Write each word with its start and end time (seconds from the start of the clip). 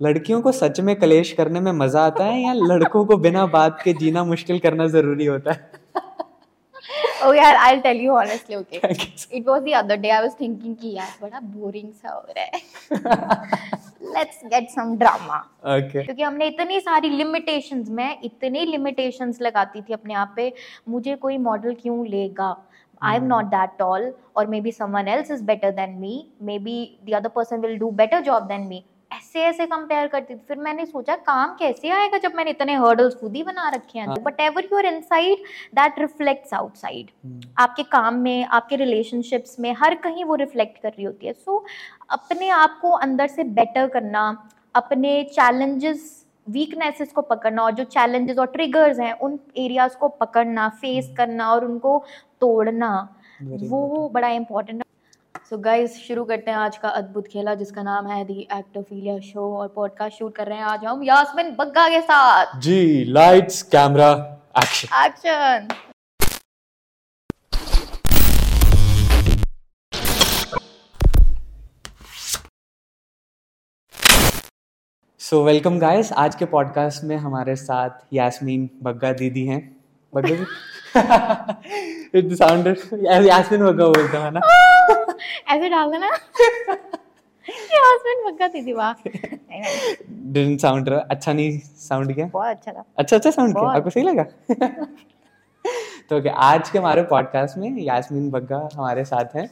लड़कियों 0.00 0.40
को 0.42 0.52
सच 0.52 0.80
में 0.80 0.94
कलेश 0.96 1.32
करने 1.32 1.60
में 1.60 1.70
मज़ा 1.72 2.04
आता 2.06 2.24
है 2.24 2.40
या 2.42 2.52
लड़कों 2.52 3.04
को 3.04 3.16
बिना 3.16 3.46
बात 3.46 3.80
के 3.84 3.92
जीना 3.92 4.24
मुश्किल 4.24 4.58
करना 4.58 4.86
ज़रूरी 4.86 5.26
होता 5.26 5.52
है? 5.52 5.70
ओ 7.24 7.26
oh 7.30 7.34
यार 7.36 7.54
I 7.56 7.76
tell 7.76 8.00
you 8.00 8.12
honestly 8.12 8.56
okay 8.56 8.76
it 9.36 9.48
was 9.48 9.62
the 9.62 9.74
other 9.74 9.96
day 9.96 10.08
I 10.10 10.20
was 10.20 10.34
thinking 10.40 10.74
कि 10.76 10.92
यार 10.96 11.12
बड़ा 11.22 11.40
बोरिंग 11.40 11.92
सा 11.92 12.10
हो 12.10 12.26
रहा 12.30 12.44
है। 12.44 12.60
Let's 14.16 14.40
get 14.44 14.68
some 14.70 14.96
drama 14.98 15.38
okay 15.76 16.02
क्योंकि 16.02 16.22
हमने 16.22 16.46
इतनी 16.46 16.80
सारी 16.80 17.08
लिमिटेशंस 17.08 17.90
मैं 17.90 18.16
इतनी 18.24 18.64
लिमिटेशंस 18.66 19.40
लगाती 19.42 19.82
थी 19.82 19.92
अपने 19.92 20.14
आप 20.14 20.32
पे 20.36 20.52
मुझे 20.88 21.14
कोई 21.16 21.38
मॉडल 21.38 21.74
क्यों 21.82 22.06
लेगा? 22.06 22.56
I 23.02 23.16
am 23.16 23.24
not 23.26 23.44
that 23.44 23.70
tall 23.78 24.12
और 24.36 24.46
maybe 24.60 24.72
someone 24.72 25.08
else 25.08 25.30
is 25.30 25.42
better 25.44 25.70
than 25.70 25.90
me 26.00 26.26
maybe 26.58 26.76
the 27.04 27.12
other 27.12 27.28
person 27.28 27.60
will 27.60 27.76
do 27.78 27.90
better 28.02 28.20
job 28.22 28.46
than 28.48 28.66
me 28.66 28.84
ऐसे 29.14 29.42
ऐसे 29.42 29.66
कंपेयर 29.66 30.06
करती 30.06 30.34
थी। 30.34 30.40
फिर 30.48 30.58
मैंने 30.58 30.86
सोचा 30.86 31.14
काम 31.16 31.54
कैसे 31.58 31.88
आएगा 31.90 32.18
जब 32.18 32.34
मैंने 32.34 32.50
इतने 32.50 32.74
हर्डल्स 32.76 33.14
खुद 33.14 33.36
ही 33.36 33.42
बना 33.42 33.68
रखे 33.68 33.98
हैं? 33.98 34.22
But 34.22 34.40
ever 34.40 34.64
you 34.64 34.78
are 34.78 34.86
inside 34.86 35.44
that 35.74 35.98
reflects 35.98 36.54
outside 36.54 37.10
आपके 37.58 37.82
काम 37.82 38.14
में 38.14 38.44
आपके 38.46 38.76
रिलेशनशिप्स 38.76 39.58
में 39.60 39.72
हर 39.78 39.94
कहीं 39.94 40.24
वो 40.24 40.34
रिफ्लेक्ट 40.34 40.82
कर 40.82 40.88
रही 40.88 41.04
होती 41.04 41.26
है। 41.26 41.32
सो 41.32 41.58
so, 41.58 42.12
अपने 42.12 42.48
आप 42.48 42.78
को 42.82 42.90
अंदर 42.90 43.26
से 43.26 43.44
बेटर 43.44 43.88
करना 43.88 44.26
अपने 44.74 45.22
चैलेंजेस 45.32 46.24
वीकनेसेस 46.48 47.12
को 47.12 47.22
पकड़ना 47.22 47.62
और 47.62 47.72
जो 47.72 47.84
चैलेंजेस 47.84 48.38
और 48.38 48.46
ट्रिगर्स 48.46 48.98
हैं 48.98 49.12
उन 49.18 49.38
एरियाज़ 49.56 49.96
को 49.96 50.08
पकड़ना 50.08 50.68
फेस 50.68 51.06
hmm. 51.06 51.16
करना 51.16 51.50
और 51.52 51.64
उनको 51.64 52.02
तोड़ना 52.40 52.90
वो 53.42 54.08
बड़ा 54.08 54.28
इंपॉर्टेंट 54.28 54.82
सो 55.54 55.58
गाइस 55.58 55.96
शुरू 56.08 56.24
करते 56.24 56.50
हैं 56.50 56.58
आज 56.58 56.76
का 56.76 56.88
अद्भुत 56.88 57.26
खेला 57.26 57.54
जिसका 57.54 57.82
नाम 57.82 58.06
है 58.06 58.24
दी 58.24 58.48
एक्टोफीलिया 58.52 59.18
शो 59.18 59.58
और 59.58 59.68
पॉडकास्ट 59.68 60.18
शूट 60.18 60.34
कर 60.36 60.46
रहे 60.46 60.58
हैं 60.58 60.64
आज 60.64 60.84
हम 60.84 61.02
यास्मिन 61.02 61.54
बग्गा 61.58 61.88
के 61.88 62.00
साथ। 62.00 62.60
जी 62.60 63.04
lights 63.04 63.62
camera 63.62 64.10
action 64.58 64.88
action 65.04 65.68
so 75.18 75.44
welcome 75.44 75.78
guys 75.78 76.12
आज 76.12 76.34
के 76.34 76.44
पॉडकास्ट 76.44 77.04
में 77.04 77.16
हमारे 77.16 77.56
साथ 77.56 77.90
यास्मीन 78.12 78.70
बग्गा 78.82 79.12
दीदी 79.12 79.46
हैं। 79.46 79.62
बग्गा 80.14 81.62
इट 82.14 82.32
साउंडेड 82.32 82.76
यास्मीन 83.26 83.64
बग्गा 83.64 83.86
बोलता 83.86 84.24
है 84.24 84.30
ना। 84.30 84.40
ऐसे 85.48 85.68
डाल 85.68 85.90
देना। 85.92 86.06
ये 87.46 87.78
हस्बैंड 87.78 88.26
मक्का 88.26 88.48
थी 88.48 88.72
वाह। 88.72 88.92
डिडंट 89.08 90.60
साउंड 90.60 90.88
अच्छा 90.90 91.32
नहीं 91.32 91.58
साउंड 91.58 92.14
किया? 92.14 92.26
बहुत 92.26 92.46
अच्छा 92.46 92.72
था। 92.72 92.84
अच्छा 92.98 93.16
अच्छा 93.16 93.30
साउंड 93.30 93.54
किया? 93.54 93.68
आपको 93.70 93.90
सही 93.90 94.04
लगा? 94.04 94.22
तो 96.10 96.16
ओके 96.18 96.28
आज 96.28 96.70
के 96.70 96.78
हमारे 96.78 97.02
पॉडकास्ट 97.10 97.58
में 97.58 97.78
यास्मीन 97.80 98.30
बग्गा 98.30 98.68
हमारे 98.74 99.04
साथ 99.04 99.36
हैं। 99.36 99.48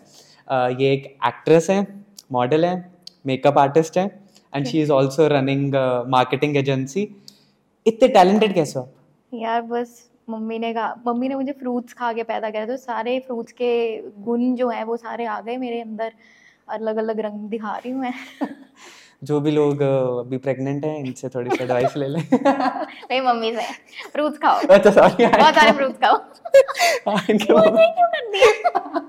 ये 0.79 0.93
एक 0.93 1.05
एक्ट्रेस 1.27 1.71
है 1.71 1.87
मॉडल 2.33 2.65
है 2.65 2.75
मेकअप 3.27 3.59
आर्टिस्ट 3.59 3.99
है 3.99 4.05
and 4.55 4.67
she 4.67 4.81
is 4.83 4.93
also 4.93 5.27
running 5.29 5.75
marketing 6.09 6.57
agency 6.57 7.09
इतने 7.87 8.09
टैलेंटेड 8.09 8.55
कैसे 8.55 8.79
हो 8.79 8.89
यार 9.35 9.63
बस 9.63 10.01
मम्मी 10.29 10.59
ने 10.59 10.73
कहा 10.75 10.95
मम्मी 11.07 11.29
ने 11.29 11.35
मुझे 11.35 11.53
फ्रूट्स 11.53 11.93
खा 11.93 12.13
के 12.13 12.23
पैदा 12.23 12.51
किया 12.51 12.67
तो 12.67 12.77
सारे 12.77 13.19
फ्रूट्स 13.21 13.53
के 13.53 13.71
गुण 14.23 14.55
जो 14.55 14.69
है 14.69 14.85
वो 14.85 14.97
सारे 14.97 15.25
आ 15.25 15.41
गए 15.41 15.57
मेरे 15.57 15.81
अंदर। 15.81 16.13
अलग 16.69 16.97
अलग 16.97 17.21
रंग 17.21 17.49
दिखा 17.51 17.77
रही 17.77 17.91
हूँ 17.91 18.01
मैं। 18.01 18.13
जो 19.25 19.41
भी 19.41 19.51
लोग 19.51 19.83
अभी 19.83 20.37
प्रेग्नेंट 20.37 20.85
हैं 20.85 20.99
इनसे 20.99 21.29
थोड़ी 21.29 21.51
सी 21.51 21.63
एडवाइस 21.65 21.97
ले 21.97 22.09
लें। 22.09 22.23
नहीं 22.35 23.21
मम्मी 23.21 23.53
से। 23.57 23.63
फ्रूट्स 24.13 24.39
खाओ। 24.39 24.61
अच्छा 24.71 24.91
सॉरी 24.91 25.27
बहुत 25.27 25.55
सारे 25.55 25.73
फ्रूट्स 25.73 25.99
खाओ। 25.99 26.17
क्यों 27.31 27.61
कर 27.61 28.31
दिया 28.31 29.01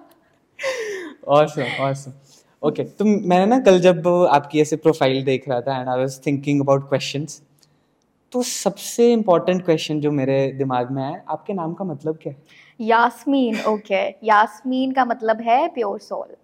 ऑसम 1.27 1.83
ऑसम 1.83 2.11
ओके 2.67 2.83
तो 2.83 3.05
मैंने 3.05 3.45
ना 3.45 3.59
कल 3.59 3.79
जब 3.79 4.07
आपकी 4.31 4.61
ऐसे 4.61 4.75
प्रोफ़ाइल 4.75 5.23
देख 5.23 5.47
रहा 5.49 5.61
था 5.61 5.79
and 5.79 5.89
I 5.89 5.99
was 5.99 6.19
thinking 6.25 6.61
about 6.61 6.87
questions 6.89 7.41
तो 8.33 8.41
सबसे 8.41 9.11
इम्पोर्टेंट 9.13 9.63
क्वेश्चन 9.65 9.99
जो 9.99 10.11
मेरे 10.11 10.35
दिमाग 10.57 10.91
में 10.91 11.03
है 11.03 11.23
आपके 11.29 11.53
नाम 11.53 11.73
का 11.73 11.85
मतलब 11.85 12.17
क्या 12.21 12.33
है 12.33 12.87
यास्मीन 12.87 13.55
ओके 13.55 13.73
okay. 13.73 14.23
यास्मीन 14.23 14.91
का 14.91 15.05
मतलब 15.05 15.41
है 15.41 15.67
प्योर 15.67 15.99
सोल 15.99 16.35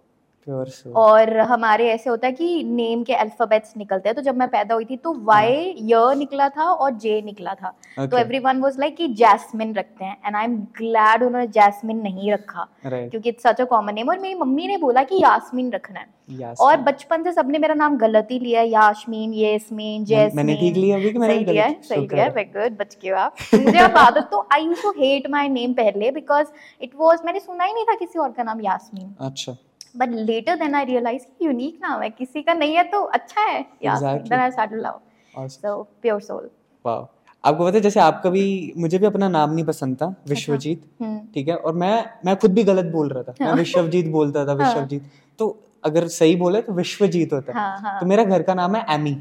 और 0.96 1.36
हमारे 1.38 1.88
ऐसे 1.90 2.10
होता 2.10 2.26
है 2.26 2.32
कि 2.32 2.62
नेम 2.66 3.02
के 3.04 3.14
अल्फाबेट्स 3.14 3.76
निकलते 3.76 4.08
हैं 4.08 4.16
तो 4.16 4.22
जब 4.22 4.36
मैं 4.36 4.48
पैदा 4.48 4.74
हुई 4.74 4.84
थी 4.84 4.96
तो 4.96 5.12
वाई 5.24 5.74
य 5.82 6.14
निकला 6.18 6.48
था 6.48 6.64
और 6.64 6.90
जे 6.92 7.20
निकला 7.22 7.54
था। 7.54 7.68
तो 7.68 8.02
okay. 8.02 8.10
तो 8.10 8.18
एवरी 8.18 8.38
वन 8.38 8.60
वॉज़ 8.60 8.78
लाइक 8.80 8.96
कि 8.96 9.08
जैस्मिन 9.14 9.74
रखते 9.74 10.04
हैं 10.04 10.16
एंड 10.26 10.36
आई 10.36 10.44
एम 10.44 10.56
ग्लैड 10.78 11.22
उन्होंने 11.22 11.46
जैस्मिन 11.48 12.00
नहीं 12.02 12.32
रखा 12.32 12.66
right. 12.86 13.10
क्योंकि 13.10 13.28
it's 13.28 13.42
such 13.42 13.60
a 13.60 13.64
common 13.64 13.94
name 13.94 14.08
और 14.08 14.18
मेरी 14.18 14.34
मम्मी 14.34 14.66
ने 14.66 14.76
बोला 14.78 15.02
कि 15.02 15.22
यास्मिन 15.22 15.70
रखना 15.72 16.00
है। 16.00 16.54
और 16.60 16.76
बचपन 16.78 17.22
से 17.22 17.32
सबने 17.32 17.58
मेरा 17.58 17.74
नाम 17.74 17.96
गलत 17.98 18.28
ही 18.30 18.38
लिया 18.38 18.62
यास्मीन 18.62 19.32
येस्मीन 19.34 20.04
जैस्मीन। 20.04 20.36
मैंने 20.36 20.60
ठीक 20.60 20.76
लिया 20.76 20.96
अभी 20.96 21.10
कि 21.12 21.18
मैंने 21.18 21.34
सही 21.34 21.44
लिया 21.44 21.68
सही 21.88 22.06
लिया 22.06 22.26
वेरी 22.26 22.50
गुड 22.50 22.76
बच 22.78 22.96
गए 23.02 23.10
आप। 23.10 23.36
मुझे 23.54 23.78
अब 23.78 23.96
आदत 23.98 24.28
तो 24.32 24.46
I 24.52 24.64
used 24.64 24.82
to 24.82 24.90
hate 24.98 25.30
my 25.30 25.48
name 25.48 25.72
पहले 25.72 26.10
बिकॉज़ 26.10 26.46
इट 26.82 26.90
वाज 27.00 27.18
मैंने 27.26 27.40
सुना 27.40 27.64
ही 27.64 27.74
नहीं 27.74 27.84
था 27.84 27.94
किसी 27.94 28.18
और 28.18 28.30
का 28.32 28.42
नाम 28.42 28.60
यास्मीन। 28.60 29.14
अच्छा। 29.20 29.56
But 29.94 30.10
later 30.10 30.56
then 30.56 30.74
I 30.74 30.84
realise 30.84 31.22
कि 31.22 31.46
यूनिक 31.46 31.78
नाम 31.82 32.02
है 32.02 32.10
किसी 32.10 32.42
का 32.42 32.54
नहीं 32.54 32.74
है 32.76 32.82
तो 32.90 33.02
अच्छा 33.02 33.40
है। 33.42 33.62
Then 33.82 34.38
I 34.40 34.50
start 34.50 34.70
to 34.70 34.76
love 34.76 35.48
so 35.48 35.82
pure 36.02 36.20
soul 36.20 36.50
wow 36.84 37.06
आपको 37.44 37.64
पता 37.64 37.74
है 37.74 37.80
जैसे 37.80 38.00
आपका 38.00 38.30
भी 38.30 38.42
मुझे 38.76 38.98
भी 38.98 39.06
अपना 39.06 39.28
नाम 39.28 39.52
नहीं 39.52 39.64
पसंद 39.64 39.96
था 39.96 40.06
अच्छा। 40.06 40.30
विश्वजीत 40.30 40.82
हम्म। 41.02 41.18
ठीक 41.34 41.48
है? 41.48 41.54
और 41.56 41.74
मैं 41.74 42.04
मैं 42.26 42.36
खुद 42.36 42.54
भी 42.54 42.64
गलत 42.64 42.92
बोल 42.92 43.08
रहा 43.08 43.22
था। 43.22 43.34
मैं 43.40 43.46
हाँ। 43.48 43.56
विश्वजीत 43.56 44.08
बोलता 44.08 44.44
था 44.46 44.52
हाँ। 44.52 44.56
विश्वजीत। 44.58 45.10
तो 45.38 45.46
अगर 45.84 46.06
सही 46.08 46.36
बोले 46.36 46.60
तो 46.62 46.72
विश्वजीत 46.72 47.32
होता 47.32 47.52
है। 47.52 47.58
हाँ, 47.58 48.00
तो 48.00 48.06
मेरा 48.06 48.24
घर 48.24 48.42
का 48.42 48.54
नाम 48.54 48.76
है 48.76 48.84
एमी 48.94 49.16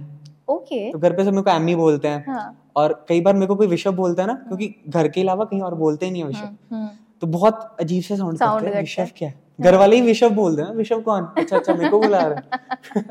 ओके 0.50 0.92
तो 0.92 1.00
घर 1.00 1.14
पे 1.14 1.24
सब 1.24 1.32
मेरे 1.32 1.42
को 1.42 1.52
एमी 1.52 1.76
बोलते 1.76 2.08
हैं। 2.08 2.38
और 2.76 2.94
कई 3.10 3.22
बार 3.22 3.34
मेरे 3.34 3.48
को 3.48 3.56
कोई 3.56 3.68
विश्व 3.68 3.92
बोलता 3.94 4.24
है 4.24 4.28
ना 4.28 4.34
क्योंकि 4.48 4.74
घर 4.90 5.08
के 5.08 5.22
अलावा 5.22 5.46
कहीं 5.46 5.62
और 5.62 5.76
बोलते 5.76 6.06
ही 6.06 6.12
नहीं 6.12 6.22
है 6.22 6.28
विश्व। 6.28 6.46
हम्म, 6.46 6.76
हम्म। 6.76 6.90
तो 7.22 7.28
बहुत 7.28 7.78
अजीब 7.80 8.04
से 8.04 8.18
साउंड 8.18 8.40
करते 8.40 8.68
हैं। 8.68 8.80
विश्व 8.80 9.08
क्या 9.18 9.30
है? 9.30 9.36
घर 9.60 9.76
वाले 9.76 9.96
ही 9.96 10.02
विशव 10.02 10.30
बोल 10.36 10.60
हैं। 10.60 10.70
विशव 10.76 11.02
कौन? 11.02 11.24
अच्छा 11.38 11.56
अच्छा 11.58 11.74
मेरे 11.74 11.90
को 11.90 12.00
बुला 12.00 12.20
रहे 12.28 13.02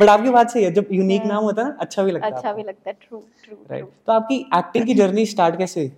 बट 0.00 0.08
आपकी 0.14 0.30
बात 0.30 0.50
सही 0.50 0.64
है 0.64 0.72
जब 0.72 0.88
यूनिक 0.92 1.24
नाम 1.26 1.44
होता 1.44 1.62
है 1.62 1.68
ना 1.68 1.76
अच्छा 1.80 2.02
भी 2.02 2.10
लगता 2.12 2.26
है 2.26 2.32
अच्छा 2.32 2.52
भी 2.52 2.62
लगता 2.62 2.90
है 2.90 2.96
ट्रू 3.02 3.18
ट्रू 3.44 3.56
राइट 3.70 3.88
तो 4.06 4.12
आपकी 4.12 4.36
एक्टिंग 4.56 4.86
की 4.86 4.94
जर्नी 4.94 5.26
स्टार्ट 5.26 5.58
कैसे 5.58 5.80
हुई? 5.80 5.92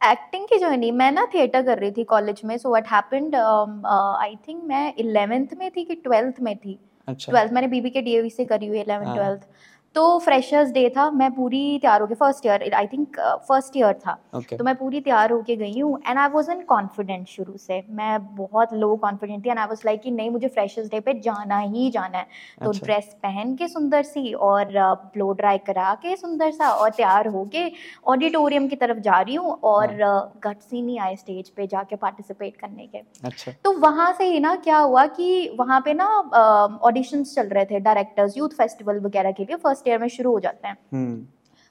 एक्टिंग 0.00 0.46
की 0.48 0.58
जर्नी 0.58 0.90
मैं 0.90 1.10
ना 1.12 1.24
थिएटर 1.34 1.62
कर 1.62 1.78
रही 1.78 1.90
थी 1.90 2.04
कॉलेज 2.10 2.40
में 2.44 2.56
so 2.58 2.68
what 2.70 2.86
happened 2.92 3.34
I 3.36 4.36
think 4.48 4.62
मैं 4.64 4.92
इलेवेंथ 4.98 5.54
में 5.58 5.70
थी 5.76 5.84
कि 5.84 5.94
ट्वेल्थ 5.94 6.40
में 6.42 6.56
थी। 6.56 6.78
अच्छा। 7.08 7.32
ट्वेल्थ 7.32 7.52
मैंने 7.52 7.68
बीबी 7.68 7.90
के 7.90 8.02
डीएवी 8.02 8.30
से 8.30 8.44
करी 8.44 8.66
हुई 8.66 8.80
इलेवेंथ 8.80 9.14
ट्वेल्थ 9.14 9.40
तो 9.94 10.18
फ्रेशर्स 10.18 10.70
डे 10.72 10.88
था 10.96 11.10
मैं 11.10 11.30
पूरी 11.34 11.78
तैयार 11.78 12.00
होके 12.00 12.14
first 12.14 12.46
year 12.46 12.74
I 12.74 12.86
think 12.86 13.16
first 13.48 13.76
year 13.76 13.92
था 13.96 14.16
okay. 14.32 14.58
तो 14.58 14.64
मैं 14.64 14.74
पूरी 14.76 15.00
तैयार 15.00 15.32
होके 15.32 15.56
गई 15.56 15.78
हूँ 15.78 15.98
and 16.00 16.18
I 16.18 16.28
was 16.28 16.50
in 16.50 16.60
confident 16.64 17.26
शुरू 17.28 17.56
से 17.58 17.82
मैं 17.92 18.18
बहुत 18.36 18.74
लो 18.74 18.94
कॉन्फिडेंट 18.96 19.44
थी 19.44 19.50
एंड 19.50 19.58
आई 19.58 19.66
वॉज़ 19.66 19.80
लाइक 19.86 20.00
कि 20.02 20.10
नहीं 20.10 20.30
मुझे 20.30 20.48
फ्रेशर्स 20.48 20.88
डे 20.90 21.00
पे 21.00 21.14
जाना 21.20 21.58
ही 21.58 21.90
जाना 21.90 22.18
है 22.18 22.26
तो 22.60 22.68
अच्छा। 22.68 22.84
ड्रेस 22.84 23.16
पहन 23.22 23.54
के 23.56 23.68
सुंदर 23.68 24.02
सी 24.04 24.32
और 24.42 24.72
ब्लो 25.08 25.32
ड्राई 25.32 25.58
करा 25.66 25.94
के 26.02 26.14
सुंदर 26.16 26.50
सा 26.52 26.70
और 26.70 26.90
तैयार 26.92 27.28
होके 27.28 27.66
ऑडिटोरियम 28.06 28.68
की 28.68 28.76
तरफ़ 28.76 28.98
जा 29.00 29.20
रही 29.20 29.34
हूँ 29.36 29.58
और 29.64 29.96
गट्स 30.44 30.72
ही 30.72 30.82
नहीं 30.82 30.98
आए 31.00 31.16
स्टेज 31.16 31.48
पे 31.50 31.66
जाके 31.66 31.96
पार्टिसिपेट 31.98 32.56
करने 32.56 32.86
के 32.86 33.02
अच्छा। 33.24 33.52
तो 33.64 33.72
वहाँ 33.80 34.12
से 34.12 34.24
ही 34.26 34.38
ना 34.40 34.54
क्या 34.62 34.78
हुआ 34.78 35.06
कि 35.10 35.56
वहाँ 35.58 35.80
पे 35.80 35.94
ना 35.94 36.08
ऑडिशंस 36.84 37.34
चल 37.34 37.48
रहे 37.48 37.64
थे 37.66 37.80
डायरेक्टर्स 37.82 38.38
यूथ 38.38 38.56
फेस्टिवल 38.58 39.00
वगैरह 39.00 39.32
के 39.32 39.44
लिए 39.44 39.56
फ़र्स्ट 39.58 39.77
फ़र्स्ट 39.78 39.88
ईयर 39.88 39.98
में 39.98 40.08
शुरू 40.08 40.32
हो 40.32 40.40
जाते 40.40 40.68
हैं। 40.68 40.76
हम्म। 40.92 41.26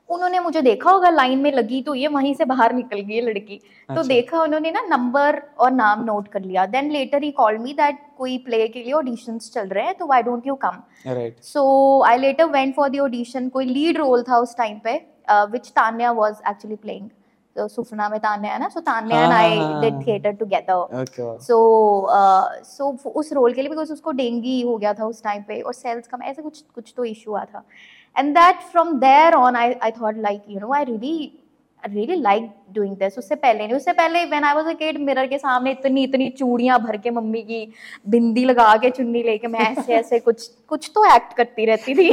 उन्होंने 0.09 0.39
मुझे 0.39 0.61
देखा 0.61 0.91
होगा 0.91 1.09
लाइन 1.09 1.39
में 1.39 1.51
लगी 1.51 1.81
तो 1.81 1.93
ये 1.95 2.07
वहीं 2.07 2.33
से 2.33 2.45
बाहर 2.45 2.73
निकल 2.73 2.99
गई 2.99 3.21
लड़की। 3.21 3.55
तो 3.55 3.63
अच्छा। 3.89 3.95
तो 3.95 4.07
देखा 4.07 4.41
उन्होंने 4.41 4.71
ना 4.71 4.81
नंबर 4.87 5.41
और 5.59 5.71
नाम 5.71 6.03
नोट 6.05 6.27
कर 6.27 6.41
लिया। 6.41 6.65
Then 6.65 6.91
later 6.91 7.23
he 7.23 7.31
call 7.31 7.57
me 7.57 7.73
that 7.73 7.99
कोई 8.17 8.37
प्ले 8.45 8.67
के 8.67 8.83
लिए 8.83 8.93
ऑडिशंस 8.93 9.51
चल 9.53 9.67
रहे 9.69 9.85
हैं 9.85 9.95
तो 9.97 10.05
why 10.05 10.23
don't 10.23 10.47
you 10.47 10.55
come 10.55 10.81
so 11.43 11.65
I 12.07 12.17
later 12.17 12.45
went 12.51 12.75
for 12.75 12.89
the 12.89 12.99
audition 12.99 13.49
कोई 13.49 13.65
लीड 13.65 13.97
रोल 13.97 14.23
था 14.29 14.37
उस 14.39 14.55
टाइम 14.57 14.79
पे 14.83 14.95
which 15.51 15.69
Tanya 15.71 16.11
was 16.13 16.41
actually 16.49 16.75
playing 16.77 17.09
Sufna 17.55 18.07
में 18.09 18.19
तान्या 18.19 18.53
है 18.53 18.59
ना? 18.59 18.67
So 18.69 18.79
Tanya 18.79 19.23
and 19.23 19.33
I 19.33 19.59
did 19.81 20.05
theatre 20.07 20.31
together 20.39 21.05
so 21.41 21.57
so 22.63 22.89
उस 23.11 23.33
रोल 23.33 23.53
के 23.53 23.61
लिए 23.61 23.69
बिकॉज़ 23.69 23.93
उसको 23.93 24.11
डेंगी 24.13 24.61
हो 24.61 24.77
गया 24.77 24.93
था 24.93 25.05
उस 25.05 25.23
टाइम 25.23 25.43
पे 25.47 25.59
और 25.61 25.73
सेल्स 25.73 26.07
का 26.07 26.17
ऐसे 26.25 26.41
कुछ 26.41 26.61
कुछ 26.75 26.93
तो 26.97 27.05
इशू 27.05 27.31
हुआ 27.31 27.43
था। 27.45 27.63
And 28.17 28.35
that 28.35 28.63
from 28.71 28.93
there 29.01 29.35
on 29.37 29.55
i, 29.55 29.67
I 29.81 29.91
thought 29.91 30.17
like 30.17 30.41
you 30.47 30.59
know 30.59 30.73
i 30.73 30.85
really 30.85 31.17
really 31.83 32.15
like 32.15 32.49
doing 32.73 32.95
this 32.97 33.17
उससे 33.17 33.35
पहले 33.35 33.65
नहीं 33.65 33.75
उससे 33.75 33.91
पहले 33.93 34.23
when 34.25 34.43
I 34.43 34.53
was 34.55 34.65
a 34.67 34.73
kid 34.77 34.97
mirror 34.99 35.27
के 35.27 35.37
सामने 35.37 35.71
इतनी 35.71 36.03
इतनी 36.03 36.29
चूड़ियाँ 36.39 36.79
भर 36.83 36.97
के 36.97 37.09
मम्मी 37.11 37.41
की 37.41 37.59
बिंदी 38.09 38.45
लगा 38.45 38.75
के 38.77 38.89
चुन्नी 38.89 39.21
लेके 39.23 39.47
मैं 39.47 39.59
ऐसे 39.59 39.93
ऐसे 39.95 40.19
कुछ 40.27 40.47
कुछ 40.69 40.89
तो 40.95 41.05
एक्ट 41.15 41.33
करती 41.37 41.65
रहती 41.65 41.95
थी। 41.95 42.11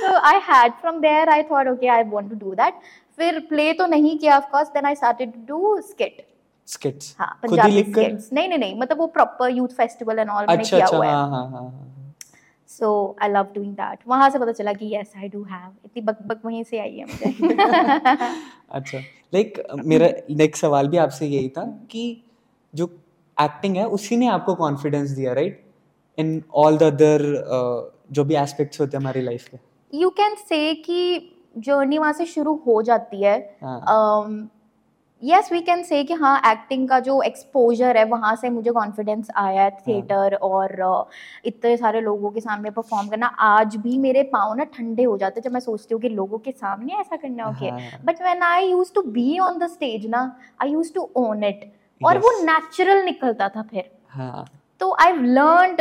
So 0.00 0.14
I 0.30 0.40
had 0.50 0.72
from 0.80 1.00
there 1.00 1.28
I 1.28 1.42
thought 1.50 1.68
okay 1.68 1.88
I 1.88 2.02
want 2.10 2.30
to 2.30 2.36
do 2.38 2.54
that 2.54 2.80
फिर 3.18 3.38
प्ले 3.48 3.72
तो 3.72 3.86
नहीं 3.86 4.18
किया 4.18 4.36
of 4.36 4.50
course 4.52 4.68
then 4.74 4.86
I 4.86 4.94
started 4.94 5.32
to 5.32 5.40
do 5.48 5.80
skit 5.90 6.26
skits 6.68 7.14
हाँ 7.18 7.34
पंजाबी 7.42 7.82
स्किट्स 7.82 8.28
नहीं 8.32 8.48
नहीं 8.48 8.58
नहीं 8.58 8.78
मतलब 8.80 8.98
वो 8.98 9.06
proper 9.16 9.50
youth 9.50 9.76
festival 9.76 10.18
and 10.18 10.30
all 10.30 10.46
मैंने 10.46 10.62
अच्छा 10.62 10.76
किया 10.76 10.84
अच्छा 10.86 10.96
हुआ 10.96 11.06
है। 11.06 11.12
हाँ 11.12 11.28
हाँ 11.30 11.48
हाँ 11.50 11.62
हाँ। 11.62 12.03
So 12.78 13.16
I 13.22 13.28
love 13.28 13.46
doing 13.54 13.72
that 13.74 13.98
वहाँ 14.08 14.28
से 14.30 14.38
पता 14.38 14.52
चला 14.52 14.72
कि 14.72 14.94
यस 14.94 15.12
आई 15.16 15.28
डू 15.28 15.42
हैव 15.42 15.72
इतनी 15.84 16.02
बक 16.02 16.22
बक 16.26 16.40
वहीं 16.44 16.62
से 16.64 16.78
आई 16.78 16.96
है 16.96 17.04
मुझे। 17.04 17.54
अच्छा। 18.70 18.98
लाइक 19.34 19.62
मेरा 19.84 20.08
नेक्स्ट 20.30 20.62
सवाल 20.62 20.88
भी 20.88 20.96
आपसे 20.96 21.26
यही 21.26 21.48
था 21.48 21.64
कि 21.90 22.04
जो 22.74 22.86
एक्टिंग 23.36 23.76
है 23.76 23.86
उसी 23.88 24.16
ने 24.16 24.26
आपको 24.28 24.54
कॉन्फिडेंस 24.54 25.10
दिया 25.10 25.32
right 25.32 25.62
in 26.18 26.42
all 26.54 26.76
the 26.78 26.82
other 26.82 27.22
जो 28.12 28.24
भी 28.24 28.34
एस्पेक्ट्स 28.36 28.80
होते 28.80 28.96
हैं 28.96 29.02
हमारी 29.02 29.20
लाइफ 29.20 29.48
के। 29.48 29.58
यू 29.98 30.10
कैन 30.10 30.34
से 30.48 30.74
कि 30.74 31.30
जर्नी 31.58 31.98
वहाँ 31.98 32.12
से 32.12 32.26
शुरू 32.26 32.54
हो 32.66 32.82
जाती 32.82 33.22
है। 33.22 33.38
हाँ। 33.62 33.80
यस 35.24 35.50
वी 35.52 35.60
कैन 35.60 35.82
से 35.82 36.02
कि 36.04 36.14
हाँ 36.14 36.40
एक्टिंग 36.46 36.88
का 36.88 36.98
जो 37.00 37.20
एक्सपोजर 37.22 37.96
है 37.96 38.04
वहाँ 38.04 38.34
से 38.36 38.48
मुझे 38.50 38.70
कॉन्फिडेंस 38.70 39.28
आया 39.36 39.62
है 39.62 39.70
थिएटर 39.70 40.34
और 40.34 40.74
uh, 40.82 41.04
इतने 41.44 41.76
सारे 41.76 42.00
लोगों 42.00 42.30
के 42.30 42.40
सामने 42.40 42.70
परफॉर्म 42.70 43.08
करना। 43.08 43.26
आज 43.26 43.76
भी 43.76 43.98
मेरे 43.98 44.22
पाँव 44.32 44.54
ना 44.54 44.64
ठंडे 44.74 45.04
हो 45.04 45.16
जाते 45.18 45.40
हैं 45.40 45.44
जब 45.44 45.52
मैं 45.52 45.60
सोचती 45.60 45.94
हूँ 45.94 46.00
कि 46.02 46.08
लोगों 46.08 46.38
के 46.38 46.50
सामने 46.50 46.94
ऐसा 47.00 47.16
करना 47.16 47.48
ओके 47.48 47.68
हाँ। 47.68 48.02
But 48.04 48.22
when 48.22 48.42
I 48.42 48.66
use 48.66 48.92
to 48.94 49.02
be 49.02 49.38
on 49.38 49.58
the 49.58 49.68
stage 49.68 50.06
ना 50.06 50.20
I 50.62 50.70
use 50.70 50.92
to 50.94 51.08
own 51.16 51.44
it 51.44 51.70
और 52.00 52.18
वो 52.18 52.30
नेचुरल 52.44 53.02
निकलता 53.04 53.48
था 53.48 53.62
फिर। 53.62 53.90
हाँ। 54.08 54.46
तो 54.80 54.96
I 55.00 55.12
learned 55.12 55.80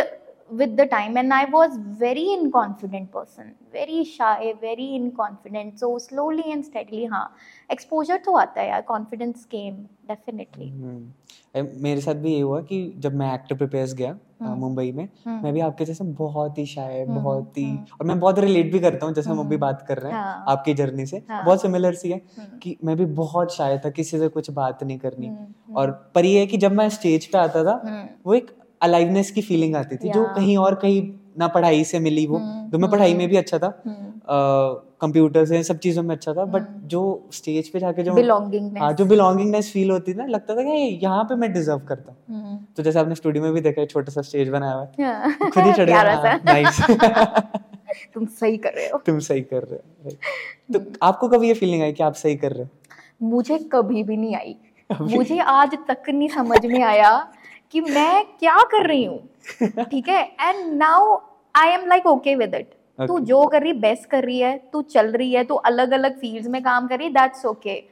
with 0.49 0.75
the 0.77 0.85
time 0.85 1.17
and 1.17 1.33
i 1.33 1.45
was 1.45 1.77
very 1.99 2.25
inconfident 2.37 3.11
person. 3.11 3.55
Very 3.71 4.03
shy 4.03 4.53
very 4.61 4.87
inconfident. 4.99 5.79
So 5.79 5.97
slowly 5.97 6.51
and 6.51 6.65
steadily 6.65 7.05
हाँ 7.05 7.25
exposure 7.69 8.17
तो 8.25 8.35
आता 8.37 8.61
है 8.61 8.67
यार 8.69 8.83
confidence 8.91 9.45
came 9.45 9.77
definitely. 10.11 10.69
हम्म, 10.71 11.67
मेरे 11.83 12.01
साथ 12.01 12.15
भी 12.15 12.33
ये 12.33 12.41
हुआ 12.41 12.61
कि 12.61 12.93
जब 12.97 13.15
मैं 13.15 13.33
एक्टर 13.33 13.55
प्रिपेयर्स 13.55 13.93
गया 13.93 14.17
हम्म। 14.41 14.59
मुंबई 14.59 14.91
में 14.91 15.03
हम्म, 15.03 15.43
मैं 15.43 15.53
भी 15.53 15.59
आपके 15.59 15.85
जैसे 15.85 16.03
बहुत 16.03 16.57
ही 16.57 16.65
शाय 16.65 17.05
बहुत 17.05 17.57
ही। 17.57 17.69
और 17.99 18.07
मैं 18.07 18.19
बहुत 18.19 18.39
रिलेट 18.39 18.71
भी 18.71 18.79
करता 18.79 19.05
हूँ 19.05 19.13
जैसे 19.13 19.29
हम 19.29 19.39
अभी 19.39 19.57
बात 19.57 19.85
कर 19.87 19.97
रहे 19.97 20.11
हैं 20.11 20.19
हाँ। 20.19 20.45
आपकी 20.47 20.73
जर्नी 20.73 21.05
से। 21.05 21.17
हाँ। 21.29 21.43
बहुत 21.45 21.61
सिमिलर 21.61 21.93
सी 21.93 22.11
है 22.11 22.21
कि 22.63 22.75
मैं 22.83 22.95
भी 22.97 23.05
बहुत 23.05 23.55
शाय 23.55 23.77
था 23.85 23.89
किसी 23.89 24.19
से 24.19 24.27
कुछ 24.27 24.49
बात 24.51 24.83
नहीं 24.83 24.97
करनी। 24.99 25.31
और 25.75 25.91
पर 26.15 26.25
ये 26.25 26.39
है 26.39 26.47
कि 26.47 26.57
जब 26.57 26.71
मैं 26.71 26.89
स्टेज 26.89 27.25
पे 27.25 27.37
आता 27.37 27.63
था 27.63 27.81
वो 28.25 28.33
एक 28.33 28.51
अलाइवनेस 28.83 29.31
की 29.31 29.41
फीलिंग 29.41 29.75
आती 29.75 29.95
थी 29.97 30.09
जो 30.09 30.23
कहीं 30.35 30.57
और 30.57 30.75
कहीं 30.75 31.01
ना 31.37 31.47
पढ़ाई 31.49 31.83
से 31.83 31.99
मिली 31.99 32.25
वो 32.27 32.37
हम्म, 32.37 32.69
तो 32.71 32.77
मैं 32.77 32.89
पढ़ाई 32.91 33.13
में 33.13 33.19
हम्म, 33.19 33.29
भी 33.29 33.37
अच्छा 33.37 33.59
था 33.59 33.67
हम्म, 33.85 34.11
कंप्यूटर 35.01 35.45
से 35.45 35.61
सब 35.63 35.77
चीज़ों 35.77 36.03
में 36.03 36.15
अच्छा 36.15 36.33
था 36.33 36.43
बट 36.45 36.61
हम्म। 36.61 36.87
जो 36.87 37.01
स्टेज 37.33 37.69
पे 37.69 37.79
जाके 37.79 38.03
जो 38.03 38.11
हाँ 38.79 38.91
जो 38.93 39.05
बिलोंगिंगनेस 39.05 39.71
फील 39.73 39.91
होती 39.91 40.13
ना 40.13 40.25
लगता 40.25 40.55
था 40.55 40.63
कि 40.63 40.99
यहाँ 41.03 41.23
पे 41.23 41.35
मैं 41.35 41.51
डिजर्व 41.53 41.79
करता 41.87 42.11
हूँ। 42.11 42.35
हम्म, 42.35 42.57
तो 42.77 42.83
जैसे 42.83 42.99
आपने 42.99 43.15
स्टूडियो 43.15 43.43
में 43.43 43.53
भी 43.53 43.61
देखा 43.61 43.81
है 43.81 43.87
छोटा 43.87 44.11
सा 44.11 44.21
स्टेज 44.21 44.49
बनाया 44.49 44.73
हुआ 44.73 44.83
है। 44.83 45.05
हाँ, 45.05 45.49
खुद 45.49 45.63
ही 45.63 45.73
चढ़ 45.73 45.85
गया। 45.85 46.01
हाँ, 46.01 46.39
नाइस 46.45 46.81
तुम 48.13 48.25
सही 48.25 48.57
कर 48.57 48.73
रहे 48.73 48.87
हो। 48.87 49.01
तुम 49.05 49.19
सही 49.19 49.41
कर 49.41 49.63
रहे 49.63 49.79
हो 50.05 50.11
तो 50.73 50.85
आपको 51.03 51.27
कभी 51.27 51.47
ये 51.47 51.53
फीलिंग 51.53 51.83
आई 51.83 51.91
कि 51.91 52.03
आप 52.03 52.13
सही 52.13 52.35
कर 52.35 52.51
रहे 52.51 52.63
हो? 52.63 52.69
मुझे 53.29 53.57
कभी 53.73 54.03
भी 54.03 54.17
नहीं 54.17 54.35
आई। 54.35 54.55
मुझे 54.89 55.37
आज 55.39 55.77
तक 55.87 56.09
नहीं 56.09 56.27
समझ 56.29 56.65
में 56.65 56.81
आया 56.83 57.11
कि 57.73 57.81
मैं 57.81 58.23
क्या 58.39 58.57
कर 58.71 58.87
रही 58.87 59.03
हूँ? 59.05 59.19
ठीक 59.83 60.07
है? 60.09 60.23
And 60.41 60.73
now 60.73 61.15
I 61.55 61.69
am 61.69 61.85
like 61.87 62.05
okay 62.07 62.35
with 62.35 62.55
it 62.55 62.73
तू 62.99 63.19
जो 63.21 63.45
कर 63.47 63.61
रही 63.61 63.73
बेस्ट 63.81 64.09
कर 64.09 64.23
रही 64.23 64.39
है 64.39 64.57
तू 64.73 64.81
चल 64.81 65.11
रही 65.11 65.33
है 65.33 65.43
तू 65.43 65.55
अलग 65.65 65.91
अलग 65.91 66.17
फील्ड्स 66.19 66.47
में 66.47 66.61
काम 66.63 66.87
कर 66.87 66.97
रही 66.97 67.07
है 67.07 67.13
that's 67.13 67.45
okay 67.45 67.83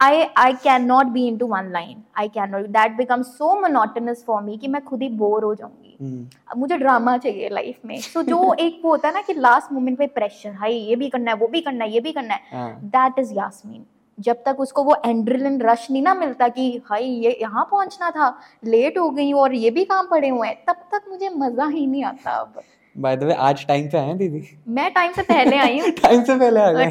I 0.00 0.22
I 0.38 0.52
can 0.62 0.84
not 0.84 1.06
be 1.06 1.26
in 1.28 1.36
to 1.38 1.46
one 1.46 1.70
line 1.72 2.02
I 2.18 2.28
can 2.28 2.50
not 2.50 2.66
that 2.70 2.96
become 2.96 3.22
so 3.22 3.54
monotonous 3.60 4.24
for 4.26 4.42
me 4.42 4.56
कि 4.56 4.68
मैं 4.68 4.82
खुद 4.84 5.02
ही 5.02 5.08
बोर 5.08 5.44
हो 5.44 5.54
जाऊँगी। 5.54 5.96
हम्म, 6.00 6.58
मुझे 6.60 6.76
ड्रामा 6.78 7.16
चाहिए 7.18 7.48
लाइफ 7.48 7.78
में। 7.84 7.98
तो 8.14 8.22
जो 8.22 8.54
एक 8.60 8.80
वो 8.84 8.90
होता 8.90 9.08
है 9.08 9.14
ना 9.14 9.20
कि 9.20 9.34
लास्ट 9.34 9.72
मोमेंट 9.72 9.98
पे 9.98 10.06
प्रेशर 10.06 10.52
हाई 10.54 10.74
ये 10.74 10.96
भी 10.96 11.08
करना 11.08 11.30
है 11.30 11.36
वो 11.36 11.46
भी 11.46 11.60
करना 11.60 11.84
है 11.84 11.92
ये 11.92 12.00
भी 12.00 12.12
करना 12.12 12.38
हाँ। 12.52 12.70
दैट 12.86 13.18
इज़ 13.18 13.32
यास्मीन 13.34 13.84
जब 14.18 14.42
तक 14.46 14.60
उसको 14.60 14.82
वो 14.84 14.96
एंड्रिलिन 15.06 15.60
रश 15.62 15.86
नहीं 15.90 16.02
ना 16.02 16.14
मिलता 16.14 16.48
कि 16.48 16.70
हाय 16.86 17.04
ये 17.24 17.36
यहाँ 17.40 17.64
पहुँचना 17.70 18.10
था 18.10 18.28
लेट 18.66 18.98
हो 18.98 19.08
गई 19.10 19.32
और 19.34 19.54
ये 19.54 19.70
भी 19.70 19.84
काम 19.84 20.06
पड़े 20.06 20.28
हुए 20.28 20.48
हैं 20.48 20.56
तब 20.64 20.84
तक 20.92 21.04
मुझे 21.08 21.28
मज़ा 21.36 21.66
ही 21.66 21.86
नहीं 21.86 22.04
आता 22.04 22.32
अब 22.32 22.60
बाय 22.96 23.16
द 23.16 23.22
वे 23.22 23.34
आज 23.42 23.66
टाइम 23.66 23.88
पे 23.88 23.98
आए 23.98 24.06
हैं 24.06 24.16
दीदी 24.18 24.42
मैं 24.68 24.90
टाइम 24.92 25.12
से 25.12 25.22
पहले 25.22 25.56
आई 25.58 25.78
हूँ 25.78 25.90
टाइम 26.02 26.24
से 26.24 26.38
पहले 26.38 26.60
आ 26.60 26.70
गए 26.72 26.90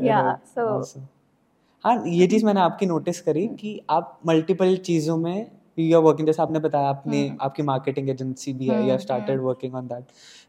या 0.00 0.38
सो. 0.46 0.82
हाँ 1.84 2.02
ये 2.06 2.26
चीज़ 2.26 2.44
मैंने 2.46 2.60
आपकी 2.60 2.86
नोटिस 2.86 3.20
करी 3.20 3.46
कि 3.60 3.80
आप 3.90 4.18
मल्टीपल 4.26 4.76
चीज़ों 4.76 5.16
में 5.16 5.46
यू 5.78 5.96
आर 5.98 6.02
वर्किंग 6.04 6.26
जैसे 6.26 6.42
आपने 6.42 6.58
बताया 6.58 6.88
आपने 6.88 7.26
हम्म। 7.26 7.38
आपकी 7.40 7.62
मार्केटिंग 7.62 8.08
एजेंसी 8.10 8.52
भी 8.52 8.66
है 8.66 8.82
you 8.82 8.88
have 8.88 8.98
started. 8.98 9.40
Working 9.40 9.74
on 9.74 9.86
that 9.86 10.04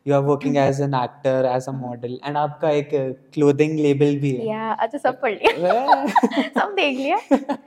you 0.05 0.13
are 0.15 0.21
working 0.21 0.57
as 0.57 0.81
an 0.81 0.93
actor 0.93 1.45
as 1.45 1.65
a 1.67 1.71
model 1.71 2.19
and 2.25 2.37
आपका 2.37 2.69
एक 2.69 2.89
क्लोथिंग 3.33 3.79
लेबल 3.79 4.15
भी 4.15 4.31
है। 4.31 4.47
या 4.47 4.71
अच्छा 4.71 4.97
सब 4.97 5.21
पढ़ 5.21 5.33
लिया। 5.33 6.05
सब 6.59 6.73
देख 6.75 6.97
लिया। 6.97 7.17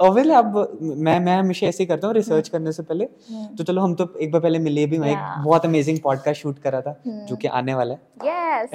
ऑब्वियसली 0.00 0.32
अब 0.32 0.78
मैं 0.82 1.18
मैं 1.20 1.36
हमेशा 1.38 1.66
ऐसे 1.66 1.82
ही 1.82 1.86
करता 1.86 2.06
हूँ 2.06 2.14
रिसर्च 2.14 2.48
करने 2.48 2.72
से 2.72 2.82
पहले। 2.82 3.04
हम्म, 3.04 3.46
तो 3.56 3.64
चलो 3.64 3.82
हम 3.82 3.94
तो 3.94 4.12
एक 4.20 4.32
बार 4.32 4.40
पहले 4.40 4.58
मिले 4.58 4.86
भी 4.86 4.98
मैं 4.98 5.10
एक. 5.10 5.44
बहुत 5.44 5.64
अमेजिंग 5.66 5.98
पॉडकास्ट 6.04 6.42
शूट 6.42 6.58
करा 6.58 6.80
था 6.80 7.00
हम्म। 7.06 7.24
जो 7.26 7.36
कि 7.36 7.48
आने 7.48 7.74
वाला 7.74 7.94
है। 7.94 8.00
यस 8.62 8.70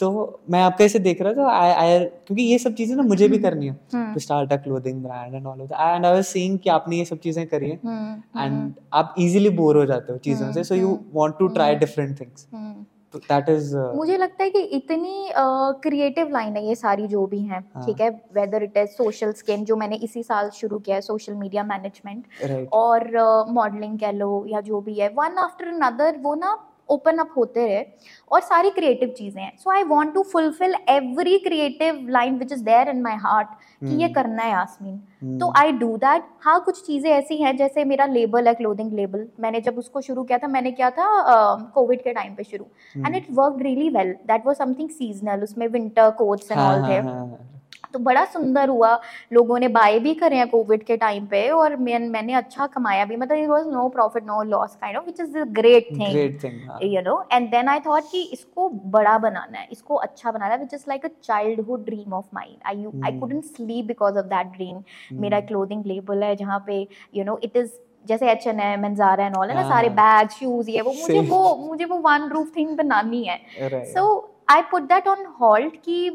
तो 0.00 0.40
मैं 0.50 0.60
आपका 0.62 0.84
ऐसे 0.84 0.98
देख 0.98 1.22
रहा 1.22 1.32
था 1.32 1.48
आई 1.52 1.70
आई 1.70 1.98
क्योंकि 2.04 2.42
ये 2.42 2.58
सब 2.58 2.74
चीज़ें 2.74 2.94
ना 2.96 3.02
मुझे 3.02 3.28
भी 3.28 3.38
करनी 3.38 3.66
है। 3.66 3.78
हम्म, 3.94 4.14
to 4.14 4.22
start 4.26 4.52
a 4.52 4.58
clothing 4.66 5.02
brand 5.02 5.34
and 5.38 5.50
all 5.50 5.58
of 5.60 5.68
that. 5.68 5.80
And 5.88 6.06
I 6.06 6.12
was 6.18 6.30
seeing 6.36 6.58
कि 6.62 6.70
आपने 6.70 6.96
ये 6.96 7.04
सब 7.04 7.18
चीज़ें 7.18 7.46
करी 7.46 7.70
हैं। 7.70 7.80
हम्म, 7.84 8.22
and 8.44 8.78
आप 8.92 9.14
easily 9.20 9.56
बोर 9.56 9.76
हो 9.76 9.84
जाते 9.86 10.12
हो 10.12 10.18
चीज़ों 10.18 10.52
से। 10.52 10.64
Try 10.64 10.78
हम्म। 10.78 11.78
different 11.84 12.22
things. 12.22 12.46
हम्म। 12.54 12.84
तो 13.14 13.18
that 13.20 13.48
is 13.50 13.70
uh, 13.74 13.94
मुझे 13.96 14.16
लगता 14.16 14.44
है 14.44 14.50
कि 14.50 14.60
इतनी 14.76 15.30
क्रिएटिव 15.82 16.26
uh, 16.26 16.32
लाइन 16.32 16.56
है 16.56 16.64
ये 16.66 16.74
सारी 16.74 17.06
जो 17.06 17.26
भी 17.26 17.40
हैं। 17.40 17.60
हाँ। 17.74 17.84
ठीक 17.86 18.00
है? 18.00 18.10
Whether 18.34 18.62
it 18.62 18.76
is 18.76 18.88
social 18.88 19.32
skin 19.32 19.64
जो 19.64 19.76
मैंने 19.76 19.96
इसी 19.96 20.22
साल 20.22 20.50
शुरू 20.50 20.78
किया 20.78 20.96
है 20.96 21.02
सोशल 21.02 21.34
मीडिया 21.34 21.64
मैनेजमेंट 21.64 22.68
और 22.72 23.10
मॉडलिंग 23.50 23.94
uh, 23.94 24.00
कह 24.00 24.10
लो 24.12 24.44
या 24.48 24.60
जो 24.60 24.80
भी 24.80 24.94
है। 24.94 25.08
वन 25.16 25.38
आफ्टर 25.38 25.68
अनदर 25.68 26.18
वो 26.22 26.34
ना 26.34 26.56
ओपन 26.90 27.18
अप 27.18 27.34
होते 27.36 27.66
रहे 27.66 27.84
और 28.30 28.40
सारी 28.42 28.70
क्रिएटिव 28.70 29.14
चीज़ें 29.18 29.42
हैं। 29.42 29.52
So 29.58 29.70
I 29.70 29.82
want 29.84 30.14
to 30.14 30.22
fulfil 30.32 30.74
every 30.88 31.38
creative 31.38 32.06
line 32.10 32.38
which 32.38 32.52
is 32.52 32.64
there 32.64 32.88
in 32.88 33.02
my 33.02 33.16
heart 33.18 33.48
कि 33.48 33.86
ये 33.86 33.94
हम्म, 33.94 34.12
करना 34.14 34.42
है 34.42 34.50
यास्मीन 34.50 34.96
तो 35.38 35.46
हम्म, 35.46 35.58
आई 35.58 35.72
डू 35.72 35.96
दैट 35.96 36.24
हाँ 36.40 36.60
कुछ 36.64 36.84
चीज़ें 36.86 37.10
ऐसी 37.10 37.36
हैं 37.36 37.56
जैसे 37.56 37.84
मेरा 37.84 38.06
लेबल 38.06 38.48
है 38.48 38.54
क्लोदिंग 38.54 38.92
लेबल 38.92 39.26
मैंने 39.40 39.60
जब 39.60 39.78
उसको 39.78 40.00
शुरू 40.00 40.24
किया 40.24 40.38
था 40.38 40.48
मैंने 40.48 40.72
किया 40.72 40.90
था 40.90 41.08
कोविड 41.74 41.98
uh, 41.98 42.04
के 42.04 42.12
टाइम 42.12 42.34
पे 42.34 42.44
शुरू। 42.44 42.66
And 42.96 43.16
it 43.16 43.26
work 43.32 43.62
really 43.62 43.88
well 43.90 44.12
that 44.26 44.46
was 44.46 44.58
something 44.58 44.90
seasonal 44.90 45.42
उसमें 45.42 45.66
विंटर 45.68 46.10
कोट्स 46.18 46.52
एंड 46.52 46.60
ऑल 46.60 46.88
थे 46.88 47.59
तो 47.94 47.98
बड़ा 47.98 48.24
सुंदर 48.24 48.68
हुआ। 48.68 48.92
लोगों 49.32 49.58
ने 49.58 49.68
बाय 49.68 49.98
भी 49.98 50.14
करे 50.14 50.36
हैं 50.36 50.48
कोविड 50.50 50.82
के 50.84 50.96
टाइम 50.96 51.26
पे 51.26 51.48
और 51.50 51.76
मैं 51.78 51.98
मैंने 52.08 52.34
अच्छा 52.34 52.66
कमाया 52.66 53.04
भी। 53.04 53.16
मतलब 53.16 53.36
it 53.36 53.48
was 53.48 53.66
no 53.66 53.88
profit 53.88 54.24
no 54.24 54.42
loss 54.42 54.76
kind 54.80 54.96
of 54.96 55.06
which 55.06 55.20
is 55.20 55.38
the 55.38 55.46
great 55.52 55.88
thing 55.90 56.68
हाँ। 56.68 56.78
You 56.82 57.00
know 57.00 57.22
and 57.32 57.50
then 57.50 57.68
I 57.68 57.80
thought 57.80 58.10
कि 58.12 58.22
इसको 58.32 58.68
बड़ा 58.90 59.16
बनाना 59.18 59.58
है 59.58 59.68
इसको 59.72 59.94
अच्छा 59.96 60.30
बनाना 60.30 60.52
है 60.54 60.60
which 60.60 60.74
is 60.74 60.84
like 60.88 61.04
a 61.04 61.08
childhood 61.24 61.84
dream 61.84 62.12
of 62.14 62.26
mind 62.34 62.56
I 62.66 62.76
I 62.76 63.10
Hmm. 63.10 63.20
Couldn't 63.20 63.44
sleep 63.44 63.86
because 63.86 64.18
of 64.18 64.26
that 64.26 64.46
dream 64.46 64.82
मेरा 65.20 65.40
क्लोथिंग 65.40 65.86
लेबल 65.86 66.22
है 66.22 66.34
जहाँ 66.36 66.62
पे 66.66 66.86
यू 67.14 67.24
नो 67.24 67.38
इट 67.44 67.56
इज़ 67.56 67.70
जैसे 68.06 68.30
H 68.30 68.46
N 68.46 68.60
M 68.60 68.84
and 68.84 69.00
and 69.00 69.36
all 69.36 69.48
है 69.48 69.54
ना 69.54 69.60
हाँ, 69.62 69.70
सारे 69.70 69.88
हाँ। 69.88 69.96
बैग 69.96 70.28
शूज़ 70.30 70.70
ये 70.70 70.80
वो 70.80 70.92
मुझे 70.92 71.20
वो 71.20 71.56
मुझे 71.56 71.84
वो 71.84 71.96
वन 71.98 72.28
रूफ 72.28 72.52
थिंग 72.56 72.76
बनानी 72.76 73.22
है। 73.24 73.38
So 73.86 74.04
I 74.50 74.62
put 74.70 74.82
that 74.82 75.08
on 75.08 75.24
halt 75.40 75.74
कि 75.76 76.10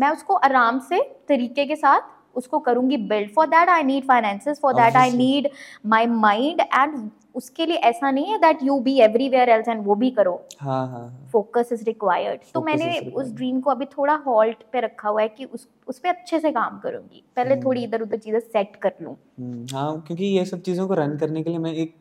मैं 0.00 0.10
उसको 0.10 0.34
आराम 0.48 0.78
से 0.88 1.00
तरीके 1.28 1.66
के 1.66 1.76
साथ 1.76 2.36
उसको 2.36 2.58
करूँगी 2.58 2.96
build 3.08 3.30
for 3.34 3.46
that 3.46 3.68
I 3.68 3.82
need 3.84 4.04
finances 4.04 4.60
for 4.62 4.74
that 4.74 4.96
I 4.96 5.10
need 5.12 5.48
my 5.86 6.06
mind 6.06 6.60
and 6.60 7.10
उसके 7.36 7.66
लिए 7.66 7.76
ऐसा 7.88 8.10
नहीं 8.10 8.26
है 8.26 8.38
that 8.38 8.62
you 8.62 8.78
be 8.80 8.96
everywhere 9.00 9.48
else 9.48 9.68
and 9.68 9.84
वो 9.84 9.94
भी 9.94 10.10
करो। 10.10 10.32
हाँ 10.60 10.86
हाँ 10.88 11.00
हाँ। 11.00 11.28
फोकस 11.32 11.68
इज़ 11.72 11.84
रिक्वायर्ड 11.84 12.40
तो 12.54 12.60
मैंने 12.60 12.98
उस 13.12 13.32
ड्रीम 13.32 13.60
को 13.60 13.70
अभी 13.70 13.84
थोड़ा 13.88 14.14
हॉल्ट 14.26 14.62
पे 14.72 14.80
रखा 14.80 15.08
हुआ 15.08 15.22
है 15.22 15.28
कि 15.28 15.44
उस 15.44 15.68
उस 15.88 15.98
पर 15.98 16.08
अच्छे 16.08 16.40
से 16.40 16.50
काम 16.52 16.78
करूँगी। 16.78 17.22
पहले 17.36 17.50
हम्म। 17.50 17.64
थोड़ी 17.64 17.84
इधर 17.84 18.02
उधर 18.02 18.18
चीज़ें 18.18 18.40
सेट 18.40 18.76
कर 18.76 18.92
लूँ। 19.02 19.16
हम्म, 19.38 19.66
हाँ 19.74 20.00
क्योंकि 20.06 20.24
ये 20.26 20.44
सब 20.44 20.62
चीज़ों 20.62 20.86
को 20.88 20.94
रन 20.94 21.16
करने 21.18 21.42
के 21.42 21.50
लिए 21.50 21.58
मैं 21.58 21.72
एक 21.74 21.94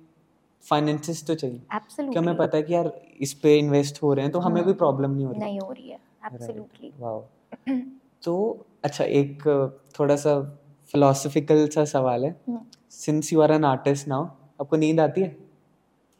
फाइनेंसिस 0.65 1.25
तो 1.27 1.36
चाहिए। 1.36 1.58
कि 1.58 1.68
हमें 1.68 1.82
एब्सोल्युटली 1.82 2.34
पता 2.38 2.58
है 2.58 2.63
कि 2.63 2.74
यार 2.74 2.91
इस 3.20 3.34
पे 3.34 3.58
इन्वेस्ट 3.58 4.01
हो 4.03 4.13
रहे 4.13 4.25
हैं 4.25 4.32
तो 4.32 4.39
हमें 4.39 4.56
हम्म, 4.56 4.63
कोई 4.63 4.74
प्रॉब्लम 4.75 5.12
नहीं 5.12 5.25
हो 5.25 5.32
रही? 5.32 5.39
नहीं 5.41 5.60
हो 5.60 5.72
रही 5.72 5.89
है। 5.89 6.00
एब्सोल्युटली 6.25 6.94
वाओ 7.00 7.24
तो 8.24 8.36
अच्छा 8.84 9.03
एक 9.03 9.44
थोड़ा 10.00 10.15
सा 10.15 10.39
फिलोसफिकल 10.91 11.68
सा 11.68 11.86
सवाल 11.86 12.25
है। 12.25 12.36
Since 12.91 13.32
you 13.34 13.41
are 13.41 13.51
an 13.51 13.65
artist 13.65 14.08
now 14.08 14.25
आपको 14.62 14.77
नींद 14.77 15.00
आती 15.00 15.22
है? 15.22 15.36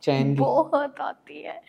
चैन 0.04 0.34
की? 0.34 0.40
बहुत 0.40 1.00
आती 1.02 1.42
है। 1.42 1.62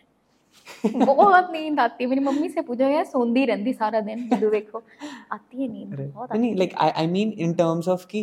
बहुत 0.87 1.51
नींद 1.53 1.81
आती 1.81 2.05
है। 2.05 2.11
मेरी 2.11 2.21
मम्मी 2.25 2.49
से 2.49 2.61
पूछो 2.63 2.85
यार 2.85 3.05
सोंदी 3.05 3.45
रहती 3.45 3.73
सारा 3.73 4.01
दिन। 4.01 4.29
तो 4.31 4.51
देखो 4.51 4.83
आती 5.33 5.63
है 5.63 5.69
नींद 5.73 5.95
बहुत 6.15 6.33
नहीं 6.33 6.55
like 6.57 6.75
I 6.77 6.91
I 6.91 7.07
mean 7.07 7.33
in 7.39 7.53
terms 7.55 7.89
of 7.89 8.07
की 8.07 8.23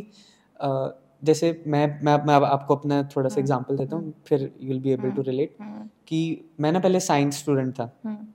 जैसे 1.24 1.52
मैं 1.68 1.86
मैं 2.04 2.18
मैं 2.26 2.36
आपको 2.48 2.76
अपना 2.76 3.02
थोड़ा 3.16 3.30
सा 3.30 3.40
एग्जांपल 3.42 3.74
हम्म, 3.74 3.84
देता 3.84 3.96
हूँ 3.96 4.04
हम्म। 4.04 4.14
फिर 4.26 4.42
you 4.62 4.68
will 4.68 4.80
be 4.82 4.92
able 4.92 5.12
to 5.12 5.22
relate 5.22 5.56
कि 6.08 6.20
मैं 6.60 6.72
ना 6.72 6.80
पहले 6.80 7.00
साइंस 7.00 7.40
स्टूडेंट 7.40 7.74
था। 7.74 7.92
हम्म। 8.06 8.28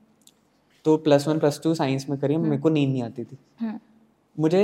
तो 0.84 0.96
plus 0.98 1.28
one 1.28 1.38
plus 1.38 1.60
two 1.64 1.74
science 1.74 2.08
में 2.08 2.18
करी 2.18 2.34
हम्म। 2.34 2.48
मेरे 2.48 2.62
को 2.62 2.68
नींद 2.68 2.90
नहीं 2.90 3.02
आती 3.02 3.24
थी। 3.24 3.38
हम्म, 3.60 3.78
मुझे 4.38 4.62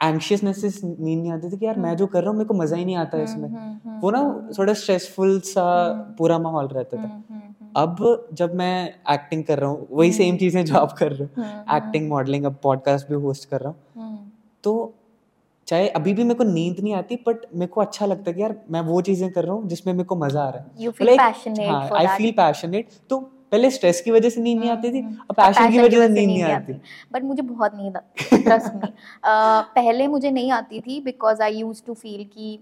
एंशियसनेस 0.00 0.60
से 0.62 0.86
नींद 0.86 1.20
नहीं 1.20 1.32
आती 1.32 1.50
थी 1.50 1.56
कि 1.56 1.66
यार 1.66 1.78
मैं 1.78 1.96
जो 1.96 2.06
कर 2.06 2.20
रहा 2.20 2.30
हूँ 2.30 2.36
मेरे 2.38 2.48
को 2.48 2.54
मज़ा 2.54 2.76
ही 2.76 2.84
नहीं 2.84 2.96
आता 2.96 3.22
इसमें। 3.22 3.48
हम्म, 3.48 3.58
हम्म, 3.84 3.98
वो 4.00 4.10
ना 4.10 4.50
थोड़ा 4.58 4.72
स्ट्रेसफुल 4.74 5.38
सा 5.44 5.62
हम्म। 5.62 6.14
पूरा 6.18 6.38
माहौल 6.38 6.66
रहता 6.66 6.96
था। 6.96 7.00
हम्म, 7.02 7.22
हम्म, 7.30 7.40
हम्म, 7.40 7.70
अब 7.76 8.28
जब 8.32 8.54
मैं 8.54 8.88
एक्टिंग 9.10 9.42
कर 9.44 9.58
रहा 9.58 9.70
हूँ 9.70 9.86
वही 9.90 10.12
सेम 10.12 10.28
हम्म। 10.28 10.38
चीज़ें 10.38 10.64
जो 10.64 10.76
आप 10.76 10.92
कर 10.92 11.12
रहे 11.12 11.24
हो। 11.24 11.42
हम्म, 11.42 11.76
एक्टिंग 11.76 12.08
मॉडलिंग 12.08 12.44
अब 12.44 12.56
पॉडकास्ट 12.62 13.08
भी 13.08 13.14
होस्ट 13.14 13.48
कर 13.50 13.60
रहा 13.60 13.68
हूँ। 13.68 13.78
हम्म, 13.96 14.18
तो 14.64 14.94
चाहे 15.68 15.88
अभी 15.90 16.12
भी 16.14 16.24
मेरे 16.24 16.34
को 16.34 16.44
नींद 16.44 16.80
नहीं 16.80 16.92
आती 16.94 17.16
बट 17.26 17.36
मेरे 17.54 17.66
को 17.66 17.80
अच्छा 17.80 18.06
लगता 18.06 18.30
है 18.30 18.34
कि 18.34 18.42
यार 18.42 18.54
मैं 18.70 18.80
वो 18.80 19.00
चीज़ें 19.00 19.30
कर 19.32 19.44
रहा 19.44 19.54
हूँ 19.54 19.68
जिसमें 19.68 19.92
मेरे 19.94 20.04
को 20.04 20.16
मज़ा 20.16 20.42
आ 20.42 20.48
रहा 20.48 20.62
है। 20.62 20.68
आई 21.96 22.16
फील 22.16 22.30
पैशनेट 22.32 22.88
तो 23.10 23.18
पहले 23.52 23.70
स्ट्रेस 23.70 24.00
की 24.00 24.10
वजह 24.10 24.28
से 24.28 24.40
नींद 24.40 24.58
नहीं 24.58 24.70
आती 24.70 24.92
थी 24.92 25.00
हम्म, 25.00 25.16
अब 25.30 25.36
पैशन 25.36 25.70
की 25.70 25.78
वजह 25.78 26.06
से 26.06 26.08
नींद 26.08 26.28
नहीं 26.28 26.42
आती। 26.44 26.72
बट 27.12 27.22
मुझे 27.24 27.42
बहुत 27.42 27.72
नींद 27.76 27.96
आती 27.96 28.42
ट्रस्ट 28.42 28.74
मी 28.74 28.92
पहले 29.24 30.06
मुझे 30.08 30.30
नहीं 30.30 30.50
आती 30.52 30.80
थी 30.80 31.00
because 31.00 31.42
I 31.42 31.56
used 31.56 31.82
to 31.86 31.94
feel 31.94 32.24
कि 32.34 32.58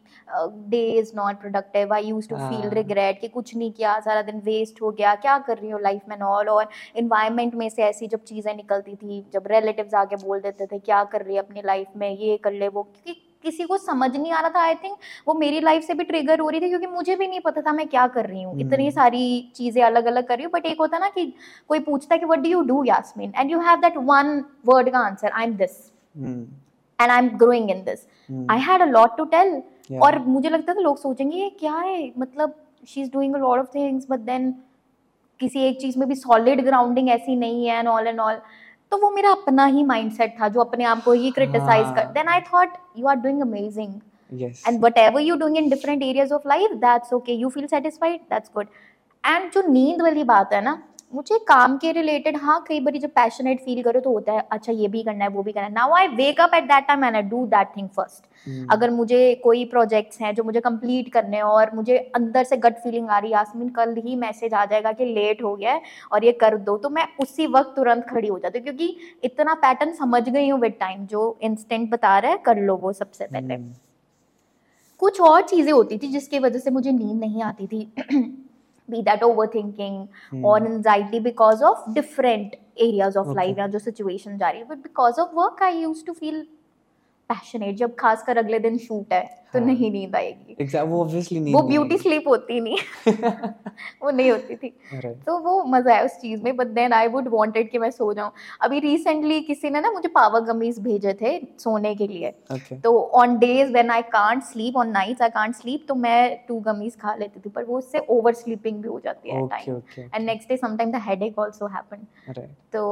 day 0.70 0.82
is 0.90 1.12
not 1.16 1.40
productive 1.40 1.92
I 1.94 2.06
used 2.06 2.28
to 2.28 2.36
feel. 2.36 2.68
Regret 2.70 3.20
कि 3.20 3.28
कुछ 3.28 3.54
नहीं 3.56 3.70
किया 3.72 3.98
सारा 4.00 4.22
दिन 4.22 4.40
वेस्ट 4.44 4.82
हो 4.82 4.90
गया। 4.90 5.14
क्या 5.16 5.38
कर 5.46 5.58
रही 5.58 5.70
हूँ 5.70 5.80
लाइफ 5.82 6.02
में 6.08 6.16
ऑल 6.18 6.48
और 6.48 6.68
इन्वायरमेंट 6.96 7.54
में 7.54 7.68
से 7.68 7.82
ऐसी 7.82 8.06
जब 8.06 8.24
चीज़ें 8.24 8.54
निकलती 8.56 8.94
थी 8.94 9.24
जब 9.32 9.46
रिलेटिव्स 9.50 9.94
आके 9.94 10.16
बोल 10.16 10.40
देते 10.40 10.66
थे 10.66 10.78
क्या 10.80 11.02
कर 11.04 11.22
रही 11.22 11.34
है 11.34 11.42
अपनी 11.42 11.62
लाइफ 11.66 11.86
में? 11.96 12.10
ये 12.10 12.36
कर 12.44 12.52
ले 12.52 12.68
वो 12.68 12.82
क्योंकि 12.82 13.20
किसी 13.46 13.64
को 13.64 13.78
समझ 13.78 14.10
नहीं 14.16 14.32
आ 14.32 14.40
रहा 14.40 14.50
था 14.50 14.62
आई 14.62 14.74
थिंक 14.74 14.96
वो 15.28 15.34
मेरी 15.34 15.60
लाइफ 15.60 15.82
से 15.82 15.94
भी 15.94 16.04
ट्रिगर 16.04 16.40
हो 16.40 16.48
रही 16.48 16.60
थी 16.60 16.68
क्योंकि 16.68 16.86
मुझे 16.88 17.16
भी 17.16 17.26
नहीं 17.26 17.40
पता 17.40 17.62
था 17.62 17.72
मैं 17.72 17.86
क्या 17.88 18.06
कर 18.08 18.26
रही 18.26 18.42
हूँ। 18.42 18.58
इतनी 18.60 18.84
हम्म। 18.84 18.94
सारी 18.94 19.52
चीज़ें 19.56 19.82
अलग 19.84 20.06
अलग 20.06 20.26
कर 20.28 20.36
रही 20.36 20.44
हूँ 20.44 20.52
बट 20.52 20.66
एक 20.66 20.80
होता 20.80 20.98
ना 20.98 21.08
कि 21.08 21.32
कोई 21.70 21.78
पूछता 21.80 22.14
है 22.14 22.18
कि 22.18 22.26
what 22.26 22.40
do 22.40 22.50
you 22.50 22.60
do 22.64 22.82
Yasmin 22.84 23.32
and 23.36 23.50
you 23.50 23.60
have 23.60 23.80
that 23.80 23.96
one 24.06 24.44
word 24.66 24.90
का 24.90 24.98
answer 25.00 25.30
I 25.30 25.44
am 25.44 25.56
this 25.56 25.80
and 26.16 27.10
I 27.10 27.18
am 27.18 27.28
growing 27.38 27.70
in 27.70 27.82
this 27.84 28.06
I 28.50 28.60
had 28.60 28.82
a 28.82 28.86
lot 28.90 29.16
to 29.16 29.24
tell. 29.34 29.62
और 30.02 30.18
मुझे 30.26 30.48
लगता 30.48 30.74
था 30.74 30.80
लोग 30.80 30.98
सोचेंगे 30.98 31.36
ये 31.36 31.50
क्या 31.58 31.74
है? 31.74 32.12
मतलब 32.18 32.54
she 32.88 33.00
is 33.02 33.10
doing 33.10 33.34
a 33.34 33.38
lot 33.38 33.58
of 33.58 33.74
things 33.74 34.06
but 34.10 34.20
then 34.22 34.54
किसी 35.40 35.60
एक 35.60 35.80
चीज़ 35.80 35.98
में 35.98 36.08
भी 36.08 36.14
सॉलिड 36.14 36.64
ग्राउंडिंग 36.64 37.08
ऐसी 37.10 37.36
नहीं 37.36 37.66
है 37.66 37.78
एंड 37.78 37.88
ऑल 37.88 38.06
एंड 38.06 38.20
ऑल 38.20 38.40
तो 38.92 38.96
वो 38.96 39.10
मेरा 39.10 39.30
अपना 39.30 39.64
ही 39.66 39.84
माइंडसेट 39.84 40.34
था 40.40 40.48
जो 40.48 40.60
अपने 40.60 40.84
आप 40.84 41.02
को 41.04 41.12
ही 41.12 41.30
क्रिटिसाइज 41.30 41.86
कर 41.96 42.04
then 42.12 42.28
I 42.28 42.40
thought 42.52 42.76
you 42.98 43.06
are 43.06 43.16
doing 43.16 43.40
amazing 43.42 43.94
and 44.68 44.84
what 44.84 44.98
you 45.20 45.36
doing 45.36 45.56
in 45.56 45.68
different 45.70 46.02
areas 46.02 46.32
of 46.32 46.48
life 46.48 46.70
that's 46.80 47.12
okay 47.12 47.32
you 47.34 47.48
feel 47.48 47.66
satisfied 47.66 48.20
that's 48.30 48.50
good 48.54 48.68
and 49.24 49.50
जो 49.52 49.62
नींद 49.68 50.02
वाली 50.02 50.24
बात 50.24 50.52
है 50.52 50.60
ना 50.60 50.82
मुझे 51.12 51.38
काम 51.48 51.76
के 51.78 51.90
रिलेटेड 51.92 52.36
हाँ 52.36 52.58
कई 52.68 52.78
बार 52.80 52.96
जब 52.98 53.10
पैशनेट 53.10 53.60
फील 53.60 53.82
करो 53.82 54.00
तो 54.00 54.12
होता 54.12 54.32
है 54.32 54.46
अच्छा 54.52 54.72
ये 54.72 54.88
भी 54.88 55.02
करना 55.02 55.24
है 55.24 55.30
वो 55.30 55.42
भी 55.42 55.52
करना 55.52 55.66
है। 55.66 55.72
Now 55.72 55.92
I 55.96 56.08
wake 56.16 56.40
up 56.40 56.54
at 56.54 56.64
that 56.64 56.86
time 56.86 57.04
and 57.04 57.16
I 57.16 57.22
do 57.22 57.44
that 57.46 57.68
thing 57.76 57.88
first 57.88 58.24
अगर 58.70 58.90
मुझे 58.90 59.34
कोई 59.44 59.64
प्रोजेक्ट्स 59.64 60.20
हैं 60.20 60.34
जो 60.34 60.44
मुझे 60.44 60.60
कंप्लीट 60.60 61.12
करने 61.12 61.36
हैं 61.36 61.42
और 61.44 61.74
मुझे 61.74 61.96
अंदर 62.16 62.44
से 62.44 62.56
गट 62.56 62.78
फीलिंग 62.78 63.08
आ 63.08 63.18
रही 63.18 63.30
है 63.30 63.36
यास्मीन 63.36 63.68
कल 63.68 63.94
ही 63.96 64.16
मैसेज 64.16 64.54
आ 64.54 64.64
जाएगा 64.64 64.92
कि 64.92 65.04
लेट 65.04 65.42
हो 65.42 65.54
गया 65.56 65.72
है 65.72 65.82
और 66.12 66.24
ये 66.24 66.32
कर 66.40 66.56
दो 66.58 66.76
तो 66.76 66.90
मैं 66.90 67.06
उसी 67.20 67.46
वक्त 67.46 67.72
तुरंत 67.76 68.06
खड़ी 68.10 68.28
हो 68.28 68.38
जाती 68.38 68.58
हूँ 68.58 68.64
क्योंकि 68.64 68.96
इतना 69.24 69.54
पैटर्न 69.62 69.92
समझ 69.94 70.28
गई 70.28 70.48
हूँ 70.48 70.60
विद 70.60 70.76
टाइम 70.80 71.06
जो 71.06 71.36
इंस्टेंट 71.42 71.90
बता 71.90 72.18
रहा 72.18 72.30
है 72.30 72.38
कर 72.46 72.60
लो 72.60 72.76
वो 72.76 72.92
सबसे 72.92 73.24
पहले। 73.26 73.54
हम्म, 73.54 73.72
कुछ 75.02 75.20
और 75.20 75.42
चीज़ें 75.42 75.72
होती 75.72 75.98
थी 75.98 76.08
जिसकी 76.08 76.38
वजह 76.38 76.58
से 76.58 76.70
मुझे 76.70 76.92
नींद 76.92 77.18
नहीं 77.20 77.42
आती 77.42 77.66
थी। 77.66 78.42
बी 78.89 79.01
दैट 79.01 79.23
ओवर 79.23 79.47
थिंकिंग 79.55 80.43
और 80.45 80.65
anxiety 80.65 81.19
because 81.19 81.63
of 81.63 81.85
different 81.93 82.55
areas 82.55 83.17
of 83.17 83.25
Okay. 83.25 83.37
Life 83.37 83.57
या 83.59 83.67
जो 83.67 83.79
सिचुएशन 83.79 84.37
जा 84.37 84.49
रही 84.49 84.61
है 84.61 84.67
but 84.67 84.77
because 84.77 85.19
of 85.19 85.31
work 85.35 85.63
I 85.63 85.77
use 85.77 86.05
to 86.05 86.13
feel 86.13 86.45
passionate 87.30 87.76
जब 87.76 87.94
खासकर 87.94 88.38
अगले 88.38 88.58
दिन 88.58 88.78
शूट 88.78 89.12
है 89.12 89.24
तो 89.52 89.58
हाँ। 89.58 89.66
नहीं 89.66 89.90
नींद 89.92 90.14
आएगी। 90.16 90.56
Exact- 90.60 90.86
वो 90.88 91.00
ऑब्वियसली 91.00 91.40
नहीं 91.40 91.54
वो 91.54 91.62
ब्यूटी 91.62 91.96
स्लीप 91.98 92.28
होती 92.28 92.60
नहीं। 92.60 92.76
वो 94.02 94.10
नहीं 94.10 94.30
होती 94.30 94.56
थी। 94.56 94.68
right. 94.94 95.24
तो 95.26 95.38
वो 95.38 95.62
मज़ा 95.64 95.94
है 95.94 96.04
उस 96.04 96.16
चीज़ 96.20 96.42
में 96.42 96.56
but 96.56 96.66
then 96.66 96.92
I 96.92 97.08
would 97.08 97.28
wanted 97.28 97.70
कि 97.70 97.78
मैं 97.78 97.90
सो 97.90 98.12
जाऊँ। 98.12 98.32
अभी 98.60 98.80
रिसेंटली 98.80 99.40
किसी 99.40 99.70
ने 99.70 99.80
ना 99.80 99.90
मुझे 99.90 100.08
पावर 100.08 100.40
गमीज 100.40 100.78
भेजे 100.78 101.14
थे 101.22 101.38
सोने 101.58 101.94
के 101.94 102.06
लिए। 102.06 102.32
Okay. 102.52 102.80
तो 102.82 102.98
on 103.14 103.38
days 103.38 103.72
when 103.72 103.90
I 103.90 104.02
can't 104.12 104.42
sleep 104.42 104.76
on 104.76 104.90
nights 104.90 105.22
I 105.22 105.28
can't 105.28 105.54
sleep 105.54 105.84
तो 105.88 105.94
मैं 105.94 106.36
टू 106.48 106.60
गमीज 106.60 106.96
खा 107.00 107.14
लेती 107.14 107.40
थी 107.40 107.50
पर 107.50 107.64
वो 107.64 107.78
उससे 107.78 108.06
ओवर 108.10 108.34
स्लीपिंग 108.34 108.82
भी 108.82 108.88
हो 108.88 109.00
जाती 109.04 109.30
है 109.30 109.46
time 109.48 109.80
and 109.98 110.24
next 110.26 110.48
day 110.48 110.56
sometime 110.56 110.92
the 110.92 111.02
headache 111.06 111.38
also 111.40 111.66
happen 111.66 112.06
तो 112.72 112.82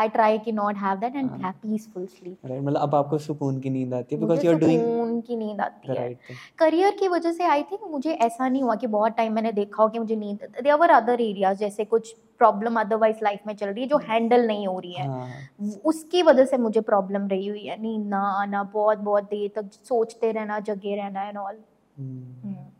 आई 0.00 0.08
ट्राई 0.08 0.38
कि 0.38 0.52
not 0.52 0.76
have 0.78 0.98
that 0.98 1.16
and. 1.16 1.30
Have 1.42 1.52
peaceful 1.62 2.06
sleep 2.06 2.46
right 2.46 2.62
मतलब 2.62 2.80
अब 2.80 2.94
आपको 2.94 3.18
सुकून 3.20 3.58
की 3.60 3.70
नींद 3.70 3.94
आती 3.94 4.14
है 4.14 4.20
बिकॉज़ 4.20 4.46
यू 4.46 4.52
आर 4.52 4.58
डूइंग 4.58 4.80
सुकून 4.80 5.20
की 5.20 5.36
नींद 5.36 5.60
आती 5.60 5.88
है। 5.88 5.94
राइट 5.94 6.18
करियर 6.58 6.96
की 7.00 7.08
वजह 7.08 7.32
से 7.32 7.44
आई 7.46 7.62
थिंक 7.70 7.90
मुझे 7.90 8.12
ऐसा 8.12 8.48
नहीं 8.48 8.62
हुआ 8.62 8.74
कि 8.76 8.86
बहुत 8.88 9.16
टाइम 9.16 9.32
मैंने 9.32 9.52
देखा 9.52 9.82
हो 9.82 9.88
कि 9.88 9.98
मुझे 9.98 10.16
नींद 10.16 10.48
देवर 10.62 10.90
अदर 10.92 11.20
एरियाज़ 11.20 11.58
जैसे 11.58 11.84
कुछ 11.86 12.14
प्रॉब्लम 12.38 12.80
अदरवाइज़ 12.80 13.16
लाइफ 13.24 13.40
में 13.46 13.54
चल 13.54 13.66
रही 13.66 13.82
है 13.82 13.88
जो 13.88 13.96
हैंडल 14.04 14.46
नहीं 14.46 14.66
हो 14.66 14.78
रही 14.78 14.92
है। 14.92 15.06
हाँ। 15.08 15.28
उसकी 15.84 16.22
वजह 16.22 16.44
से 16.44 16.56
मुझे 16.58 16.80
प्रॉब्लम 16.82 17.26
रही 17.28 17.46
हुई 17.46 17.64
है। 17.64 17.80
नींद 17.82 18.06
ना 18.08 18.20
आना 18.32 18.62
बहुत 18.72 18.98
बहुत 19.00 19.24
देर 19.30 19.50
तक 19.56 19.70
सोचते 19.84 20.32
रहना 20.32 20.58
जगे 20.68 20.96
रहना 20.96 21.22
and 21.22 21.38
all 21.38 21.56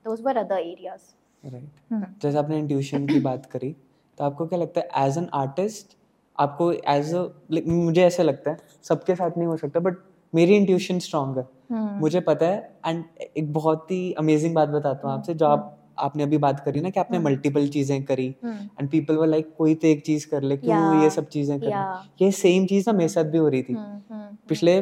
those 0.07 0.21
were 0.23 0.37
other 0.37 0.59
areas 0.59 1.15
right 1.45 2.21
जैसे 2.23 2.39
आपने 2.39 2.59
इंट्यूशन 2.59 3.07
की 3.07 3.21
बात 3.21 3.47
करी 3.53 3.75
तो 4.19 4.25
आपको 4.25 4.47
क्या 4.47 4.59
लगता 4.59 4.81
है 4.81 5.07
एज 5.07 5.19
एन 5.19 5.29
आर्टिस्ट 5.35 5.97
आपको 6.41 6.73
एज 6.73 7.15
अ 7.15 7.25
मुझे 7.67 8.03
ऐसा 8.03 8.23
लगता 8.23 8.51
है 8.51 8.57
सबके 8.85 9.15
साथ 9.15 9.39
नहीं 9.39 9.47
हो 9.49 9.57
सकता 9.57 9.81
बट 9.81 9.97
मेरी 10.33 10.57
इंट्यूशन 10.57 10.99
स्ट्रांग 10.99 11.37
है। 11.39 11.45
हम्म। 11.71 11.99
मुझे 12.01 12.21
पता 12.21 12.47
है 12.47 12.73
एंड 12.87 13.05
एक 13.37 13.53
बहुत 13.53 13.91
ही 13.91 14.13
अमेजिंग 14.19 14.55
बात 14.55 14.69
बताता 14.69 15.09
हूँ 15.09 15.15
आपसे 15.15 15.35
जो 15.35 15.47
आप 15.47 15.77
आपने 15.99 16.23
अभी 16.23 16.39
बात 16.39 16.61
करी 16.61 16.81
ना 16.81 16.91
कि 16.91 17.01
आपने 17.01 17.17
हम्म। 17.17 17.29
मल्टीपल 17.29 17.67
चीज़ें 17.69 18.03
करी 18.05 18.35
हम्म, 18.45 18.69
एंड 18.81 18.89
पीपल 18.91 19.17
वर 19.17 19.27
लाइक 19.27 19.53
कोई 19.59 19.75
तो 19.75 19.87
एक 19.89 20.03
चीज़ 20.05 20.27
कर 20.31 20.43
ले 20.43 20.57
क्यों 20.57 21.03
ये 21.03 21.11
सब 21.11 21.29
चीज़ें 21.29 21.59
कर 21.61 21.69
या। 21.69 21.83
ये 22.23 22.31
सेम 22.33 22.67
चीज़ 22.67 22.85
ना 22.87 22.93
मेरे 22.93 23.09
साथ 23.09 23.25
भी 23.25 23.39
हो 23.39 23.49
रही 23.49 23.63
थी। 23.63 23.75
पिछले 24.49 24.77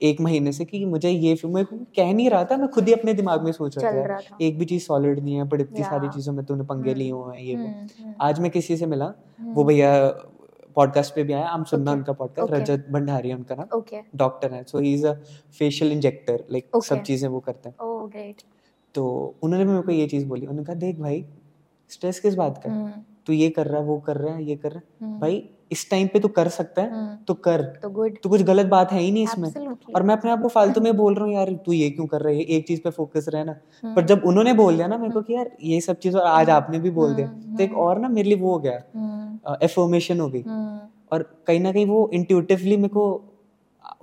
एक 0.00 0.20
महीने 0.20 0.52
से 0.52 0.64
कि 0.64 0.84
मुझे 0.84 1.10
ये 1.10 1.36
मैं 1.46 1.64
कह 1.66 2.12
नहीं 2.12 2.28
रहा 2.30 2.44
था 2.44 2.56
मैं 2.56 2.68
खुद 2.68 2.88
ही 2.88 2.92
अपने 2.92 3.14
दिमाग 3.14 3.44
में 3.44 3.50
सोच 3.52 3.78
रहा 3.78 3.92
था 3.92 4.18
था। 4.20 4.36
एक 4.40 4.58
भी 4.58 4.64
चीज़ 4.64 4.82
सॉलिड 4.82 5.18
नहीं 5.24 5.34
है 5.34 5.44
बट 5.44 5.60
इतनी 5.60 5.82
सारी 5.84 6.08
चीज़ों 6.08 6.32
में 6.32 6.44
तूने 6.44 6.64
पंगे 6.64 6.90
हम्म, 6.90 6.98
लिए 6.98 7.10
हुए 7.10 7.36
हैं 7.36 7.44
ये 7.44 7.56
वो। 7.56 7.66
हम्म, 7.66 7.88
हम्म, 8.00 8.14
आज 8.20 8.40
मैं 8.40 8.50
किसी 8.50 8.76
से 8.76 8.86
मिला 8.86 9.04
हम्म, 9.04 9.52
वो 9.54 9.64
भैया 9.64 9.90
पॉडकास्ट 10.78 11.14
पे 11.14 11.22
भी 11.24 11.32
आया 11.32 11.48
हम 11.48 11.64
सुनना 11.64 11.90
Okay. 11.90 11.98
उनका 11.98 12.12
पॉडकास्ट 12.12 12.50
Okay. 12.50 12.60
रजत 12.62 12.86
भंडारी 12.92 13.32
उनका 13.32 13.54
नाम। 13.54 13.76
ओके 13.76 14.00
डॉक्टर 14.16 14.52
है 14.52 14.62
so 14.64 14.78
he 14.78 14.92
is 14.94 15.06
a 15.06 15.12
facial 15.58 15.92
injector 15.92 16.44
like 16.52 16.82
सब 16.84 17.02
चीज़ें 17.02 17.28
वो 17.28 17.40
करते 17.40 17.68
हैं। 17.68 17.76
ओह 17.80 18.08
ग्रेट 18.08 18.42
तो 18.94 19.04
उन्होंने 19.42 19.64
मेरे 19.64 19.82
को 19.82 19.92
ये 19.92 20.06
चीज़ 20.06 20.26
बोली। 20.26 20.46
उन्होंने 20.46 20.64
कहा 20.64 20.74
देख 20.76 20.98
भाई 21.00 21.24
स्ट्रेस 21.90 22.20
किस 22.20 22.34
बात 22.34 22.62
का 22.64 22.72
है? 22.72 23.04
तू 23.26 23.32
ये 23.32 23.48
कर 23.50 23.66
रहा 23.66 23.80
है 23.80 23.86
वो 23.86 23.98
कर 24.00 24.16
रहा 24.16 24.34
है 24.34 24.44
ये 24.44 24.56
कर 24.56 24.72
रहा 24.72 25.06
है। 25.06 25.18
भाई 25.20 25.48
इस 25.70 25.88
टाइम 25.90 26.08
पे 26.08 26.20
तू 26.20 26.28
कर 26.28 26.48
सकता 26.48 26.82
है 26.82 27.16
तो 27.28 27.34
कर। 27.34 27.62
तो 27.82 27.88
गुड 27.90 28.16
तो 28.22 28.28
कुछ 28.28 28.42
गलत 28.42 28.66
बात 28.66 28.92
है 28.92 29.00
ही 29.00 29.10
नहीं 29.12 29.24
इसमें। 29.24 29.48
Absolutely. 29.48 29.94
और 29.94 30.02
मैं 30.02 30.16
अपने 30.16 30.30
आप 30.30 30.42
को 30.42 30.48
फालतू 30.48 30.80
में 30.80 30.96
बोल 30.96 31.14
रहा 31.14 31.24
हूँ 31.24 31.34
यार 31.34 31.52
तू 31.66 31.72
ये 31.72 31.90
क्यों 31.90 32.06
कर 32.06 32.20
रही 32.20 32.38
है? 32.38 32.44
एक 32.46 32.66
चीज़ 32.66 32.80
पे 32.80 32.90
फोकस 32.90 33.26
रहना। 33.28 33.54
हम्म, 33.82 33.94
पर 33.94 34.04
जब 34.06 34.22
उन्होंने 34.26 34.52
बोल 34.52 34.76
दिया 34.76 34.86
ना 34.86 34.98
मेरे 34.98 35.12
को 35.12 35.22
कि 35.22 35.34
यार 35.34 35.50
ये 35.62 35.80
सब 35.80 35.98
चीज़ 35.98 36.16
और 36.16 36.26
आज 36.26 36.50
आपने 36.50 36.78
भी 36.78 36.90
बोल 36.90 37.14
दिया। 37.14 37.26
तो 37.28 37.62
एक। 37.62 37.76
और 37.76 37.98
ना 37.98 38.08
मेरे 38.08 38.28
लिए 38.28 38.38
वो 38.38 38.52
हो 38.52 38.58
गया 38.58 39.56
एफर्मेशन 39.62 40.20
हो 40.20 40.28
गई। 40.28 40.42
और 41.12 41.22
कहीं 41.46 41.60
ना 41.60 41.72
कहीं 41.72 41.86
वो 41.86 42.08
इंट्यूटिवली 42.14 42.76
मेरे 42.76 42.88
को 42.88 43.04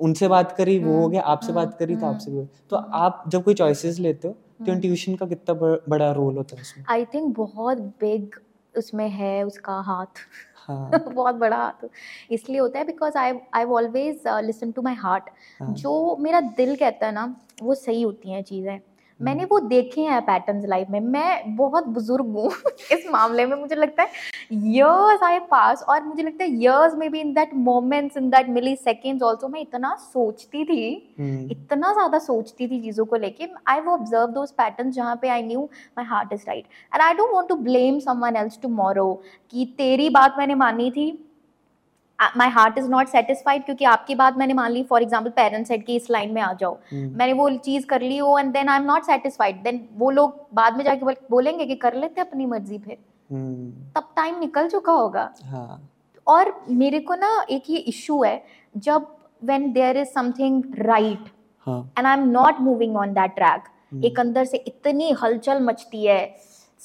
उनसे 0.01 0.27
बात 0.27 0.51
करी 0.51 0.77
वो 0.79 0.97
हो 1.01 1.07
गया 1.07 1.21
आपसे 1.23 1.53
बात 1.53 1.77
करी 1.79 1.95
तो 1.95 2.05
आपसे 2.05 2.31
भी 2.31 2.37
हो। 2.37 2.47
तो। 2.69 2.75
आप 2.75 3.23
जब 3.27 3.43
कोई 3.43 3.53
चॉइसेस 3.53 3.99
लेते 3.99 4.27
हो 4.27 4.33
तो। 4.65 4.71
इंट्यूशन 4.71 5.15
का 5.15 5.25
कितना 5.25 5.53
बड़ा 5.89 6.11
रोल 6.11 6.35
होता 6.37 6.55
है 6.55 6.61
उसमें? 6.61 6.85
आई 6.89 7.05
थिंक 7.05 7.35
बहुत 7.37 7.77
बिग 8.01 8.35
उसमें 8.75 9.07
है 9.09 9.43
उसका 9.43 9.79
हाथ। 9.81 10.21
हाँ। 10.67 10.91
बहुत 11.15 11.35
बड़ा 11.35 11.57
हाथ। 11.57 11.87
इसलिए 12.31 12.59
होता 12.59 12.79
है 12.79 12.85
because 12.85 13.17
I 13.17 13.33
I 13.53 13.63
always 13.65 14.23
listen 14.43 14.71
to 14.71 14.81
my 14.81 14.93
heart 14.95 15.29
जो 15.71 16.15
मेरा 16.19 16.41
दिल 16.57 16.75
कहता 16.75 17.05
है 17.05 17.13
ना 17.13 17.25
वो 17.63 17.75
सही 17.75 18.01
होती 18.01 18.31
हैं 18.31 18.43
चीज़ें। 18.43 18.79
मैंने 19.19 19.43
वो 19.45 19.59
देखे 19.59 20.01
हैं 20.01 20.21
पैटर्न्स 20.21 20.65
लाइफ 20.65 20.87
में। 20.89 20.99
मैं 20.99 21.55
बहुत 21.55 21.87
बुज़ुर्ग 21.87 22.25
हूँ 22.27 22.49
इस 22.91 23.05
मामले 23.11 23.45
में 23.45 23.55
मुझे 23.57 23.75
लगता 23.75 24.03
है 24.03 24.09
years 24.73 25.23
आई 25.23 25.39
पास 25.51 25.83
और 25.83 26.03
मुझे 26.03 26.23
लगता 26.23 26.43
है 26.43 26.49
years 26.61 26.97
में 26.97 27.09
भी 27.11 27.21
in 27.21 27.33
that 27.33 27.53
moments 27.55 28.17
in 28.17 28.29
that 28.29 28.49
milliseconds 28.75 29.23
also 29.23 29.47
मैं 29.47 29.61
इतना 29.61 29.95
सोचती 30.01 30.63
थी 30.65 31.15
हम्म, 31.19 31.49
इतना 31.51 31.93
ज़्यादा 31.93 32.19
सोचती 32.19 32.67
थी 32.67 32.81
चीज़ों 32.81 33.05
को 33.05 33.15
लेके। 33.15 33.47
आई 33.67 33.79
वो 33.81 33.93
ऑब्ज़र्व 33.93 34.31
दोज 34.31 34.51
पैटर्न 34.53 34.91
जहाँ 34.91 35.15
पे 35.21 35.29
I 35.29 35.43
knew 35.43 35.69
my 35.97 36.05
heart 36.05 36.33
is 36.33 36.43
right 36.47 36.65
and 36.93 37.01
I 37.01 37.13
don't 37.13 37.33
want 37.33 37.49
to 37.49 37.55
blame 37.63 37.99
someone 37.99 38.35
else 38.35 38.59
tomorrow 38.61 39.13
कि 39.53 39.73
तेरी 39.77 40.09
बात 40.11 40.35
मैंने 40.37 40.55
मानी 40.57 40.89
थी। 40.91 41.11
My 42.37 42.49
heart 42.49 42.77
is 42.77 42.89
not 42.89 43.07
satisfied 43.07 43.63
क्योंकि 43.65 43.85
आपकी 43.85 44.15
बात 44.15 44.37
मैंने 44.37 44.53
मान 44.53 44.71
ली 44.71 44.83
फॉर 44.83 45.01
एग्ज़ाम्पल 45.01 45.29
पेरेंट्स 45.31 45.67
सेट 45.69 45.85
की 45.85 45.95
इस 45.95 46.09
लाइन 46.11 46.31
में 46.33 46.41
आ 46.41 46.51
जाओ। 46.53 46.77
हम्म, 46.91 47.17
मैंने 47.17 47.33
वो 47.33 47.49
चीज़ 47.57 47.85
कर 47.85 48.01
ली 48.01 48.17
हो 48.17 48.37
and 48.39 48.51
then 48.53 48.69
I 48.69 48.79
am 48.79 48.85
not 48.85 49.03
satisfied 49.05 49.61
then 49.63 49.87
वो 49.97 50.09
लोग 50.11 50.45
बाद 50.53 50.77
में 50.77 50.83
जाके 50.85 51.15
बोलेंगे 51.29 51.65
कि 51.65 51.75
कर 51.77 51.95
लेते 51.95 52.21
अपनी 52.21 52.45
मर्ज़ी 52.45 52.77
फिर। 52.77 52.97
हम्म, 53.29 53.71
तब 53.95 54.09
टाइम 54.15 54.39
निकल 54.39 54.67
चुका 54.69 54.93
होगा। 54.93 55.29
हाँ। 55.43 55.81
और 56.27 56.53
मेरे 56.71 56.99
को 56.99 57.15
ना 57.15 57.45
एक 57.49 57.69
ये 57.69 57.77
इशू 57.89 58.23
है 58.23 58.41
जब 58.75 59.07
when 59.41 59.71
there 59.73 59.97
is 59.97 60.07
something 60.09 60.63
right 60.79 61.29
and 61.67 62.05
I 62.05 62.13
am 62.13 62.27
not 62.29 62.59
moving 62.61 62.95
on 62.97 63.13
that 63.13 63.35
track 63.35 64.03
एक 64.05 64.19
अंदर 64.19 64.45
से 64.45 64.57
इतनी 64.57 65.11
हलचल 65.21 65.59
मचती 65.63 66.05
है। 66.05 66.23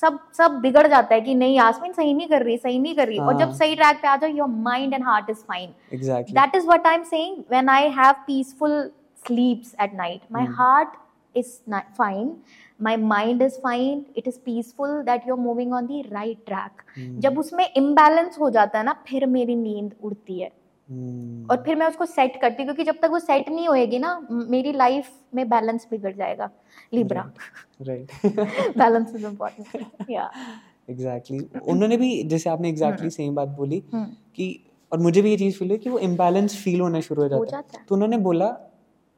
सब 0.02 0.18
सब 0.36 0.58
बिगड़ 0.60 0.86
जाता 0.86 1.14
है 1.14 1.20
कि 1.20 1.34
नहीं 1.34 1.58
आसमिन 1.60 1.92
सही 1.92 2.14
नहीं 2.14 2.28
कर 2.28 2.42
रही 2.42 2.56
सही 2.58 2.78
नहीं 2.78 2.94
कर 2.96 3.08
रही। 3.08 3.18
और 3.18 3.38
जब 3.38 3.46
हाँ। 3.46 3.56
सही 3.56 3.74
ट्रैक 3.76 3.96
पे 4.02 4.08
आ 4.08 4.16
जाओ 4.16 4.30
your 4.30 4.48
mind 4.48 4.94
and 4.94 5.04
heart 5.04 5.30
is 5.30 5.38
fine 5.48 5.74
that 5.94 6.56
is 6.56 6.66
what 6.66 6.86
I 6.86 6.94
am 6.94 7.02
saying 7.04 7.68
I 7.70 7.88
have 7.98 8.12
peaceful 8.26 8.80
sleeps 9.26 9.74
at 9.82 9.94
night 9.94 10.20
my 10.32 10.46
heart 10.58 10.96
is 11.34 11.58
fine 11.98 12.36
my 12.82 12.96
mind 12.96 13.42
is 13.42 13.58
fine 13.62 14.04
it 14.16 14.28
is 14.28 14.38
peaceful 14.44 15.02
that 15.02 15.28
you 15.28 15.34
are 15.34 15.40
moving 15.40 15.72
on 15.72 15.86
the 15.86 16.02
right 16.12 16.44
track 16.46 16.82
जब 17.20 17.38
उसमें 17.38 17.68
imbalance 17.76 18.38
हो 18.40 18.50
जाता 18.50 18.78
है 18.78 18.84
ना 18.84 18.96
फिर 19.08 19.26
मेरी 19.26 19.56
नींद 19.56 19.94
उड़ती 20.02 20.40
है। 20.40 20.50
हम्म, 20.90 21.46
और 21.50 21.62
फिर 21.64 21.76
मैं 21.76 21.86
उसको 21.86 22.06
सेट 22.06 22.40
करती 22.40 22.64
क्योंकि 22.64 22.84
जब 22.84 22.96
तक 23.02 23.10
वो 23.10 23.18
सेट 23.18 23.48
नहीं 23.48 23.68
होएगी 23.68 23.98
ना 23.98 24.18
मेरी 24.30 24.72
लाइफ 24.74 25.10
में 25.34 25.48
बैलेंस 25.48 25.86
बिगड़ 25.90 26.12
जाएगा। 26.14 26.50
Libra 26.94 27.22
right 27.82 28.12
balance 28.78 29.14
is 29.14 29.26
important 29.26 30.10
या 30.10 30.30
एग्जैक्टली 30.90 31.38
उन्होंने 31.68 31.96
भी 31.96 32.22
जैसे 32.24 32.50
आपने 32.50 32.68
एग्जैक्टली 32.68 33.00
हम्म। 33.00 33.10
सेम 33.10 33.34
बात 33.34 33.48
बोली 33.58 33.82
हम्म, 33.92 34.04
कि 34.36 34.48
और 34.92 34.98
मुझे 34.98 35.22
भी 35.22 35.30
ये 35.30 35.36
चीज़ 35.36 35.58
फील 35.58 35.68
हुई 35.68 35.78
कि 35.78 35.90
वो 35.90 35.98
इम्बैलेंस 36.00 36.56
फील 36.62 36.80
होना 36.80 37.00
शुरू 37.00 37.22
हो 37.22 37.28
जाता 37.28 37.44
है। 37.44 37.50
जाता 37.50 37.78
है। 37.78 37.84
तो 37.88 37.94
उन्होंने 37.94 38.16
बोला 38.20 38.48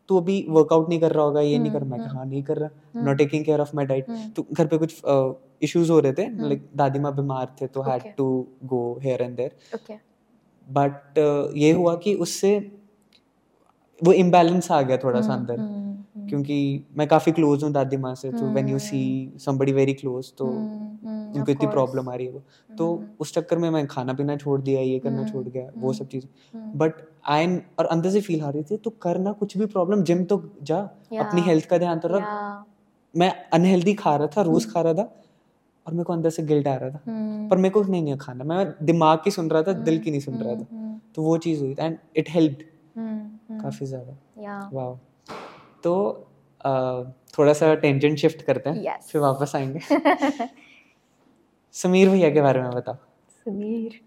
तू 0.08 0.16
अभी 0.20 0.44
वर्कआउट 0.50 0.88
नहीं 0.88 1.00
कर 1.00 1.12
रहा 1.12 1.24
होगा 1.24 1.40
ये 1.40 1.58
नहीं 1.58 1.70
हम्म, 1.70 1.78
कर 1.78 1.84
मैं 1.86 1.98
हम्म, 1.98 2.16
हाँ 2.16 2.24
नहीं 2.26 2.42
कर 2.42 2.56
रहा 2.58 2.68
हम्म, 2.94 3.04
not 3.06 3.18
taking 3.18 3.44
care 3.44 3.60
of 3.60 3.70
my 3.76 3.86
diet 3.86 4.08
हम्म, 4.08 4.28
तो 4.30 4.46
घर 4.52 4.66
पे 4.66 4.78
कुछ 4.78 5.00
इश्यूज़ 5.62 5.90
हो 5.92 5.98
रहे 6.00 6.12
थे 6.12 6.24
हम्म। 6.24 6.46
लाइक 6.46 6.68
दादी 6.76 6.98
माँ 6.98 7.14
बीमार 7.16 7.54
थे 7.60 7.66
तो 7.68 7.82
had 7.82 8.14
to 8.16 8.26
go 8.64 8.82
here 9.02 9.22
and 9.22 9.36
there 9.36 9.56
but 10.72 11.18
ये 11.56 11.72
हुआ 11.72 11.94
कि 11.96 12.14
उससे 12.16 12.58
वो 14.00 14.12
इम्बैलेंस 14.14 14.70
आ 14.72 14.80
गया 14.82 14.96
थोड़ा 14.96 15.20
सा 15.20 15.32
हम्म, 15.32 15.40
अंदर। 15.40 15.60
हम्म, 15.60 15.74
हम्म, 16.16 16.28
क्योंकि 16.28 16.84
मैं 16.96 17.06
काफ़ी 17.08 17.32
क्लोज 17.32 17.64
हूँ 17.64 17.70
दादी 17.72 17.96
माँ 17.96 18.14
से 18.14 18.30
तो 18.32 18.46
when 18.46 18.68
you 18.68 18.78
see 18.78 19.02
somebody 19.38 19.72
very 19.72 19.94
close 19.94 20.32
तो 20.38 20.46
उनको 20.46 21.50
इतनी 21.50 21.66
प्रॉब्लम 21.68 22.08
आ 22.08 22.14
रही 22.14 22.26
है 22.26 22.32
वो। 22.32 22.42
तो 22.70 23.04
उस 23.20 23.32
चक्कर 23.34 23.58
में 23.58 23.68
मैं 23.70 23.86
खाना 23.86 24.12
पीना 24.12 24.36
छोड़ 24.36 24.60
दिया 24.60 24.80
ये 24.80 24.98
करना 24.98 25.24
छोड़ 25.28 25.44
गया 25.48 25.70
वो 25.76 25.92
सब 25.92 26.08
चीज़। 26.08 26.26
बट 26.76 26.94
आई 27.28 27.56
और 27.78 27.86
अंदर 27.86 28.10
से 28.10 28.20
फील 28.20 28.42
आ 28.42 28.50
रही 28.50 28.62
थी 28.62 28.76
तो 28.76 28.90
करना 29.02 29.32
कुछ 29.32 29.56
भी 29.58 29.66
प्रॉब्लम 29.66 30.02
जिम 30.02 30.24
तो 30.24 30.42
जा 30.62 30.78
अपनी 31.20 31.42
हेल्थ 31.42 31.68
का 31.68 31.78
ध्यान 31.78 31.98
तो 31.98 32.08
रख। 32.08 32.22
मैं 33.14 33.30
अनहेल्दी 33.52 33.94
खा 33.94 34.16
रहा 34.16 34.26
था 34.36 34.42
रोज। 34.42 34.72
खा 34.72 34.80
रहा 34.80 34.94
था 34.94 35.10
और 35.86 35.92
मेरे 35.92 36.04
को 36.04 36.12
अंदर 36.12 36.30
से 36.30 36.42
गिल्ट 36.42 36.68
आ 36.68 36.74
रहा 36.74 36.90
था। 36.90 37.00
हम्म, 37.06 37.48
पर 37.48 37.56
मेरे 37.56 37.70
को 37.70 37.82
नहीं 37.82 38.02
नहीं 38.02 38.16
खाना। 38.16 38.44
मैं 38.44 38.74
दिमाग 38.82 39.18
की 39.24 39.30
सुन 39.30 39.50
रहा 39.50 39.62
था 39.62 39.72
दिल 39.72 39.98
की 39.98 40.10
नहीं 40.10 40.20
सुन 40.20 40.34
रहा 40.34 40.54
था। 40.54 40.66
हम्म, 40.72 41.00
तो 41.14 41.22
वो 41.22 41.38
चीज़ 41.38 41.60
हुई। 41.60 41.76
एंड 41.80 41.98
इट 42.16 42.28
हम्म, 42.28 43.06
हम्म, 43.06 43.60
काफ़ी 43.60 43.86
ज़्यादा। 43.86 44.70
वाह 44.72 44.96
तो 45.82 46.26
थोड़ा 47.38 47.52
सा 47.52 47.74
टेंशन 47.74 48.16
शिफ्ट 48.16 48.42
करते 48.42 48.70
हैं. 48.70 48.98
फिर 48.98 49.20
वापस 49.20 49.52
आएँगे। 49.56 49.80
समीर 51.72 52.08
भैया 52.08 52.30
के 52.30 52.40
बारे 52.40 52.62
में 52.62 52.70
बताओ। 52.70 52.94
समीर। 53.44 54.00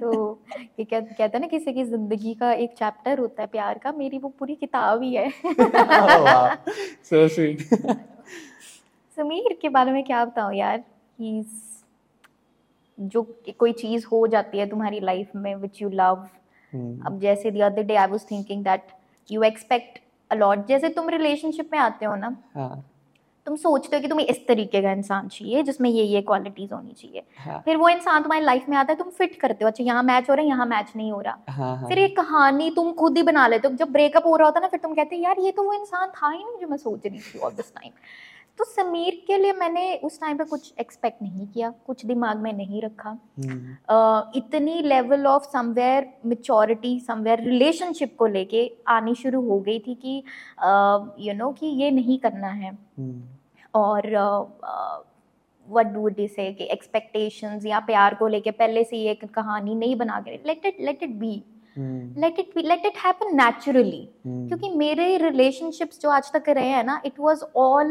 तो 0.00 0.40
ये 0.78 0.84
क्या 0.84 1.00
कहते 1.00 1.22
हैं 1.22 1.40
ना 1.40 1.46
किसी 1.46 1.72
की 1.72 1.84
ज़िंदगी 1.84 2.34
का 2.34 2.52
एक 2.52 2.70
चैप्टर 2.70 3.18
होता 3.18 3.42
है 3.42 3.46
प्यार 3.46 3.78
का। 3.78 3.92
मेरी 3.92 4.18
वो 4.18 4.28
पूरी 4.28 4.54
किताब 4.54 5.02
ही 5.02 5.14
है। 5.14 5.30
सो 7.04 7.28
स्वीट 7.28 7.60
समीर 9.16 9.58
के 9.62 9.68
बारे 9.68 9.92
में 9.92 10.04
क्या 10.04 10.24
बताऊँ 10.24 10.54
यार? 10.54 10.84
ही 11.18 11.44
जो 12.98 13.22
कोई 13.58 13.72
चीज़ 13.72 14.06
हो 14.06 14.26
जाती 14.26 14.58
है 14.58 14.66
तुम्हारी 14.66 15.00
लाइफ 15.00 15.30
में 15.36 15.54
विच 15.56 15.82
यू 15.82 15.88
लव 15.90 16.26
अब 17.06 17.18
जैसे 17.22 17.50
the 17.50 17.60
other 17.62 17.82
day 17.82 17.96
I 17.96 18.06
was 18.06 18.30
thinking 18.30 18.64
that 18.64 18.92
you 19.28 19.42
expect 19.42 19.98
a lot 20.30 20.66
जैसे 20.66 20.88
तुम 20.88 21.08
रिलेशनशिप 21.08 21.70
में 21.72 21.78
आते 21.78 22.06
हो 22.06 22.14
ना 22.16 22.36
हाँ। 22.54 22.84
तुम 23.46 23.56
सोचते 23.56 23.96
हो 23.96 24.00
कि 24.02 24.08
तुम्हें 24.08 24.26
इस 24.26 24.46
तरीके 24.48 24.80
का 24.82 24.92
इंसान 24.92 25.26
चाहिए 25.28 25.62
जिसमें 25.62 25.88
ये 25.90 26.02
ये 26.04 26.20
क्वालिटीज 26.22 26.72
होनी 26.72 26.92
चाहिए। 26.92 27.22
हाँ। 27.38 27.60
फिर 27.64 27.76
वो 27.76 27.88
इंसान 27.88 28.22
तुम्हारी 28.22 28.44
लाइफ 28.44 28.68
में 28.68 28.76
आता 28.76 28.92
है 28.92 28.98
तुम 28.98 29.10
फिट 29.10 29.38
करते 29.40 29.64
हो 29.64 29.70
अच्छा 29.70 29.84
यहाँ 29.84 30.02
मैच 30.02 30.30
हो 30.30 30.34
रहा 30.34 30.42
है 30.42 30.48
यहाँ 30.48 30.66
मैच 30.66 30.92
नहीं 30.96 31.10
हो 31.12 31.20
रहा। 31.20 31.36
हाँ 31.48 31.76
हाँ। 31.76 31.88
फिर 31.88 31.98
एक 31.98 32.16
कहानी 32.16 32.70
तुम 32.76 32.92
खुद 32.92 33.16
ही 33.16 33.22
बना 33.22 33.46
लेते 33.46 33.68
हो 33.68 33.74
जब 33.74 33.92
ब्रेकअप 33.92 34.26
हो 34.26 34.36
रहा 34.36 34.48
होता 34.48 34.58
है 34.58 34.62
ना 34.62 34.68
फिर 34.68 34.80
तुम 34.80 34.94
कहते 34.94 35.16
हो 35.16 35.22
यार 35.22 35.40
ये 35.40 35.52
तो 35.52 35.62
वो 35.62 35.74
इंसान 35.74 36.08
था 36.16 36.30
ही 36.30 36.44
नहीं 36.44 36.58
जो 36.60 36.68
मैं 36.68 36.76
सोच 36.76 37.06
रही 37.06 37.18
थी 37.18 37.38
ऑल 37.38 37.52
दिस 37.52 37.72
टाइम 37.74 37.92
तो 38.58 38.64
समीर 38.64 39.14
के 39.26 39.38
लिए 39.38 39.52
मैंने 39.52 39.94
उस 40.04 40.20
टाइम 40.20 40.38
पे 40.38 40.44
कुछ 40.44 40.72
एक्सपेक्ट 40.80 41.22
नहीं 41.22 41.46
किया 41.46 41.70
कुछ 41.86 42.04
दिमाग 42.06 42.36
में 42.36 42.52
नहीं 42.52 42.82
रखा। 42.82 43.10
अ, 43.88 44.30
इतनी 44.36 44.80
level 44.82 45.26
of 45.26 45.42
somewhere 45.42 46.12
maturity 46.26 46.98
somewhere 47.00 47.40
relationship 47.40 48.16
को 48.18 48.26
लेके 48.26 48.70
आनी 48.88 49.14
शुरू 49.14 49.40
हो 49.48 49.58
गई 49.60 49.78
थी 49.78 49.94
कि 49.94 50.22
यू 51.26 51.34
नो 51.34 51.50
कि 51.52 51.66
ये 51.66 51.90
नहीं 51.90 52.18
करना 52.18 52.48
है। 52.48 52.72
हम्म, 52.98 53.22
और 53.74 54.06
वट 55.68 55.86
डू 55.86 56.08
डी 56.08 56.28
से 56.28 56.52
कि 56.52 56.64
एक्सपेक्टेशंस 56.64 57.66
या 57.66 57.80
प्यार 57.80 58.14
को 58.14 58.26
लेके 58.28 58.50
पहले 58.50 58.84
से 58.84 58.96
ही 58.96 59.06
एक 59.06 59.24
कहानी 59.24 59.74
नहीं 59.74 59.96
बना 59.96 60.20
के 60.20 60.30
let 60.46 60.66
it 60.66 60.76
let 60.80 61.02
it 61.02 61.10
be 61.10 61.42
let 61.76 62.38
it 62.38 62.52
let 62.56 62.84
it 62.86 62.96
happen 63.04 63.34
naturally 63.36 64.08
क्योंकि 64.26 64.68
मेरे 64.76 65.16
रिलेशनशिप्स 65.18 66.00
जो 66.00 66.10
आज 66.10 66.30
तक 66.32 66.48
रहे 66.48 66.68
हैं 66.68 66.82
ना 66.84 67.00
इट 67.06 67.20
वाज 67.20 67.40
ऑल 67.56 67.88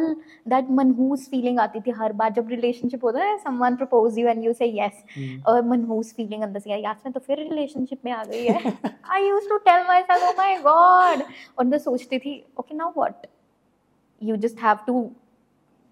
दैट 0.50 0.70
मनहूस 0.72 1.28
फीलिंग 1.30 1.60
आती 1.60 1.80
थी 1.80 1.92
हर 1.98 2.14
बार। 2.14 2.32
जब 2.34 2.50
रिलेशनशिप 2.50 3.04
होता 3.06 3.24
है 3.24 3.38
someone 3.38 3.76
propose 3.76 4.20
you 4.20 4.28
and 4.28 4.44
you 4.46 4.54
say 4.54 4.72
yes 4.78 5.04
और 5.48 5.62
मनहूस 5.68 6.14
फीलिंग 6.18 6.44
अंदर 6.44 6.60
से 6.60 6.70
यार 6.70 6.80
यार 6.80 6.96
मैं 7.06 7.14
तो 7.14 7.20
फिर 7.20 7.40
रिलेशनशिप 7.40 8.00
में 8.06 8.12
आ 8.12 8.24
गई 8.24 8.46
है। 8.46 8.74
I 9.06 9.28
used 9.28 9.50
to 9.50 9.58
tell 9.66 9.84
myself 10.02 10.24
oh 10.24 10.32
my 10.38 10.58
God 10.62 11.24
और 11.58 11.66
मैं 11.66 11.78
सोचती 11.80 12.20
थी 12.20 12.44
okay 12.60 12.76
now 12.76 12.94
what 12.98 13.28
you 14.22 14.36
just 14.38 14.64
have 14.64 14.78
to 14.88 15.02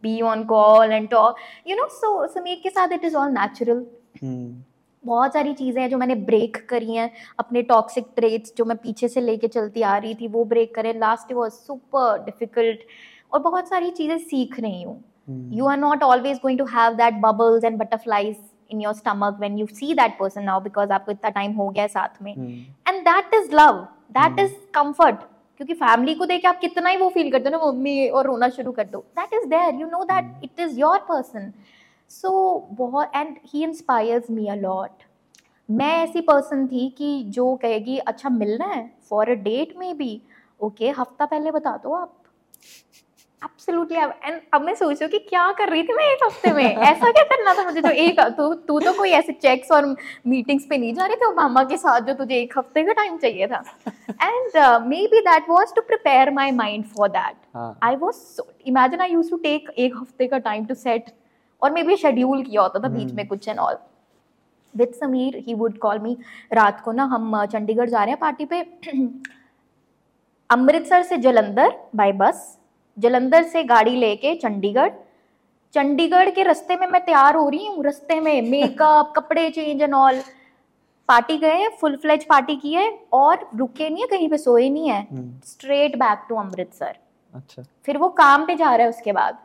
be 0.04 0.20
on 0.24 0.44
call 0.46 0.92
and 0.92 1.10
talk 1.10 1.36
you 1.68 1.76
know 1.76 1.88
so 1.92 2.28
Sameer 2.34 2.60
के 2.64 2.70
साथ 2.70 2.94
इट 2.94 3.06
इज़ 3.06 3.16
ऑल 3.16 3.32
नेचुरल 3.34 3.86
बहुत 5.04 5.34
सारी 5.34 5.54
चीज़ें 5.54 5.82
हैं 5.82 5.90
जो 5.90 5.98
मैंने 5.98 6.16
ब्रेक 6.26 6.58
करी 6.70 6.96
हैं 6.96 7.12
अपने 7.40 7.62
टॉक्सिक 7.70 8.06
ट्रेट्स 8.16 8.54
जो 8.58 8.66
मैं 8.66 8.78
पीछे 8.78 9.08
से 9.08 9.22
लेके 9.22 9.48
चलती 9.48 9.82
आ 9.82 9.98
रही 9.98 10.16
थी 10.16 10.28
वो 10.28 10.44
ब्रेक 10.46 10.74
करे। 10.76 10.94
लास्ट 10.94 11.34
वॉज़ 11.34 11.54
सुपर 11.54 12.24
डिफ़िकल्ट 12.26 12.80
और 13.34 13.40
बहुत 13.40 13.70
सारी 13.70 13.90
चीज़ें 13.92 14.18
सीख 14.18 14.60
रही 14.60 14.82
हूँ। 14.84 15.04
You 15.58 15.68
are 15.72 15.80
not 15.80 16.02
always 16.04 16.40
going 16.40 16.58
to 16.60 16.66
have 16.72 16.96
that 16.98 17.20
bubbles 17.22 17.66
and 17.68 17.78
butterflies 17.82 18.38
in 18.70 18.82
your 18.86 18.94
stomach 18.94 19.38
when 19.40 19.58
you 19.60 19.68
see 19.80 19.94
that 20.00 20.18
person 20.20 20.46
now 20.46 20.60
because 20.64 20.92
आपको 20.92 21.12
इतना 21.12 21.30
टाइम 21.30 21.54
हो 21.54 21.70
गया 21.70 21.84
है 21.84 21.88
साथ 21.90 22.22
में। 22.22 22.32
And 22.88 23.08
is 23.40 23.54
love. 23.60 23.80
That 24.16 24.32
Hmm. 24.32 24.44
is 24.46 24.56
comfort. 24.78 25.22
क्योंकि 25.58 25.74
फैमिली 25.74 26.14
को 26.16 26.26
देख 26.26 26.42
के 26.42 26.48
आप 26.48 26.60
कितना 26.60 26.90
ही 26.90 26.98
वो 26.98 27.10
फील 27.10 27.32
करते 27.32 27.50
हो 27.50 27.58
ना 27.58 27.66
मम्मी 27.66 28.08
और 28.10 28.26
रोना 28.28 28.50
शुरू 28.50 28.72
कर 28.72 28.84
दो। 28.84 29.00
That 29.20 29.34
is 29.34 29.48
there 29.50 29.76
you 29.82 29.88
know 29.88 30.04
that. 30.04 30.34
It 30.44 30.60
is 30.60 30.80
your 30.80 31.00
person 31.10 31.52
so 32.12 32.32
बहुत 32.72 33.12
and 33.16 33.36
he 33.46 33.64
inspires 33.64 34.30
me 34.32 34.48
a 34.48 34.56
lot 34.56 35.04
मैं 35.70 35.92
ऐसी 35.98 36.22
पर्सन 36.22 36.66
थी 36.68 36.88
कि 36.98 37.24
जो 37.28 37.56
कहेगी 37.56 37.98
अच्छा 37.98 38.30
मिलना 38.30 38.66
है 38.66 38.90
फॉर 39.10 39.30
अ 39.30 39.34
डेट 39.44 39.74
में 39.78 39.98
भी 39.98 40.22
ओके 40.60 40.90
हफ़्ता 40.90 41.26
पहले 41.26 41.52
बता 41.52 41.76
दो 41.84 41.94
आप। 41.94 42.18
एब्सोल्युटली 43.42 43.98
एंड 43.98 44.42
अब 44.54 44.62
मैं 44.62 44.74
सोच 44.76 45.04
कि 45.04 45.20
क्या 45.20 45.52
कर 45.52 45.70
रही 45.70 45.84
थी 45.84 45.94
मैं 45.94 46.04
एक 46.06 46.24
हफ़्ते 46.26 46.52
में? 46.54 46.64
ऐसा 46.64 47.12
क्या 47.12 47.24
करना 47.24 47.54
था 47.54 47.64
मुझे 47.66 47.82
जो 47.82 47.90
एक 47.90 48.20
तू 48.38 48.54
तू 48.68 48.80
तो 48.80 48.94
कोई 48.98 49.10
ऐसे 49.12 49.34
चेक्स 49.34 49.72
और 49.72 49.86
मीटिंग्स 50.28 50.66
पे 50.70 50.78
नहीं 50.78 50.94
जा 50.94 51.06
रही 51.06 51.16
थी 51.16 51.26
ओबामा 51.26 51.64
के 51.64 51.78
साथ 51.78 52.02
जो 52.02 52.14
तुझे 52.14 52.36
एक 52.36 52.58
हफ़्ते 52.58 52.84
का 52.84 52.94
टाइम 52.94 53.18
चाहिए 53.18 53.48
था। 53.48 53.64
And 54.22 54.58
maybe 55.08 55.22
that 55.22 55.50
was 55.50 55.74
to 55.76 55.82
prepare 55.82 56.32
my 56.32 56.52
mind 56.52 56.86
for 56.88 57.10
that 57.10 57.58
I 57.84 57.96
was 57.96 58.42
imagine 58.68 59.02
I 59.02 59.12
used 59.12 59.30
to 59.30 59.38
take 59.40 59.74
एक 59.78 59.96
हफ़्ते 60.02 60.28
का 60.28 60.38
टाइम 60.40 60.66
टू 60.66 60.76
सेट 60.76 61.10
और 61.62 61.72
मे 61.72 61.84
बी 61.84 61.96
शेड्यूल 61.98 62.44
किया 62.44 62.62
होता 62.62 62.80
था 62.80 62.88
बीच 62.88 63.12
में 63.12 63.24
हम्म। 63.24 63.28
कुछ 63.30 63.48
and 63.48 63.60
all 63.60 63.78
with 64.76 64.94
Sameer 64.94 65.36
he 65.48 65.54
would 65.54 65.78
call 65.78 66.00
me 66.00 66.18
रात 66.54 66.82
को 66.82 66.92
ना 66.92 67.04
हम 67.04 67.46
चंडीगढ़ 67.46 67.90
जा 67.90 68.04
रहे 68.04 68.12
हैं 68.12 68.20
पार्टी 68.20 68.46
पे। 68.46 68.62
अमृतसर 70.50 71.04
से 71.04 71.18
जलंधर 71.18 71.78
बाय 71.96 72.12
बस 72.12 72.58
जलंधर 72.98 73.44
से 73.44 73.64
गाड़ी 73.64 73.96
लेके 73.96 74.36
चंडीगढ़। 74.36 74.92
चंडीगढ़ 75.74 76.30
के 76.30 76.44
रास्ते 76.44 76.76
में 76.76 76.88
मैं 76.88 77.04
तैयार 77.06 77.36
हो 77.36 77.48
रही 77.50 77.66
हूँ 77.66 77.84
रास्ते 77.84 78.20
में 78.20 78.42
मेकअप 78.42 79.14
कपड़े 79.18 79.50
चेंज 79.50 79.82
एंड 79.82 79.94
ऑल 79.94 80.22
पार्टी 81.10 81.38
गए 81.38 81.68
फुल 81.80 81.96
फ्लेज 81.96 82.24
पार्टी 82.26 82.56
की 82.56 82.74
है 82.74 82.90
और 83.14 83.50
रुके 83.56 83.90
नहीं 83.90 84.04
है 84.04 84.08
कहीं 84.08 84.30
पे 84.30 84.38
सोए 84.38 84.70
नहीं 84.70 84.90
है। 84.90 85.08
Straight 85.46 85.96
back 85.96 86.26
to 86.30 86.36
Amritsar. 86.36 86.98
अच्छा। 87.36 87.64
फिर 87.86 87.98
वो 87.98 88.10
काम 88.18 88.46
पे 88.46 88.56
जा 88.56 88.76
रहा 88.76 88.84
है 88.84 88.90
उसके 88.90 89.12
बाद। 89.12 89.38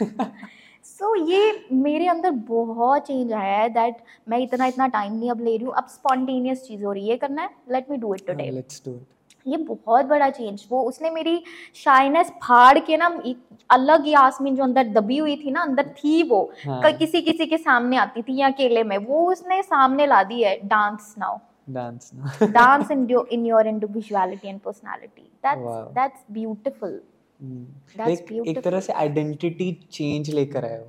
सो 0.84 1.16
so, 1.16 1.30
ये 1.30 1.66
मेरे 1.72 2.06
अंदर 2.06 2.30
बहुत 2.30 3.06
चेंज 3.06 3.32
आया 3.32 3.56
है 3.58 3.68
दैट 3.68 3.96
मैं 4.28 4.38
इतना 4.38 4.66
इतना 4.66 4.86
टाइम 4.86 5.12
नहीं 5.12 5.30
अब 5.30 5.40
ले 5.40 5.56
रही 5.56 5.66
हूँ। 5.66 5.74
अब 5.74 5.86
स्पॉन्टेनियस 5.86 6.62
चीज़ 6.66 6.84
हो 6.84 6.92
रही 6.92 7.08
है 7.08 7.16
करना। 7.16 7.42
है 7.42 7.50
let 7.72 7.90
me 7.90 7.96
do 7.96 8.14
it 8.14 8.26
today 8.26 8.50
let's 8.50 8.82
do 8.84 8.92
it 8.92 9.06
ये 9.46 9.56
बहुत 9.56 10.06
बड़ा 10.06 10.30
चेंज 10.30 10.66
वो 10.70 10.82
उसने 10.82 11.10
मेरी 11.10 11.44
शाइनेस 11.74 12.30
फाड़ 12.30 12.78
के 12.78 12.96
ना 12.96 13.20
एक 13.26 13.38
अलग 13.70 14.08
यास्मीन 14.08 14.56
जो 14.56 14.62
अंदर 14.62 14.88
दबी 14.88 15.18
हुई 15.18 15.36
थी 15.36 15.50
ना 15.50 15.60
अंदर 15.60 15.88
थी 15.88 16.22
वो। 16.22 16.52
हाँ। 16.66 16.92
किसी 16.92 17.22
किसी 17.22 17.46
के 17.46 17.58
सामने 17.58 17.96
आती 17.96 18.22
थी 18.22 18.36
या 18.36 18.46
अकेले 18.46 18.82
में। 18.82 18.98
वो 18.98 19.32
उसने 19.32 19.62
सामने 19.62 20.06
ला 20.06 20.22
दी 20.22 20.42
है। 20.42 20.68
डांस 20.68 21.14
नाउ 21.18 21.38
डांस 21.70 22.10
ना 22.14 22.32
dance 22.52 22.90
in 22.96 23.08
your 23.08 23.26
in 23.30 23.44
your 23.44 23.66
individuality 23.66 24.48
and 24.48 24.62
personality. 24.62 25.30
That's 25.42 25.60
Wow. 25.60 25.92
हम्म। 27.42 28.10
एक 28.48 28.62
तरह 28.64 28.80
से 28.80 28.92
आइडेंटिटी 28.92 29.72
चेंज 29.92 30.30
लेकर 30.34 30.64
आए 30.64 30.78
हो। 30.78 30.86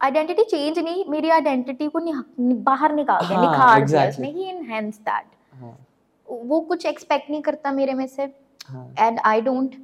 आइडेंटिटी 0.00 0.42
चेंज 0.44 0.78
नहीं 0.78 1.04
मेरी 1.10 1.30
आइडेंटिटी 1.30 1.88
को 1.88 2.00
बाहर 2.64 2.94
निकाल 2.94 3.26
दिया 3.26 3.38
हाँ, 3.38 3.50
निखार 3.50 3.84
दिया 3.86 4.08
उसने 4.08 4.30
ही 4.30 4.44
एनहांस 4.48 4.98
दैट 5.08 5.36
वो 6.28 6.60
कुछ 6.68 6.86
एक्सपेक्ट 6.86 7.30
नहीं 7.30 7.42
करता 7.42 7.72
मेरे 7.72 7.94
में 7.94 8.06
से। 8.06 8.22
And 8.98 9.18
I 9.24 9.40
don't 9.40 9.74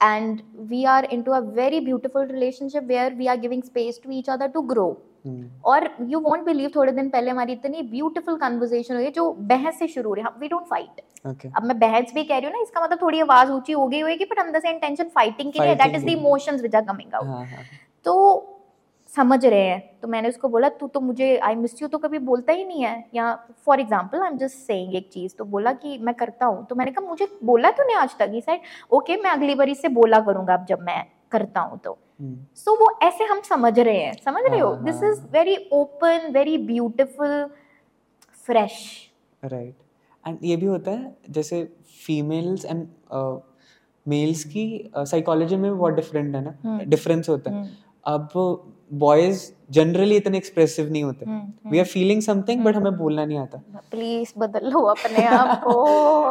and 0.00 0.40
we 0.70 0.84
are 0.94 1.04
into 1.12 1.32
a 1.32 1.38
very 1.56 1.80
beautiful 1.80 2.26
relationship 2.28 2.84
where 2.84 3.14
we 3.14 3.26
are 3.26 3.36
giving 3.40 3.62
space 3.62 4.00
to 4.04 4.10
each 4.12 4.30
other 4.30 4.48
to 4.48 4.62
grow 4.72 4.86
और 5.64 5.88
यू 6.08 6.20
वॉन्ट 6.20 6.44
बिलीव 6.44 6.70
थोड़े 6.76 6.92
दिन 6.92 7.08
पहले 7.10 7.30
हमारी 7.30 7.52
इतनी 7.52 7.82
ब्यूटीफुल 7.90 8.36
कन्वर्जेशन 8.38 8.94
हुई 8.96 9.10
जो 9.10 9.30
बहस 9.42 9.78
से 9.78 9.88
शुरू 9.88 10.08
हो 10.08 10.14
रही 10.14 10.24
है। 10.24 10.30
वी 10.40 10.48
डोंट 10.48 10.66
फाइट 10.66 11.00
ओके 11.26 11.48
अब 11.48 11.64
मैं 11.64 11.78
बहस 11.78 12.12
भी 12.14 12.24
कह 12.24 12.38
रही 12.38 12.46
हूँ 12.46 12.52
ना 12.52 12.62
इसका 12.62 12.82
मतलब 12.82 13.02
थोड़ी 13.02 13.20
आवाज़ 13.20 13.50
ऊँची 13.52 13.72
हो 13.72 13.86
गई 13.86 14.00
होगी 14.00 14.24
बट 14.24 14.38
अंदर 14.38 14.60
से 14.60 14.70
इंटेंशन 14.70 15.08
फाइटिंग 15.14 15.52
के 15.52 15.60
लिए 15.60 15.74
that 15.74 15.94
is 15.94 16.04
the. 16.06 16.08
Emotions 16.10 16.60
which 16.60 16.74
are 16.74 16.82
coming 16.84 17.14
out 17.14 17.48
तो 18.06 18.50
समझ 19.10 19.44
रहे 19.44 19.60
हैं। 19.60 19.80
तो 20.02 20.08
मैंने 20.08 20.28
उसको 20.28 20.48
बोला 20.48 20.68
तू 20.70 20.86
तो 20.88 21.00
मुझे 21.00 21.36
आई 21.38 21.54
मिस 21.54 21.82
यू 21.82 21.88
तो 21.88 21.98
कभी 21.98 22.18
बोलता 22.20 22.52
ही 22.52 22.64
नहीं 22.64 22.84
है। 22.84 23.04
या 23.14 23.34
for 23.66 23.80
example 23.80 24.20
I 24.20 24.28
am 24.28 24.36
just 24.38 24.56
saying 24.56 24.94
एक 24.94 25.08
चीज़। 25.12 25.34
तो 25.36 25.44
बोला 25.46 25.72
कि 25.74 25.98
मैं 25.98 26.14
करता 26.14 26.46
हूँ। 26.46 26.64
तो 26.66 26.74
मैंने 26.74 26.90
कहा 26.90 27.08
मुझे 27.08 27.28
बोला 27.44 27.70
तूने 27.72 27.94
आज 27.94 28.16
तक? 28.18 28.30
ही 28.32 28.40
साइड 28.40 28.60
ओके 28.92 29.16
मैं 29.16 29.30
अगली 29.30 29.54
बार 29.54 29.68
इससे 29.68 29.88
बोला 29.90 30.20
करूँगा 30.20 30.54
अब 30.54 30.64
जब 30.66 30.80
मैं 30.82 31.04
करता 31.34 31.60
हूँ 31.60 31.78
तो। 31.84 31.98
सो 32.22 32.70
so, 32.72 32.80
वो 32.80 32.88
ऐसे 33.02 33.24
हम 33.24 33.40
समझ 33.40 33.78
रहे 33.78 33.96
हैं। 33.98 34.12
समझ 34.24 34.42
रहे 34.46 34.60
हो? 34.60 34.74
This 34.82 35.02
is 35.02 35.20
very 35.32 35.56
open 35.72 36.28
very 36.32 36.58
beautiful 36.66 37.46
fresh 38.46 38.76
right 39.44 39.74
and 40.24 40.38
ये 40.42 40.56
भी 40.56 40.66
होता 40.66 40.90
है 40.90 41.16
जैसे 41.30 41.64
फीमेल्स 42.06 42.64
एंड 42.64 42.86
मेल्स 44.06 44.44
की 44.44 44.64
साइकोलॉजी 44.96 45.56
में 45.56 45.76
बहुत 45.78 45.94
डिफरेंट 45.94 46.34
है 46.36 46.44
ना। 46.44 46.78
डिफरेंस 46.84 47.28
होता 47.28 47.50
है। 47.50 47.68
अब 48.06 48.28
बॉयज़ 48.92 49.42
जनरली 49.70 50.16
इतने 50.16 50.36
एक्सप्रेसिव 50.38 50.90
नहीं 50.90 51.02
होते। 51.04 51.26
We 51.70 51.78
are 51.78 51.84
feeling 51.84 52.20
something 52.22 52.64
but 52.64 52.76
हमें 52.76 52.96
बोलना 52.96 53.24
नहीं 53.24 53.38
आता। 53.38 53.62
प्लीज़ 53.90 54.32
बदल 54.38 54.68
लो 54.70 54.80
अपने 54.86 55.24
आप 55.26 55.60
को 55.64 55.76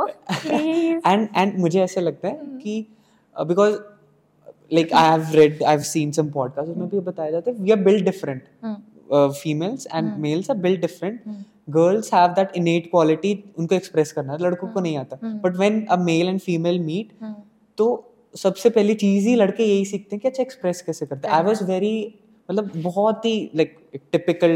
एंड 1.10 1.28
एंड 1.38 1.60
मुझे 1.60 1.82
ऐसे 1.82 2.02
लगता 2.02 2.28
है। 2.28 2.39
कि 2.63 2.76
uh, 3.36 3.48
because 3.48 3.76
like 4.73 4.93
I 4.93 5.09
have 5.09 5.33
read 5.36 5.63
I 5.63 5.71
have 5.71 5.81
seen 5.86 6.12
some 6.12 6.29
podcast 6.31 6.69
उसमें 6.71 6.88
भी 6.89 6.99
बताया 7.01 7.31
जाता 7.31 7.51
है 7.51 7.57
we 7.57 7.71
are 7.71 7.79
build 7.83 8.05
different 8.05 8.43
females 9.12 9.88
and. 9.95 10.12
Males 10.19 10.49
are 10.51 10.57
build 10.57 10.81
different 10.81 11.19
girls 11.69 12.13
have 12.13 12.29
that 12.33 12.51
innate 12.57 12.89
quality 12.91 13.33
उनको 13.57 13.75
एक्सप्रेस 13.75 14.12
करना 14.12 14.38
लड़कों 14.38 14.67
को 14.67 14.67
हम्म, 14.69 14.81
नहीं 14.83 14.97
आता। 14.97 15.17
But 15.43 15.55
when 15.57 15.86
a 15.86 15.97
male 15.99 16.27
and 16.27 16.39
female 16.39 16.79
meet 16.81 17.12
तो 17.77 17.88
सबसे 18.36 18.69
पहली 18.69 18.93
चीज़ 18.95 19.27
ही 19.27 19.36
लड़के 19.36 19.63
यही 19.65 19.86
सीखते 19.86 20.15
हैं 20.15 20.21
कि 20.21 20.27
अच्छा 20.27 20.43
एक्सप्रेस 20.43 20.81
कैसे 20.81 21.05
करते 21.05 21.27
हैं. 21.27 21.36
आई 21.36 21.43
वाज 21.43 21.63
वेरी 21.63 21.93
मतलब 22.49 22.71
बहुत 22.77 23.25
ही 23.25 23.36
लाइक 23.55 23.77
टिपिकल 24.12 24.51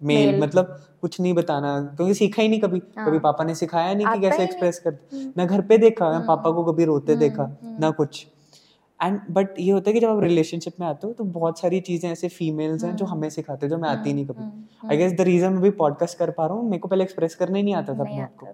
मेल 0.00 0.38
मतलब 0.40 0.76
कुछ 1.00 1.20
नहीं 1.20 1.32
बताना 1.34 1.70
क्योंकि 1.96 2.14
सीखा 2.14 2.42
ही 2.42 2.48
नहीं 2.48 2.60
कभी. 2.60 2.80
हाँ। 2.96 3.06
कभी 3.06 3.18
पापा 3.18 3.44
ने 3.44 3.54
सिखाया 3.54 3.94
नहीं 3.94 4.06
कि 4.06 4.20
कैसे 4.20 4.42
एक्सप्रेस 4.44 4.78
करते 4.78 5.16
हम्म, 5.16 5.32
ना 5.36 5.44
घर 5.46 5.60
पे 5.62 5.78
देखा 5.78 6.10
ना 6.10 6.16
हम्म, 6.16 6.26
पापा 6.26 6.50
को 6.50 6.64
कभी 6.64 6.84
रोते 6.84 7.16
देखा। 7.16 7.48
ना 7.80 7.90
कुछ. 7.90 8.26
एंड 9.02 9.20
बट 9.30 9.58
ये 9.58 9.70
होता 9.72 9.90
है 9.90 9.94
कि 9.94 10.00
जब 10.00 10.08
आप 10.08 10.22
रिलेशनशिप 10.22 10.72
में 10.80 10.86
आते 10.86 11.06
हो 11.06 11.12
तो 11.12 11.24
बहुत 11.24 11.58
सारी 11.58 11.80
चीज़ें 11.80 12.10
ऐसे 12.10 12.28
फीमेल्स 12.28 12.84
हैं 12.84 12.94
जो 12.96 13.04
हम्म। 13.04 13.16
हमें 13.16 13.30
सिखाते 13.30 13.66
हैं 13.66 13.70
जो 13.70 13.78
मैं 13.78 13.88
आती 13.88 14.12
नहीं 14.12 14.26
कभी। 14.26 14.42
हम्म, 14.42 14.90
आई 14.90 14.96
गेस 14.96 15.12
द 15.12 15.20
रीजन 15.20 15.52
मैं 15.52 15.62
भी 15.62 15.70
पॉडकास्ट 15.70 16.18
कर 16.18 16.30
पा 16.30 16.46
रहा 16.46 16.56
हूँ 16.56 16.64
मेरे 16.64 16.78
को 16.78 16.88
पहले 16.88 17.04
एक्सप्रेस 17.04 17.34
करना 17.34 17.56
ही 17.56 17.62
नहीं 17.62 17.74
आता 17.74 17.94
था 17.94 18.00
अपने 18.00 18.20
आप 18.20 18.34
को। 18.40 18.46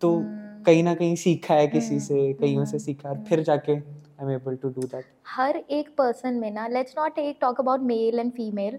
तो 0.00 0.16
हम्म, 0.16 0.62
कहीं 0.64 0.82
ना 0.84 0.94
कहीं 0.94 1.16
सीखा 1.16 1.54
है 1.54 1.66
किसी 1.66 1.94
हम्म, 1.94 1.98
से 1.98 2.32
कहीं 2.32 2.64
से 2.64 2.70
हम्म, 2.70 2.78
सीखा 2.78 3.08
हम्म। 3.08 3.24
फिर 3.24 3.42
जाके 3.42 3.76
I 4.20 4.26
am 4.26 4.30
able 4.32 4.56
to 4.62 4.68
do 4.70 4.86
that 4.86 5.04
हर 5.28 5.56
एक 5.70 5.88
पर्सन 5.98 6.34
में 6.34 6.50
ना 6.50 6.66
let's 6.68 6.94
not 6.98 7.14
take 7.14 7.38
talk 7.40 7.60
about 7.60 7.80
male 7.90 8.18
and 8.18 8.32
female 8.32 8.78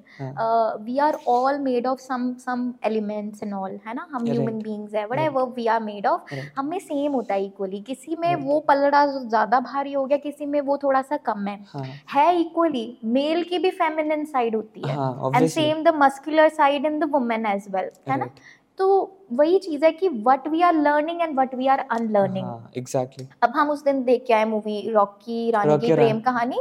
we 0.86 0.98
are 1.00 1.18
all 1.28 1.60
made 1.60 1.88
of 1.88 2.00
some 2.00 2.34
some 2.40 2.74
elements 2.86 3.44
and 3.44 3.54
all 3.54 3.80
है 3.88 3.94
ना? 3.94 4.08
हम. 4.12 4.26
ह्यूमन 4.26 4.60
बीइंग्स 4.60 4.94
है. 4.96 5.06
Whatever 5.06 5.44
we 5.56 5.66
are 5.68 5.82
made 5.84 6.08
of. 6.08 6.34
हम 6.58 6.70
में 6.70 6.80
same 6.80 7.12
होता 7.14 7.34
है 7.34 7.46
इक्वली 7.46 7.82
किसी 7.82 8.16
में. 8.16 8.36
वो 8.38 8.60
पलड़ा 8.68 9.06
ज़्यादा 9.08 9.60
भारी 9.62 9.94
हो 9.94 10.06
गया 10.06 10.18
किसी 10.20 10.46
में 10.46 10.60
वो 10.62 10.78
थोड़ा 10.78 11.02
सा 11.02 11.18
कम 11.26 11.48
है। 11.48 11.58
हाँ। 11.68 11.86
है 12.14 12.40
इक्वली 12.40 12.86
मेल 13.14 13.44
की 13.44 13.60
भी 13.60 13.72
फेमिनिन 13.74 14.26
साइड 14.26 14.56
होती 14.56 14.88
है। 14.88 14.96
And 15.36 15.48
same 15.50 15.84
the 15.84 15.94
muscular 15.98 16.50
side 16.52 16.86
in 16.86 17.00
the 17.00 17.10
women 17.14 17.46
as 17.46 17.66
well 17.72 17.90
है 18.10 18.18
ना? 18.20 18.30
तो 18.82 18.88
वही 19.32 19.58
चीज़ 19.60 19.84
है 19.86 19.92
कि 19.92 20.08
what 20.10 20.48
we 20.48 20.62
are 20.62 20.74
learning 20.74 21.22
and 21.22 21.34
what 21.34 21.54
we 21.56 21.68
are 21.68 21.80
unlearning 21.92 22.78
exactly 22.78 23.28
अब 23.44 23.54
हम 23.56 23.70
उस 23.70 23.84
दिन 23.84 24.04
देख 24.04 24.24
के 24.28 24.34
आए 24.34 24.46
मूवी 24.46 24.90
रॉकी 24.92 25.52
रानी 25.52 25.78
की 25.78 25.94
प्रेम 25.94 26.20
कहानी। 26.20 26.58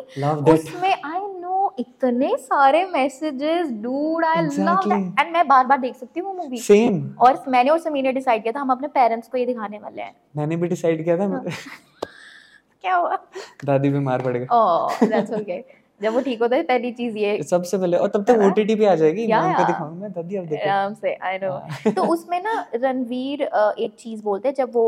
उसमें 0.52 0.90
आई 0.92 1.18
नो 1.18 1.74
इतने 1.78 2.35
सारे 2.37 2.85
messages 2.87 3.70
dude 3.83 4.24
I 4.24 4.42
love 4.42 4.88
that 4.88 5.20
and 5.20 5.33
मैं 5.33 5.46
बार 5.48 5.66
बार 5.66 5.78
देख 5.78 5.96
सकती 5.96 6.20
हूँ 6.20 6.37
मूवी 6.37 6.59
सेम 6.59 7.02
और 7.20 7.42
मैंने 7.48 7.70
और 7.70 7.78
समीर 7.78 8.04
ने 8.04 8.12
डिसाइड 8.12 8.42
किया 8.42 8.52
था 8.52 8.61
हम 8.61 8.70
अपने 8.70 8.88
पेरेंट्स 8.88 9.28
को 9.28 9.38
ये 9.38 9.46
दिखाने 9.46 9.78
वाले 9.78 10.02
हैं। 10.02 10.14
मैंने 10.37 10.56
भी 10.56 10.68
डिसाइड 10.68 11.04
किया 11.04 11.18
था। 11.18 11.26
हाँ। 11.26 11.44
क्या 12.83 12.94
हुआ? 12.96 13.16
दादी 13.64 13.90
बीमार 13.90 14.22
पड़ 14.22 14.37
गई। 14.37 14.46
ओह 14.52 15.06
दैट्स 15.06 15.33
ओके 15.33 15.59
जब 16.00 16.12
वो 16.14 16.20
ठीक 16.20 16.42
होता 16.42 16.56
है 16.56 16.62
पहली 16.62 16.90
चीज़ 16.92 17.16
ये 17.18 17.42
सबसे 17.42 17.78
पहले 17.78 17.96
और 17.96 18.08
तब 18.08 18.24
तक 18.24 18.36
ना? 18.38 18.46
ओटीटी 18.46 18.74
पे 18.74 18.86
आ 18.86 18.94
जाएगी? 18.94 19.22
मैं 19.22 19.28
या, 19.28 19.40
उनको 19.40 19.60
या। 19.60 19.66
दिखाऊँगा 19.66 20.08
दादी 20.08 20.36
अब 20.36 20.46
देखो। 20.46 20.68
आराम 20.70 20.94
से 20.94 21.14
आई 21.22 21.38
नो 21.38 21.50
हाँ। 21.52 21.92
तो 21.94 22.02
उसमें 22.12 22.40
ना 22.42 22.54
रणवीर 22.74 23.42
एक 23.42 23.94
चीज़ 23.98 24.22
बोलते 24.22 24.48
हैं 24.48 24.54
जब 24.54 24.70
वो 24.74 24.84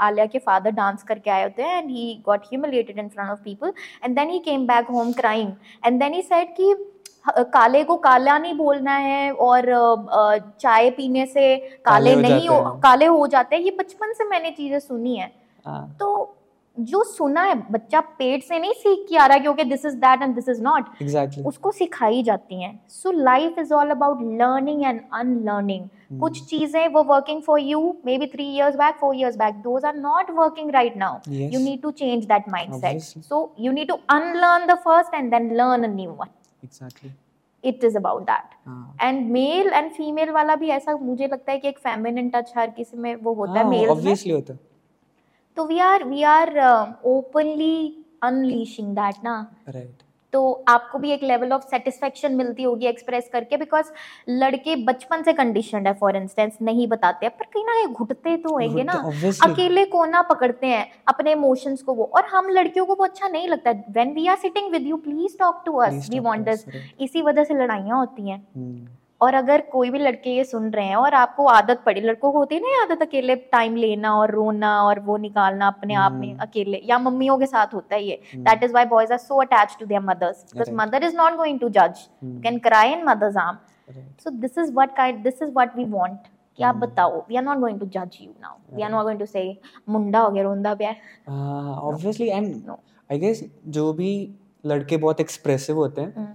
आलिया 0.00 0.26
के 0.26 0.38
फादर 0.38 0.70
डांस 0.72 1.02
करके 1.02 1.30
आए 1.30 1.42
होते 1.42 1.62
हैं 1.62 1.78
and 1.78 1.90
he 1.90 2.22
got 2.26 2.44
humiliated 2.44 2.98
in 2.98 3.08
front 3.08 3.30
of 3.30 3.40
people 3.44 3.72
and 4.04 4.16
then 4.16 4.30
he 4.30 4.38
came 4.38 4.66
back 4.66 4.86
home 4.90 5.12
crying 5.12 5.52
and 5.84 6.00
then 6.00 6.12
he 6.12 6.22
said 6.22 6.54
कि 6.56 6.74
काले 7.52 7.82
को 7.84 7.96
काला 7.96 8.36
नहीं 8.38 8.54
बोलना 8.54 8.92
है 8.96 9.30
और 9.46 9.66
चाय 10.60 10.90
पीने 10.90 11.24
से 11.26 11.56
काले 11.56 12.14
काले 12.14 12.28
नहीं 12.28 12.48
हो। 12.48 12.60
काले 12.82 13.06
हो 13.06 13.26
जाते 13.26 13.56
हैं। 13.56 13.62
ये 13.62 13.70
बचपन 13.70 14.12
से 14.12 14.24
मैंने 14.24 14.50
चीज़ें 14.50 14.78
सुनी 14.78 15.16
है। 15.16 15.30
हाँ। 15.64 15.96
तो 16.00 16.08
जो 16.80 17.02
सुना 17.04 17.42
है 17.42 17.54
बच्चा 17.72 18.00
पेट 18.18 18.42
से 18.44 18.58
नहीं 18.58 18.72
सीख 18.72 19.06
के 19.08 19.16
आ 19.16 19.26
रहा 19.26 19.38
कि 19.38 19.48
okay 19.48 19.64
this 19.64 19.84
is 19.86 19.96
that 19.96 20.22
and 20.22 20.34
this 20.34 20.48
is 20.48 20.62
not 20.62 21.02
exactly 21.02 21.44
उसको 21.44 21.70
सिखाई 21.72 22.22
जाती 22.22 22.62
हैं। 22.62 22.78
So 22.88 23.10
life 23.12 23.58
is 23.58 23.72
all 23.74 23.90
about 23.90 24.22
learning 24.40 24.82
and 24.84 25.00
unlearning. 25.14 25.88
कुछ 26.20 26.42
चीज़ें 26.50 26.88
वो 26.88 27.02
working 27.04 27.42
for 27.42 27.60
you 27.60 27.80
maybe 28.18 28.26
three 28.26 28.48
years 28.54 28.76
back 28.76 28.96
four 29.00 29.14
years 29.16 29.36
back 29.36 29.54
those 29.62 29.84
are 29.84 29.96
not 29.96 30.30
working 30.38 30.70
right 30.70 30.96
now 30.96 31.18
you 31.28 31.60
need 31.60 31.82
to 31.82 31.90
change 31.92 32.24
that 32.26 32.48
mindset 32.74 33.00
so 33.24 33.50
you 33.60 33.72
need 33.72 33.88
to 33.88 33.94
to 33.94 34.66
the 34.68 34.78
first 34.84 35.14
and 35.14 35.32
then 35.34 35.48
learn 35.58 35.84
a 35.84 35.94
new 35.94 36.12
one. 36.20 36.30
Exactly 36.64 37.10
is 37.84 37.96
about 37.96 38.24
that. 38.26 38.54
हाँ 38.66 38.96
and 39.02 39.30
male 39.32 39.66
and 39.66 39.90
female 39.92 40.30
वाला 40.30 40.54
भी 40.56 40.68
ऐसा 40.70 40.96
मुझे 40.96 41.26
लगता 41.26 41.52
है 41.52 41.58
कि 41.58 41.68
एक 41.68 41.78
feminine 41.78 42.28
touch 42.30 42.52
her 42.56 42.70
किसी 42.70 42.96
में 42.96 43.14
वो 43.14 43.34
होता 43.34 43.52
है 43.52 43.62
हाँ 43.62 43.70
मेल्स 43.70 43.84
में। 43.84 43.96
ऑब्वियसली 43.96 44.32
होता 44.32 44.52
है। 44.52 44.58
तो 45.58 45.64
we 45.66 45.78
are 45.78 46.04
we 46.04 46.22
are 46.22 46.58
openly 47.06 48.04
unleashing 48.22 48.94
that 48.96 49.14
ना? 49.24 49.34
राइट 49.68 50.02
तो 50.32 50.40
आपको 50.68 50.98
भी 50.98 51.10
एक 51.10 51.22
लेवल 51.22 51.52
ऑफ़ 51.52 51.62
सेटिस्फेक्शन 51.62 52.34
मिलती 52.34 52.62
होगी 52.62 52.86
एक्सप्रेस 52.86 53.28
करके 53.32 53.56
बिकॉज़ 53.56 53.86
लड़के 54.30 54.76
बचपन 54.84 55.22
से 55.22 55.32
कंडीशन 55.32 55.86
है 55.86 55.92
फॉर 55.94 56.16
इंस्टेंस 56.16 56.58
नहीं 56.62 56.86
बताते 56.88 57.26
हैं 57.26 57.34
पर 57.38 57.44
कहीं 57.44 57.64
ना 57.64 57.74
कहीं 57.74 57.94
घुटते 57.94 58.36
तो 58.36 58.50
होंगे 58.50 58.84
ना। 58.84 58.94
अकेले 59.42 59.84
कोना 59.86 60.22
पकड़ते 60.22 60.66
हैं 60.66 60.84
अपने 61.08 61.32
इमोशंस 61.32 61.82
को 61.82 61.94
वो 61.94 62.04
और 62.14 62.24
हम 62.24 62.48
लड़कियों 62.50 62.86
को 62.86 62.94
वो 62.94 63.04
अच्छा 63.04 63.28
नहीं 63.28 63.48
लगता। 63.48 63.70
When 63.90 64.12
we 64.14 64.26
are 64.26 64.36
sitting 64.36 64.70
with 64.72 64.86
you 64.86 64.96
please 64.98 65.38
talk 65.38 65.62
to 65.66 65.76
us 65.78 66.08
we 66.10 66.18
want 66.20 66.44
this 66.44 66.64
इसी 67.00 67.22
वजह 67.22 67.44
से 67.44 67.54
लड़ाइयाँ 67.54 67.98
होती 67.98 68.28
हैं। 68.28 68.40
और 69.20 69.34
अगर 69.34 69.60
कोई 69.72 69.90
भी 69.90 69.98
लड़के 69.98 70.30
ये 70.30 70.44
सुन 70.44 70.70
रहे 70.70 70.86
हैं 70.86 70.96
और 70.96 71.14
आपको 71.14 71.46
आदत 71.48 71.80
पड़ी 71.86 72.00
लड़कों 72.00 72.30
को 72.32 72.38
होती 72.38 72.54
है 72.54 72.60
ना 72.62 72.82
आदत 72.82 73.02
अकेले 73.02 73.36
टाइम 73.52 73.76
लेना 73.76 74.14
और 74.16 74.30
रोना 74.30 74.72
और 74.82 75.00
वो 75.00 75.16
निकालना 75.16 75.66
अपने 75.66 75.94
आप 75.96 76.12
में 76.12 76.28
हम्म। 76.28 76.42
अकेले 76.42 76.80
या 76.84 76.98
मम्मियों 76.98 77.38
के 77.38 77.46
साथ 77.46 77.74
होता 77.74 77.94
है 77.96 78.04
ये। 78.04 78.20
That 78.36 78.62
is 78.64 78.72
why 78.72 78.84
boys 78.86 79.12
are 79.12 79.18
so 79.18 79.40
attach 79.42 79.76
to 79.80 79.86
their 79.86 80.00
mothers 80.02 80.44
because 80.52 80.70
mother 80.76 81.04
is 81.04 81.16
not 81.16 81.36
going 81.36 81.60
to 81.60 81.68
जज 81.78 82.06
can 82.42 82.58
cry 82.68 82.92
in 82.92 83.04
mother's 83.08 83.36
arm 83.38 83.58
so 84.22 84.30
this 84.40 84.58
is 84.58 84.70
what 84.72 84.90
kind 84.96 85.22
this 85.24 85.38
is 85.44 85.52
what 85.52 85.76
we 85.76 85.84
want. 85.92 86.26
कि 86.58 86.64
आप 86.64 86.74
हम्म। 86.74 86.86
बताओ 86.86 87.18
we 87.28 87.36
are 87.36 87.42
not 87.44 87.58
going 87.58 87.78
to 87.80 87.86
जज 87.86 88.16
you 88.20 88.30
now 88.42 88.76
we 88.76 88.82
are 88.82 88.90
not 88.90 89.02
going 89.04 89.18
to 89.18 89.26
say 89.26 89.42
मुंडा 89.88 90.20
हो 90.20 90.30
गया 90.30 90.42
रोंदा 90.42 90.74
पे 90.74 90.86
obviously 91.28 92.28
and. 92.28 92.70
I 93.10 93.18
guess 93.18 93.42
जो 93.76 93.92
भी 93.92 94.10
लड़के 94.64 94.96
बहुत 94.96 95.20
एक्सप्रेसिव 95.20 95.76
होते 95.76 96.00
हैं 96.00 96.14
हम्म। 96.16 96.34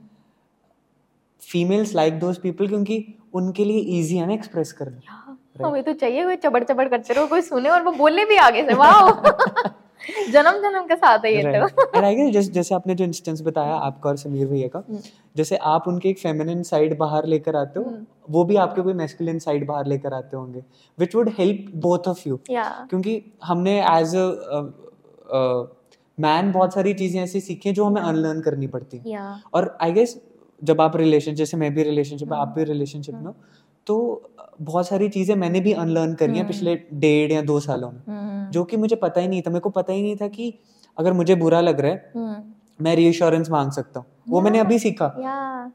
फीमेल्स 1.48 1.94
लाइक 1.96 2.20
दोज 2.20 2.38
पीपल 2.38 2.68
क्योंकि 2.68 3.04
उनके 3.34 3.66
लिए 3.66 3.80
इजी 4.00 4.18
है 4.18 4.28
ना 4.28 4.34
एक्सप्रेस 4.34 4.72
करना। 4.74 5.38
हमें 5.62 5.84
तो 5.84 5.94
चाहिए 5.94 6.24
कोई 6.24 6.36
चबड़ 6.36 6.64
चबड़ 6.64 6.88
करते 6.90 7.14
रहो 7.14 7.28
कोई 7.28 7.42
सुने 7.44 7.70
और 7.70 7.84
वो 7.84 7.92
बोले 7.94 8.26
भी 8.26 8.38
आगे 8.40 8.64
से 8.64 8.74
वाह 8.74 9.10
जन्म 10.32 10.58
जन्म 10.62 10.86
के 10.86 10.96
साथ 10.96 11.26
है 11.26 11.34
ये 11.34 11.44
right. 11.44 11.70
तो 11.72 11.98
एंड 11.98 12.06
आई 12.06 12.16
गेस 12.16 12.50
जैसे 12.52 12.76
आपने 12.76 12.96
जो 12.96 13.04
इंस्टेंस 13.04 13.42
बताया 13.42 13.76
आपका 13.76 14.10
और 14.10 14.18
समीर 14.18 14.48
भैया 14.48 14.68
का 14.68 14.80
हम्म। 14.80 15.00
जैसे 15.36 15.58
आप 15.66 15.88
उनके 15.88 16.10
एक 16.10 16.20
फेमिनिन 16.20 16.64
साइड 16.64 16.98
बाहर 16.98 17.26
लेकर 17.26 17.56
आते 17.56 17.80
हो 17.80 17.86
हम्म। 17.86 18.06
वो 18.30 18.44
भी 18.46 18.56
आपके 18.56 18.82
कोई 18.82 18.94
मैस्कुलिन 18.94 19.40
साइड 19.40 19.66
बाहर 19.68 19.86
लेकर 19.88 20.14
आते 20.14 20.38
होंगे 20.38 20.64
which 20.98 21.16
would 21.16 21.30
help 21.38 21.72
both 21.78 22.08
of 22.08 22.28
you. 22.28 22.40
क्योंकि 22.50 23.22
हमने 23.44 23.80
एज 23.92 24.16
अ 24.16 24.62
मैन 26.18 26.52
बहुत 26.52 26.74
सारी 26.74 26.94
चीज़ें 26.94 27.22
ऐसी 27.22 27.40
सीखी 27.40 27.70
हैं 27.70 27.74
जो 27.76 27.86
हमें 27.86 28.02
अनलर्न 28.02 28.42
करनी 28.42 28.68
पड़ती 28.68 28.98
हैं। 28.98 29.06
या। 29.08 29.42
और 29.54 29.78
आई 29.82 29.92
गेस 29.92 30.22
जब 30.62 30.82
आप 30.82 30.96
रिलेशन 30.96 31.36
जैसे 31.36 31.58
मैं 31.58 31.74
भी 31.74 31.84
रिलेशनशिप 31.84 32.28
में। 32.28 32.38
आप 32.38 32.54
भी 32.58 32.64
रिलेशनशिप 32.64 33.16
में 33.16 33.26
हो 33.26 33.36
तो 33.88 33.96
बहुत 34.62 34.88
सारी 34.88 35.10
चीज़ें 35.10 35.36
मैंने 35.36 35.60
भी 35.60 35.72
अनलर्न 35.74 36.14
करी 36.14 36.32
हैं। 36.32 36.48
पिछले 36.48 36.76
डेढ़ 36.96 37.32
या 37.32 37.42
दो 37.42 37.60
सालों 37.60 37.92
में। 37.92 38.02
जो 38.52 38.64
कि 38.64 38.78
मुझे 38.78 38.96
पता 38.96 39.22
ही 39.22 39.28
नहीं 39.28 39.42
था 39.42 39.50
मेरे 39.50 39.60
को 39.60 39.70
पता 39.70 39.94
ही 39.94 40.02
नहीं 40.02 40.16
था 40.16 40.28
कि 40.28 40.54
अगर 40.98 41.14
मुझे 41.14 41.36
बुरा 41.36 41.62
लग 41.62 41.80
रहा 41.80 41.92
है 41.92 42.12
मैं 42.80 42.96
रीअश्योरेंस 42.96 43.50
मांग 43.50 43.72
सकता 43.72 44.00
हूँ। 44.00 44.08
वो 44.30 44.42
मैंने 44.42 44.60
अभी 44.60 44.80
सीखा। 44.80 45.14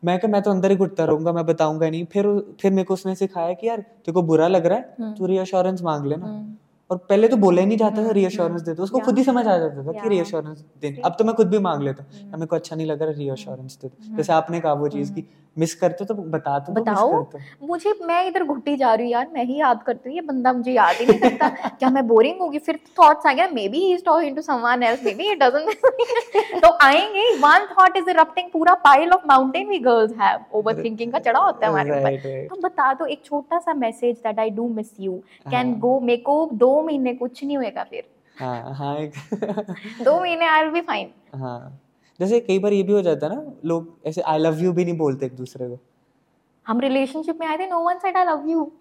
मैं 0.04 0.18
मैं 0.28 0.42
तो 0.42 0.50
अंदर 0.50 0.70
ही 0.70 0.76
घुटता 0.76 1.04
रहूँगा 1.04 1.32
मैं 1.32 1.44
बताऊँगा 1.46 1.90
नहीं। 1.90 2.04
फिर 2.04 2.26
फिर 2.60 2.72
मेरे 2.72 2.84
को 2.84 2.94
उसने 2.94 3.14
सिखाया 3.14 3.52
कि 3.52 3.68
यार 3.68 3.80
तेरे 3.80 4.12
को 4.12 4.22
बुरा 4.22 4.48
लग 4.48 4.66
रहा 4.66 4.78
है। 4.78 5.14
तू 5.14 5.26
रीअश्योरेंस 5.26 5.82
मांग 5.82 6.06
लेना। 6.06 6.26
और 6.90 6.96
पहले 6.98 7.28
तो 7.28 7.36
बोला 7.36 7.60
ही 7.60 7.66
नहीं 7.66 7.78
जाता 7.78 8.04
था 8.04 8.10
रीअश्योरेंस 8.10 8.62
दे 8.62 8.74
दो 8.74 8.82
उसको 8.82 8.98
खुद 8.98 9.18
ही 9.18 9.24
समझ 9.24 9.46
आ 9.46 9.56
जाता 9.58 9.86
था 9.86 9.92
कि. 9.92 10.08
रीअश्योरेंस 10.08 10.64
देनी 10.82 11.00
अब 11.04 11.16
तो 11.18 11.24
मैं 11.24 11.34
खुद 11.34 11.48
भी 11.48 11.58
मांग 11.58 11.82
लेता 11.82 12.02
हूँ 12.02 12.20
हम्म। 12.20 12.32
मेरे 12.32 12.46
को 12.46 12.56
अच्छा 12.56 12.76
नहीं 12.76 12.86
लग 12.86 13.02
रहा 13.02 13.12
रीअश्योरेंस 13.12 13.78
दे 13.82 13.88
दो 13.88 14.04
हम्म। 14.04 14.16
जैसे 14.16 14.32
आपने 14.32 14.60
कहा 14.60 14.72
वो 14.74 14.88
चीज़ 14.88 15.12
हम्म। 15.12 15.22
की 15.22 15.28
मिस 15.58 15.74
करते 15.74 16.04
तो 16.04 16.14
बता 16.14 16.58
तो 16.58 16.72
बताओ। 16.72 17.10
मुझे 17.68 17.92
मैं 18.06 18.24
इधर 18.26 18.44
घुट्टी 18.44 18.76
जा 18.76 18.92
रही 18.94 19.06
हूँ 19.06 19.12
यार 19.12 19.28
मैं 19.32 19.44
ही 19.44 19.58
याद 19.60 19.82
करती 19.82 20.08
हूँ 20.08 20.14
ये 20.16 20.20
बंदा 20.22 20.52
मुझे 20.52 20.72
याद 20.72 20.96
ही 21.00 21.06
नहीं 21.06 21.18
करता। 21.20 21.48
क्या 21.78 21.90
मैं 21.90 22.06
बोरिंग 22.08 22.40
होगी? 22.40 22.58
फिर 22.58 22.78
थॉट्स 22.98 23.26
आ 23.26 23.32
गया 23.32 23.48
maybe 23.68 23.78
he 23.78 23.92
is 23.94 24.04
talking 24.04 24.36
to 24.36 24.42
someone 24.42 24.82
else 24.82 25.04
maybe 25.14 25.30
it 25.32 25.42
doesn't 25.42 26.62
तो 26.62 26.72
आएँगे 26.82 27.24
वन 27.38 27.66
थॉट 27.72 27.96
इज़ 27.96 28.10
इरप्टिंग 28.10 28.50
पूरा 28.52 28.74
pile 28.84 29.12
of 29.12 29.26
mountain 29.28 29.68
we 29.68 29.78
girls 29.80 30.12
have 30.20 30.44
overthinking 30.58 31.12
का 31.12 31.18
चढ़ा 31.18 31.40
होता 31.40 31.66
है 31.66 31.72
हमारे 31.72 31.90
ऊपर. 31.90 32.46
तो 32.48 32.60
बता 32.62 32.92
दो 32.94 33.06
एक 33.06 33.24
छोटा 33.24 33.58
सा 33.58 33.74
message 33.76 34.16
that 34.16 34.38
I 34.38 34.50
do 34.50 34.68
miss 34.74 34.94
you 35.00 35.12
can. 35.50 35.74
गो 35.80 35.98
मेरे 36.00 36.22
को 36.22 36.48
दो 36.54 36.70
महीने 36.82 37.14
कुछ 37.14 37.44
नहीं 37.44 37.56
होएगा 37.56 37.84
फिर। 37.90 38.08
हाँ 38.36 38.74
हाँ 38.74 38.96
दो 40.04 40.18
महीने 40.20 40.46
आई 40.46 40.62
विल 40.62 40.70
बी 40.72 40.80
फाइन 40.82 41.12
हाँ। 41.34 41.78
जैसे 42.20 42.40
कई 42.40 42.58
बार 42.58 42.72
ये 42.72 42.82
भी 42.82 42.92
हो 42.92 43.02
जाता 43.02 43.26
है 43.26 43.36
ना 43.36 43.52
लोग 43.64 43.98
ऐसे 44.06 44.20
आई 44.20 44.38
लव 44.38 44.58
यू 44.58 44.72
भी 44.72 44.84
नहीं 44.84 44.98
बोलते 44.98 45.26
एक 45.26 45.36
दूसरे 45.36 45.68
को। 45.68 45.78
हम 46.66 46.80
रिलेशनशिप 46.80 47.38
में 47.40 47.46
आए 47.46 47.58
थे 47.58 47.66
no 47.66 47.80
one 47.80 47.98
said 47.98 48.16
I 48.16 48.24
love 48.24 48.48
you 48.48 48.72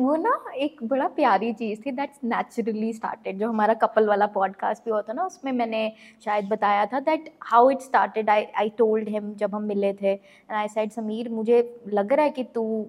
वो 0.00 0.16
ना 0.16 0.44
एक 0.54 0.76
बड़ा 0.84 1.08
प्यारी 1.08 1.52
चीज़ 1.52 1.80
थी 1.86 1.90
दैट्स 1.90 2.18
नेचुरली 2.24 2.92
स्टार्टेड 2.92 3.38
जो 3.38 3.48
हमारा 3.48 3.74
कपल 3.74 4.08
वाला 4.08 4.26
पॉडकास्ट 4.26 4.84
भी 4.84 4.90
होता 4.90 5.12
ना 5.12 5.26
उसमें 5.26 5.52
मैंने 5.52 5.92
शायद 6.24 6.48
बताया 6.48 6.86
था 6.86 7.00
that 7.00 7.34
how 7.42 7.70
it 7.70 7.80
started 7.80 8.30
I 8.30 8.44
I 8.44 8.68
told 8.68 9.08
him 9.08 9.34
जब 9.34 9.54
हम 9.54 9.62
मिले 9.62 9.92
थे 9.92 10.12
एंड 10.12 10.52
आई 10.52 10.68
सेड 10.68 10.92
समीर 10.92 11.28
मुझे 11.28 11.82
लग 11.88 12.12
रहा 12.12 12.24
है 12.24 12.30
कि 12.30 12.44
तू 12.44 12.86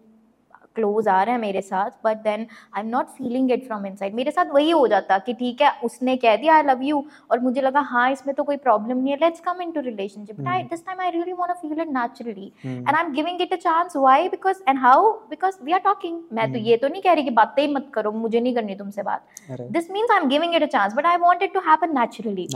क्लोज 0.76 1.08
आ 1.08 1.22
रहे 1.24 1.34
हैं 1.34 1.42
मेरे 1.42 1.62
साथ 1.62 1.92
but 2.04 2.18
then 2.24 2.46
I 2.76 2.82
am 2.82 2.90
not 2.90 3.08
feeling 3.18 3.52
it 3.52 3.66
from 3.68 3.86
in 3.86 3.98
मेरे 4.14 4.32
साथ 4.32 4.54
वही 4.54 4.70
हो 4.72 4.88
जाता 4.88 5.18
कि 5.20 5.34
ठीक 5.34 5.62
है 5.62 5.72
उसने 5.84 6.16
कह 6.18 6.36
दिया 6.36 6.56
आई 6.56 6.64
लव 6.64 6.84
यू 6.84 7.04
और 7.32 7.40
मुझे 7.40 7.62
लगा 7.62 7.80
हाँ 7.90 8.10
इसमें 8.12 8.34
तो 8.36 8.44
कोई 8.44 8.58
प्रॉब्लम 8.58 8.98
नहीं 8.98 9.14
है 9.14 9.18
let's 9.22 9.40
come 9.40 9.62
in 9.62 9.72
to 9.72 9.82
relationship 9.82 10.42
this 10.70 10.86
time 10.86 11.02
I 11.02 11.12
really 11.12 11.34
want 11.34 11.58
feel 11.58 11.82
it 11.82 11.90
naturally 11.90 12.52
and 12.66 12.90
I 12.90 13.04
am 13.04 13.12
giving 13.14 13.42
it 13.42 13.54
a 13.54 13.58
chance 13.58 13.96
why 13.98 14.30
because 14.30 14.64
and 14.70 14.80
how 14.80 15.12
because 15.30 15.58
we 15.64 15.72
are 15.72 15.80
talking 15.82 16.22
मैं 16.34 16.52
तो 16.52 16.58
hmm. 16.60 16.68
ये 16.68 16.78
तो 16.78 16.88
नहीं 16.88 17.02
कह 17.02 17.14
रही 17.14 17.24
कि 17.24 17.30
बातें 17.34 17.62
ही 17.62 17.74
मत 17.74 17.92
करो 17.94 18.12
मुझे 18.14 18.40
नहीं 18.40 18.56
करनी 18.56 18.76
तुमसे 18.76 19.04
बात. 19.04 19.28
This 19.72 19.92
means 19.92 20.12
I 20.12 20.22
am 20.22 20.28
giving 20.30 20.56
it 20.56 20.64
a 20.64 20.68
chance 20.68 20.94
but 20.94 21.06
I 21.06 21.18
want 21.20 21.44
it 21.44 21.54
to 21.54 21.60
happen 21.62 21.98
naturally 22.00 22.48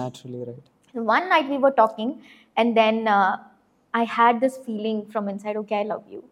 one 0.95 1.27
night 1.29 1.49
we 1.49 1.57
were 1.57 1.71
talking 1.77 2.13
and 2.57 2.73
then 2.75 3.07
I 3.07 4.05
had 4.09 4.39
this 4.39 4.57
feeling 4.65 5.01
from 5.11 5.29
inside 5.37 5.57
okay 5.57 5.75
I 5.75 5.83
love 5.83 6.03
you 6.11 6.23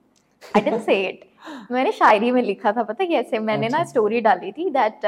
I 0.44 0.62
didn't 0.62 0.82
say 0.82 1.02
it 1.04 1.27
मैंने 1.72 1.92
शायरी 1.92 2.32
में 2.32 2.42
लिखा 2.44 2.72
था 2.72 2.84
पता 2.84 3.06
कैसे 3.06 3.40
मैंने 3.40 3.68
ना 3.70 3.78
अच्छा। 3.78 3.90
स्टोरी 3.90 4.22
डाली 4.22 4.52
थी 4.52 4.70
that 4.80 5.06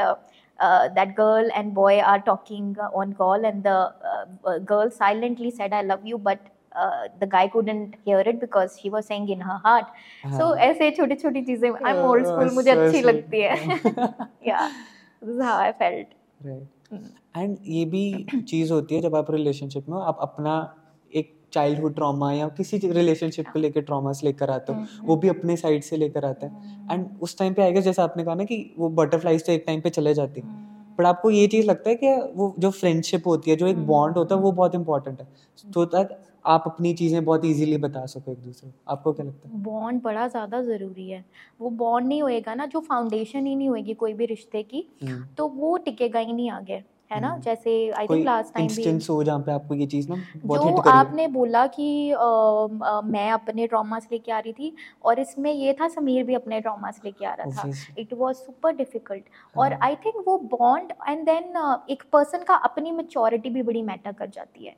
that 0.96 1.12
girl 1.18 1.46
and 1.58 1.72
boy 1.76 1.92
are 2.06 2.18
talking 2.24 2.64
uh, 2.78 2.88
on 3.02 3.12
call 3.20 3.44
and 3.50 3.62
the 3.64 3.76
uh, 4.08 4.24
uh, 4.44 4.58
girl 4.70 4.90
silently 4.96 5.50
said 5.50 5.72
i 5.72 5.80
love 5.82 6.02
you 6.04 6.18
but 6.18 6.50
uh, 6.72 7.04
the 7.20 7.28
guy 7.34 7.46
couldn't 7.54 7.94
hear 8.04 8.18
it 8.32 8.40
because 8.42 8.76
she 8.80 8.90
was 8.96 9.06
saying 9.06 9.28
in 9.36 9.40
her 9.40 9.56
heart 9.64 9.86
so 10.24 10.42
हाँ. 10.42 10.56
ऐसे 10.66 10.90
छोटी 10.98 11.14
छोटी 11.22 11.42
चीज़ें 11.44 11.70
I 11.70 11.92
am 11.92 12.02
old 12.08 12.26
Oh, 12.26 12.32
school 12.32 12.50
मुझे 12.54 12.74
so 12.74 12.78
अच्छी. 12.80 13.00
लगती 13.02 13.40
है 13.40 13.56
या 14.48 14.68
this 14.68 15.34
is 15.34 15.40
how 15.42 15.58
I 15.62 15.72
felt 15.80 16.14
right 16.46 17.00
and 17.36 17.56
ये 17.68 17.84
भी 17.94 18.04
चीज़ 18.48 18.72
होती 18.72 18.94
है 18.94 19.00
जब 19.00 19.16
आप 19.16 19.30
रिलेशनशिप 19.30 19.88
में 19.88 19.96
हो 19.96 20.02
आप 20.12 20.18
अपना 20.22 20.58
चाइल्डहुड 21.52 21.94
ट्रॉमा 21.94 22.32
या 22.32 22.48
किसी 22.48 22.78
रिलेशनशिप 22.78 23.48
को 23.52 23.58
लेकर 23.58 23.80
ट्रॉमास 23.80 24.20
लेकर 24.24 24.50
आते 24.50 24.72
हो 24.72 24.78
हम्म, 24.78 25.06
वो 25.06 25.16
भी 25.16 25.28
अपने 25.28 25.56
साइड 25.56 25.82
से 25.82 25.96
लेकर 25.96 26.24
आता 26.24 26.46
है। 26.46 26.78
एंड 26.92 27.06
उस 27.20 27.38
टाइम 27.38 27.54
पे 27.54 27.62
आएगा 27.62 27.80
जैसे 27.80 28.02
आपने 28.02 28.24
कहा 28.24 28.34
ना 28.34 28.44
कि 28.44 28.74
वो 28.78 28.88
बटरफ्लाइज 28.88 29.46
तो 29.46 29.52
एक 29.52 29.64
टाइम 29.66 29.80
पे 29.80 29.90
चले 29.90 30.14
जाती 30.14 30.40
है। 30.40 30.58
बट 30.98 31.06
आपको 31.06 31.30
ये 31.30 31.46
चीज़ 31.46 31.66
लगता 31.66 31.90
है 31.90 31.96
कि 31.96 32.08
वो 32.34 32.54
जो 32.58 32.70
फ्रेंडशिप 32.70 33.26
होती 33.26 33.50
है 33.50 33.56
जो 33.56 33.66
एक 33.66 33.86
बॉन्ड 33.86 34.16
होता 34.16 34.34
है 34.34 34.40
वो 34.40 34.52
बहुत 34.52 34.74
इंपॉर्टेंट 34.74 35.20
है। 35.20 35.26
तो 35.64 35.84
तक 35.84 36.18
आप 36.46 36.64
अपनी 36.66 36.92
चीज़ें 36.94 37.24
बहुत 37.24 37.44
इजीली 37.44 37.76
बता 37.76 38.04
सको 38.06 38.32
एक 38.32 38.38
दूसरे 38.38 38.70
को। 38.70 38.92
आपको 38.92 39.12
क्या 39.12 39.26
लगता 39.26 39.48
है? 39.48 39.62
बॉन्ड 39.62 40.02
बड़ा 40.02 40.26
ज़्यादा 40.28 40.60
ज़रूरी 40.62 41.08
है। 41.10 41.24
वो 41.60 41.70
बॉन्ड 41.70 42.08
नहीं 42.08 42.22
होएगा 42.22 42.54
ना 42.54 42.66
जो 42.66 42.80
फाउंडेशन 42.80 43.46
ही 43.46 43.54
नहीं 43.54 43.68
होएगी 43.68 43.94
कोई 43.94 44.12
भी 44.12 44.26
रिश्ते 44.26 44.62
की 44.62 44.86
हम्म, 45.02 45.24
तो 45.38 45.48
वो 45.48 45.76
टिकेगा 45.76 46.18
ही 46.18 46.32
नहीं 46.32 46.50
आगे। 46.50 46.82
है 47.12 47.20
ना? 47.20 47.28
हम्म। 47.28 47.40
जैसे 47.40 47.90
आई 47.90 48.06
थिंक 48.06 48.24
लास्ट 48.24 48.54
टाइम 48.54 48.66
भी 48.66 48.74
इंस्टेंस 48.74 49.10
हो 49.10 49.24
जहाँ 49.24 49.40
पे 49.40 49.52
आपको 49.52 49.74
ये 49.74 49.86
चीज़ 49.86 50.08
ना 50.08 50.16
बहुत 50.44 50.60
जो 50.60 50.68
हिट 50.68 50.76
करी 50.76 50.90
हो। 50.90 50.96
आपने 50.98 51.28
बोला 51.28 51.66
कि 51.66 52.10
अ, 52.10 52.16
अ, 52.16 53.00
मैं 53.04 53.30
अपने 53.30 53.66
ट्रॉमास 53.66 54.08
लेके 54.12 54.32
आ 54.32 54.38
रही 54.38 54.52
थी 54.52 54.76
और 55.04 55.18
इसमें 55.18 55.52
ये 55.52 55.72
था 55.72 55.88
समीर 55.88 56.24
भी 56.24 56.34
अपने 56.34 56.60
ट्रॉमास 56.60 57.00
लेके 57.04 57.26
आ 57.26 57.34
रहा 57.34 57.50
था। 57.50 57.72
इट 57.98 58.14
वॉज़ 58.14 58.36
सुपर 58.36 58.76
डिफ़िकल्ट 58.76 59.24
और 59.56 59.72
हाँ। 59.72 59.80
आई 59.82 59.96
थिंक 59.96 60.24
वो 60.28 60.38
बॉन्ड 60.38 60.92
एंड 61.08 61.24
देन 61.24 61.84
एक 61.90 62.02
पर्सन 62.12 62.38
का 62.38 62.54
अपनी 62.54 62.90
मेच्योरिटी 62.90 63.50
भी 63.50 63.62
बड़ी 63.62 63.82
मैटर 63.82 64.12
कर 64.12 64.26
जाती 64.26 64.66
है। 64.66 64.76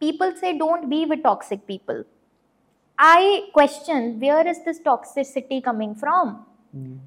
People 0.00 0.32
say 0.32 0.52
don't 0.52 0.84
be 0.84 1.06
be 1.06 1.22
toxic 1.22 1.60
people 1.66 2.04
I 2.98 3.36
question 3.36 4.12
where 4.18 4.48
is 4.48 4.58
this 4.58 4.84
this 5.18 5.62
coming 5.64 5.94
from 5.94 6.36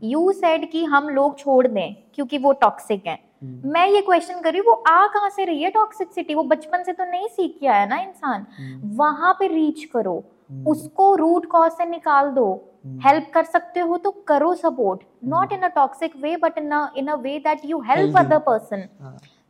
you 0.03 0.31
said 0.31 0.71
कि 0.71 0.85
हम 0.85 1.09
लोग 1.09 1.37
छोड़ 1.37 1.67
दें 1.67 1.95
क्योंकि 2.15 2.37
वो 2.37 2.51
टॉक्सिक 2.51 3.07
हैं। 3.07 3.26
मैं 3.41 3.85
ये 3.87 4.01
क्वेश्चन 4.01 4.39
कर 4.41 4.51
रही 4.51 4.59
हूँ 4.59 4.67
वो 4.67 4.83
आ 4.87 5.05
कहाँ 5.13 5.29
से 5.29 5.45
रही 5.45 5.63
है? 5.63 5.69
टॉक्सिसिटी 5.71 6.35
वो 6.35 6.43
बचपन 6.43 6.83
से 6.83 6.93
तो 6.93 7.03
नहीं 7.11 7.27
सीख 7.27 7.57
के 7.59 7.67
आया 7.67 7.85
ना 7.85 7.97
इंसान। 7.99 8.45
हम्म, 8.57 8.95
वहाँ 8.97 9.33
पे 9.39 9.47
रीच 9.47 9.83
करो 9.93 10.15
हम्म, 10.51 10.65
उसको 10.71 11.13
रूट 11.15 11.45
कॉज 11.51 11.71
से 11.71 11.85
निकाल 11.85 12.29
दो। 12.31 12.47
हम्म, 12.85 12.99
हेल्प 13.07 13.29
कर 13.33 13.43
सकते 13.45 13.79
हो 13.79 13.97
तो 13.97 14.11
करो 14.27 14.53
support 14.55 15.01
not 15.29 15.53
in 15.53 15.61
a 15.61 15.67
toxic 15.75 16.15
way 16.21 16.35
but 16.37 16.57
in 16.57 16.73
in 16.97 17.07
a 17.07 17.15
way 17.21 17.37
that 17.39 17.65
you 17.65 17.79
help 17.87 18.17
other 18.17 18.37
person 18.47 18.87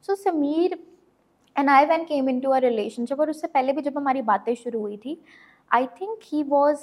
so 0.08 0.15
Sameer 0.15 0.78
and 1.56 1.69
I 1.69 1.86
when 1.86 2.04
came 2.06 2.30
in 2.30 2.39
to 2.39 2.50
a 2.52 2.58
relationship 2.60 3.19
और 3.19 3.30
उससे 3.30 3.47
पहले 3.47 3.73
भी 3.73 3.82
जब 3.82 3.97
हमारी 3.97 4.21
बातें 4.32 4.54
शुरू 4.56 4.80
हुई 4.80 4.97
थी 4.97 5.17
आई 5.71 5.86
थिंक 6.02 6.19
ही 6.23 6.43
वॉज़ 6.50 6.80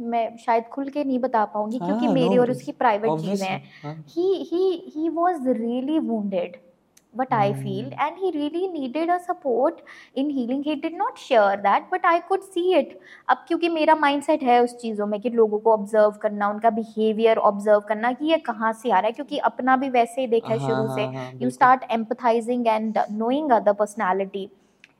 मैं 0.00 0.36
शायद 0.36 0.64
खुल 0.64 0.88
के 0.88 1.04
नहीं 1.04 1.18
बता 1.18 1.44
पाऊँगी 1.44 1.78
क्योंकि 1.78 2.08
मेरे 2.08 2.38
और 2.38 2.50
उसकी 2.50 2.72
प्राइवेट 2.74 3.20
चीज़ें 3.20 3.46
हैं। 3.46 4.04
He. 4.08 4.32
He 4.44 4.92
he 4.96 5.08
was 5.08 5.46
really 5.48 5.98
wounded 5.98 6.56
but 7.14 7.32
I 7.34 7.52
feel 7.52 7.86
and 7.92 8.16
he 8.18 8.30
really 8.30 8.66
needed 8.68 9.10
a 9.10 9.16
support 9.18 9.76
in 10.16 10.30
healing 10.30 10.64
he 10.64 10.74
did 10.74 10.96
not 10.96 11.18
sure 11.18 11.56
that 11.56 11.88
but 11.92 12.06
I 12.06 12.18
could 12.28 12.42
see 12.42 12.74
it 12.74 12.98
अब 13.28 13.44
क्योंकि 13.48 13.68
मेरा 13.68 13.94
माइंडसेट 13.94 14.42
है 14.42 14.62
उस 14.64 14.76
चीज़ों 14.76 15.06
में 15.06 15.20
कि 15.20 15.30
लोगों 15.30 15.58
को 15.58 15.72
ऑब्ज़र्व 15.72 16.18
करना 16.22 16.48
उनका 16.48 16.70
बिहेवियर 16.70 17.38
ऑब्ज़र्व 17.38 17.80
करना 17.80 18.12
कि 18.12 18.30
ये 18.30 18.38
कहाँ 18.46 18.72
से 18.72 18.90
आ 18.90 18.98
रहा 18.98 19.06
है 19.06 19.12
क्योंकि 19.12 19.38
अपना 19.44 19.76
भी 19.76 19.88
वैसे 19.90 20.20
ही 20.20 20.26
देखा 20.26 20.56
शुरू 20.58 20.94
से। 20.94 21.44
You 21.44 21.50
start 21.50 21.90
empathising 21.90 22.66
and 22.66 22.98
knowing 23.12 23.52
other 23.52 23.72
personality 23.72 24.48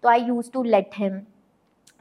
तो 0.02 0.08
I 0.08 0.24
use 0.24 0.50
to 0.52 0.62
let 0.64 0.90
him 0.96 1.20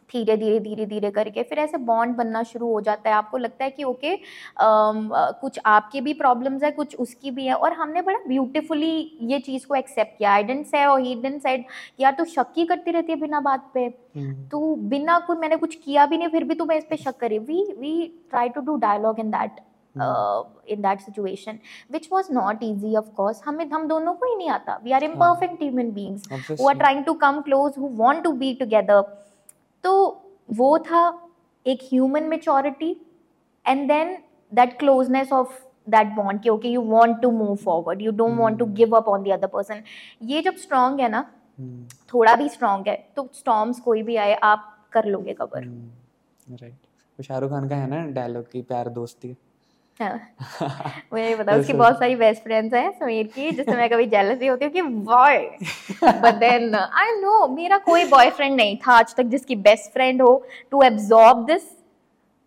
धीरे 0.10 0.36
धीरे 0.38 0.60
धीरे 0.60 0.86
धीरे 0.86 1.10
करके 1.12 1.43
फिर 1.43 1.60
ऐसे 1.60 1.78
बॉन्ड 1.88 2.15
बनना 2.15 2.41
शुरू 2.43 2.72
हो 2.72 2.80
जाता 2.82 3.10
है। 3.10 3.15
आपको 3.15 3.38
लगता 3.38 3.63
है 3.63 3.72
कि 3.72 3.84
ओके 3.84 4.15
कुछ 4.60 5.60
आपकी 5.65 6.02
भी 6.02 6.13
प्रॉब्लम्स 6.15 6.63
है 6.63 6.72
कुछ 6.72 6.96
उसकी 6.98 7.32
भी 7.32 7.46
है। 7.46 7.54
और 7.56 7.74
हमने 7.74 8.02
बड़ा 8.02 8.20
ब्यूटीफुली 8.28 8.91
ये 9.22 9.39
चीज़ 9.39 9.67
को 9.67 9.76
एक्सेप्ट 9.76 10.17
किया। 10.17 10.34
आई 10.34 10.43
डेंट 10.43 10.65
से 10.65 10.86
और 10.86 11.02
ही 11.02 11.15
डेंट 11.22 11.41
सेड 11.41 11.65
यार 12.00 12.15
तू 12.17 12.26
शक 12.26 12.54
ही 12.58 12.65
करती 12.65 12.91
रहती 12.91 13.12
है 13.12 13.20
बिना 13.20 13.39
बात 13.41 13.70
पे। 13.74 13.89
तू 14.52 14.76
बिना 14.89 15.20
कोई 15.28 15.38
मैंने 15.38 15.56
कुछ 15.58 15.76
किया 15.76 16.06
भी 16.06 16.17
नहीं 16.17 16.28
फिर 16.30 16.43
भी 16.43 16.56
तू 16.56 16.65
मैं 16.65 16.78
इस 16.78 16.86
पर 16.89 16.96
शक 16.98 17.17
करी। 17.20 17.39
We 17.39 17.63
we 17.80 17.96
try 18.30 18.50
to 18.50 18.62
do 18.62 18.76
dialogue 18.78 19.20
in 19.20 19.32
that 19.32 19.60
in 20.70 20.82
that 20.82 21.00
situation 21.02 21.60
which 21.91 22.08
was 22.12 22.32
not 22.34 22.63
easy 22.63 22.96
of course 22.96 23.41
हमें 23.46 23.70
हम 23.70 23.88
दोनों 23.88 24.13
को 24.13 24.26
ही 24.26 24.36
नहीं 24.36 24.50
आता। 24.50 24.80
We 24.84 24.91
are 24.91 25.04
imperfect 25.04 25.62
human 25.63 25.91
beings 25.91 26.52
who 26.52 26.67
are 26.70 26.76
trying 26.78 27.04
to 27.06 27.13
come 27.22 27.39
close 27.41 27.74
who 27.80 27.88
want 27.98 28.24
to 28.24 28.32
be 28.34 28.54
together 28.60 29.02
तो 29.84 29.94
वो 30.50 30.78
था 30.80 31.32
एक 31.66 31.80
human 31.84 32.24
maturity 32.24 32.92
and 33.66 33.88
then 33.88 34.18
that 34.52 34.78
closeness 34.80 35.32
of 35.34 35.60
that 35.90 36.08
bond 36.08 36.42
कि 36.42 36.50
okay 36.50 36.70
you 36.70 36.82
want 36.82 37.22
to 37.22 37.32
move 37.32 37.56
forward 37.56 38.02
you 38.02 38.12
don't 38.12 38.40
want 38.40 38.60
to 38.60 38.66
Hmm. 38.66 38.76
Give 38.76 38.96
up 38.98 39.08
on 39.08 39.24
the 39.24 39.32
other 39.32 39.48
person 39.48 39.84
ये 40.24 40.42
जब 40.42 40.56
strong 40.56 41.00
है 41.00 41.10
ना 41.10 41.24
hmm. 41.62 42.13
थोड़ा 42.13 42.36
भी 42.36 42.50
स्ट्रांग 42.50 42.88
है 42.88 42.96
तो 43.16 43.30
स्टॉर्म्स 43.34 43.80
कोई 43.80 44.04
भी 44.04 44.16
आए 44.16 44.34
आप 44.44 44.74
कर 44.92 45.06
लोगे 45.06 45.34
कवर 45.34 45.62
राइट 46.62 46.74
वो 46.74 47.24
शाहरुख 47.24 47.52
खान 47.52 47.70
का 47.70 47.76
है 47.76 47.88
ना 47.90 48.06
डायलॉग 48.12 48.52
की 48.52 48.62
प्यार 48.62 48.90
दोस्ती। 48.90 49.36
मुझे 50.02 51.36
पता 51.36 51.56
उसकी 51.56 51.74
बहुत 51.74 52.00
सारी 52.00 52.16
बेस्ट 52.16 52.44
फ्रेंड्स 52.44 52.74
हैं 52.74 52.90
समीर 52.92 53.28
की 53.36 53.52
जिससे 53.52 53.76
मैं 53.76 53.90
कभी 53.90 54.06
जेलस 54.08 54.42
ही 54.42 54.48
होती 54.48 54.66
हूँ 54.66 54.74
कि 54.74 54.82
boy 54.82 55.38
but 56.04 56.36
then 56.40 56.76
I 56.76 57.12
know 57.22 57.48
मेरा 57.56 57.78
कोई 57.86 58.06
बॉयफ्रेंड 58.10 58.56
नहीं 58.56 58.78
था 58.78 58.94
आज 58.94 59.16
तक 59.16 59.24
जिसकी 59.34 59.56
बेस्ट 59.70 59.92
फ्रेंड 59.94 60.22
हो 60.22 60.36
टू 60.72 60.82
एब्जॉर्ब 60.84 61.46
दिस 61.46 61.64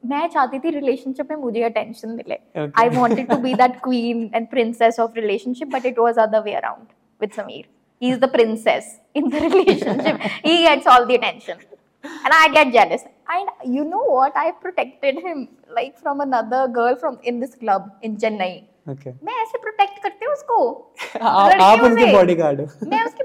मैं 0.04 0.26
चाहती 0.28 0.58
थी 0.58 0.70
रिलेशनशिप 0.70 1.30
में 1.30 1.36
मुझे 1.36 1.62
अटेंशन 1.62 2.08
मिले। 2.08 2.38
I 2.80 2.88
wanted 2.88 3.28
to 3.30 3.36
be 3.36 3.54
that 3.54 3.80
queen 3.84 4.30
and 4.34 4.46
princess 4.48 5.00
of 5.00 5.18
relationship 5.20 5.68
but 5.72 5.86
it 5.86 5.98
was 5.98 6.18
other 6.18 6.40
way 6.40 6.54
around 6.54 6.86
with 7.20 7.30
Sameer 7.36 7.64
he 8.02 8.10
is 8.12 8.18
the 8.20 8.30
princess 8.32 8.98
in 9.16 9.28
the 9.28 9.42
relationship 9.44 10.18
he 10.46 10.62
gets 10.64 10.86
all 10.86 11.06
the 11.06 11.14
attention. 11.14 11.58
And 12.04 12.34
i 12.34 12.48
get 12.48 12.72
jealous. 12.72 13.02
And 13.30 13.48
you 13.76 13.84
know 13.84 14.02
what? 14.02 14.36
I 14.36 14.52
protected 14.52 15.18
him 15.26 15.48
like 15.76 15.98
from 15.98 16.20
another 16.20 16.66
girl 16.68 16.96
from 16.96 17.18
in 17.22 17.40
this 17.40 17.54
club 17.54 17.88
in 18.02 18.16
chennai. 18.16 18.52
Okay 18.90 19.10
मैं 19.24 19.34
ऐसे 19.42 19.58
protect 19.58 20.02
करती 20.02 20.24
हूँ 20.24 20.32
उसको। 20.32 20.56
आप 21.22 21.80
से। 21.80 22.12
Bodyguard 22.12 22.60
हो। 22.60 22.66
मैं 22.90 23.04
उसकी 23.06 23.24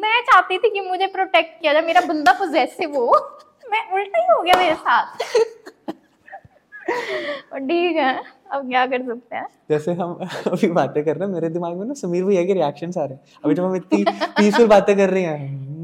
मैं 0.00 0.20
चाहती 0.22 0.58
थी 0.58 0.70
कि 0.70 0.80
मुझे 0.80 1.06
प्रोटेक्ट 1.06 1.60
किया 1.60 1.72
जाए। 1.72 1.82
मेरा 1.82 2.00
बंदा 2.00 2.32
पोजेसिव 2.32 2.96
हो। 2.96 3.06
मैं 3.70 3.92
उल्टा 3.92 4.18
ही 4.18 4.26
हो 4.32 4.42
गया 4.42 4.56
मेरे 4.56 4.74
साथ। 4.74 5.18
ठीक 7.68 7.96
है 7.96 8.22
अब 8.52 8.68
क्या 8.68 8.86
कर 8.86 9.02
सकते 9.02 9.36
हैं? 9.36 9.46
जैसे 9.70 9.92
हम 9.92 10.12
अभी 10.46 10.66
बातें 10.66 11.04
कर 11.04 11.16
रहे 11.16 11.28
हैं 11.28 11.34
मेरे 11.34 11.48
दिमाग 11.48 11.76
में 11.76 11.86
ना 11.86 11.94
समीर 11.94 12.24
भैया 12.24 12.44
के 12.44 12.54
रिएक्शन 12.54 12.92
आ 12.98 13.04
रहे 13.04 13.14
हैं। 13.14 13.20
अभी 13.44 13.54
जब 13.54 13.64
हम 13.64 13.76
इतनी 13.76 14.04
पीसफुल 14.10 14.66
बातें 14.66 14.96
कर 14.96 15.10
रहे 15.10 15.22
हैं 15.22 15.75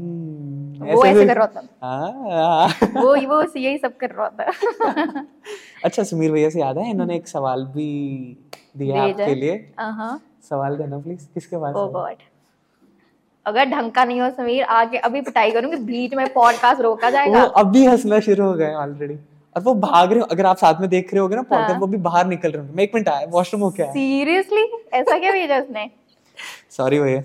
वो 0.85 1.05
ऐसे 1.05 1.25
कर 1.25 1.35
रहा 1.35 1.47
था 1.47 1.61
हाँ, 1.81 2.11
हाँ। 2.31 2.89
वो 2.95 3.15
वो 3.27 3.41
यही 3.57 3.77
सब 3.77 3.97
कर 3.97 4.09
रहा 4.11 4.29
था 4.31 5.25
अच्छा 5.85 6.03
समीर 6.03 6.31
भैया 6.31 6.49
से 6.49 6.59
याद 6.59 6.77
है 6.77 6.89
इन्होंने 6.89 7.15
एक 7.15 7.27
सवाल 7.27 7.65
भी 7.73 7.89
दिया 8.77 9.03
आपके 9.03 9.33
लिए 9.35 9.55
हाँ 9.79 10.21
सवाल 10.43 10.77
देना 10.77 10.97
प्लीज़ 10.99 11.27
किसके 11.33 11.57
पास 11.57 11.75
ओ 11.75 11.87
गॉड 11.89 12.23
अगर 13.45 13.65
ढंग 13.67 13.91
का 13.91 14.03
नहीं 14.05 14.21
हो 14.21 14.29
समीर 14.31 14.63
आगे 14.71 14.97
अभी 14.99 15.21
पिटाई 15.21 15.51
करूँगी 15.51 15.77
बीच 15.85 16.13
में 16.13 16.27
पॉडकास्ट 16.33 16.81
रोका 16.81 17.07
वो 17.07 17.11
जाएगा 17.11 17.43
अभी 17.57 17.85
हंसना 17.85 18.19
शुरू 18.19 18.45
हो 18.45 18.53
गए 18.53 18.73
ऑलरेडी 18.75 19.17
और 19.55 19.61
वो 19.61 19.73
भाग 19.77 20.11
रहे 20.11 20.19
हो 20.19 20.25
अगर 20.31 20.45
आप 20.45 20.57
साथ 20.57 20.79
में 20.81 20.89
देख 20.89 21.13
रहे 21.13 21.21
होगे 21.21 21.35
ना 21.35 21.41
पॉडकास्ट 21.43 21.71
हाँ। 21.71 21.79
वो 21.79 21.87
भी 21.87 21.97
बाहर 22.05 22.27
निकल 22.27 22.51
रहे 22.51 22.61
होंगे 22.61 22.75
मैं 22.75 22.83
एक 22.83 22.95
मिनट 22.95 23.09
आया 23.09 23.27
वॉशरूम 23.29 23.63
हो 23.63 23.69
क्या 23.71 23.91
सीरियसली 23.91 24.63
ऐसा 24.93 25.17
क्या 25.19 25.31
भेजा 25.31 25.59
उसने 25.59 25.89
सॉरी 26.71 26.99
भैया 26.99 27.23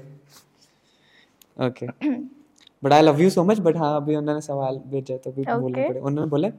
okay 1.66 2.37
but 2.82 2.92
I 2.92 3.02
love 3.02 3.20
you 3.20 3.30
so 3.30 3.44
much 3.44 3.58
but 3.60 3.76
हाँ 3.76 3.94
अभी 3.96 4.16
उन्होंने 4.16 4.40
सवाल 4.40 4.78
भेजा 4.86 5.16
तो 5.16 5.30
बोलना 5.32 5.56
Okay. 5.58 5.88
पड़े 5.88 6.00
उन्होंने 6.00 6.28
बोले 6.30 6.50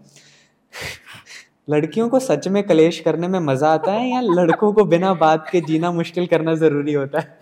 लड़कियों 1.69 2.08
को 2.10 2.19
सच 2.19 2.47
में 2.47 2.62
कलेश 2.63 2.99
करने 2.99 3.27
में 3.27 3.39
मज़ा 3.39 3.69
आता 3.73 3.91
है 3.91 4.10
या 4.10 4.21
लड़कों 4.21 4.71
को 4.73 4.86
बिना 4.86 5.13
बात 5.15 5.49
के 5.51 5.62
जीना 5.62 5.91
मुश्किल 5.91 6.27
करना 6.27 6.55
ज़रूरी 6.55 6.93
होता 6.93 7.19
है 7.19 7.38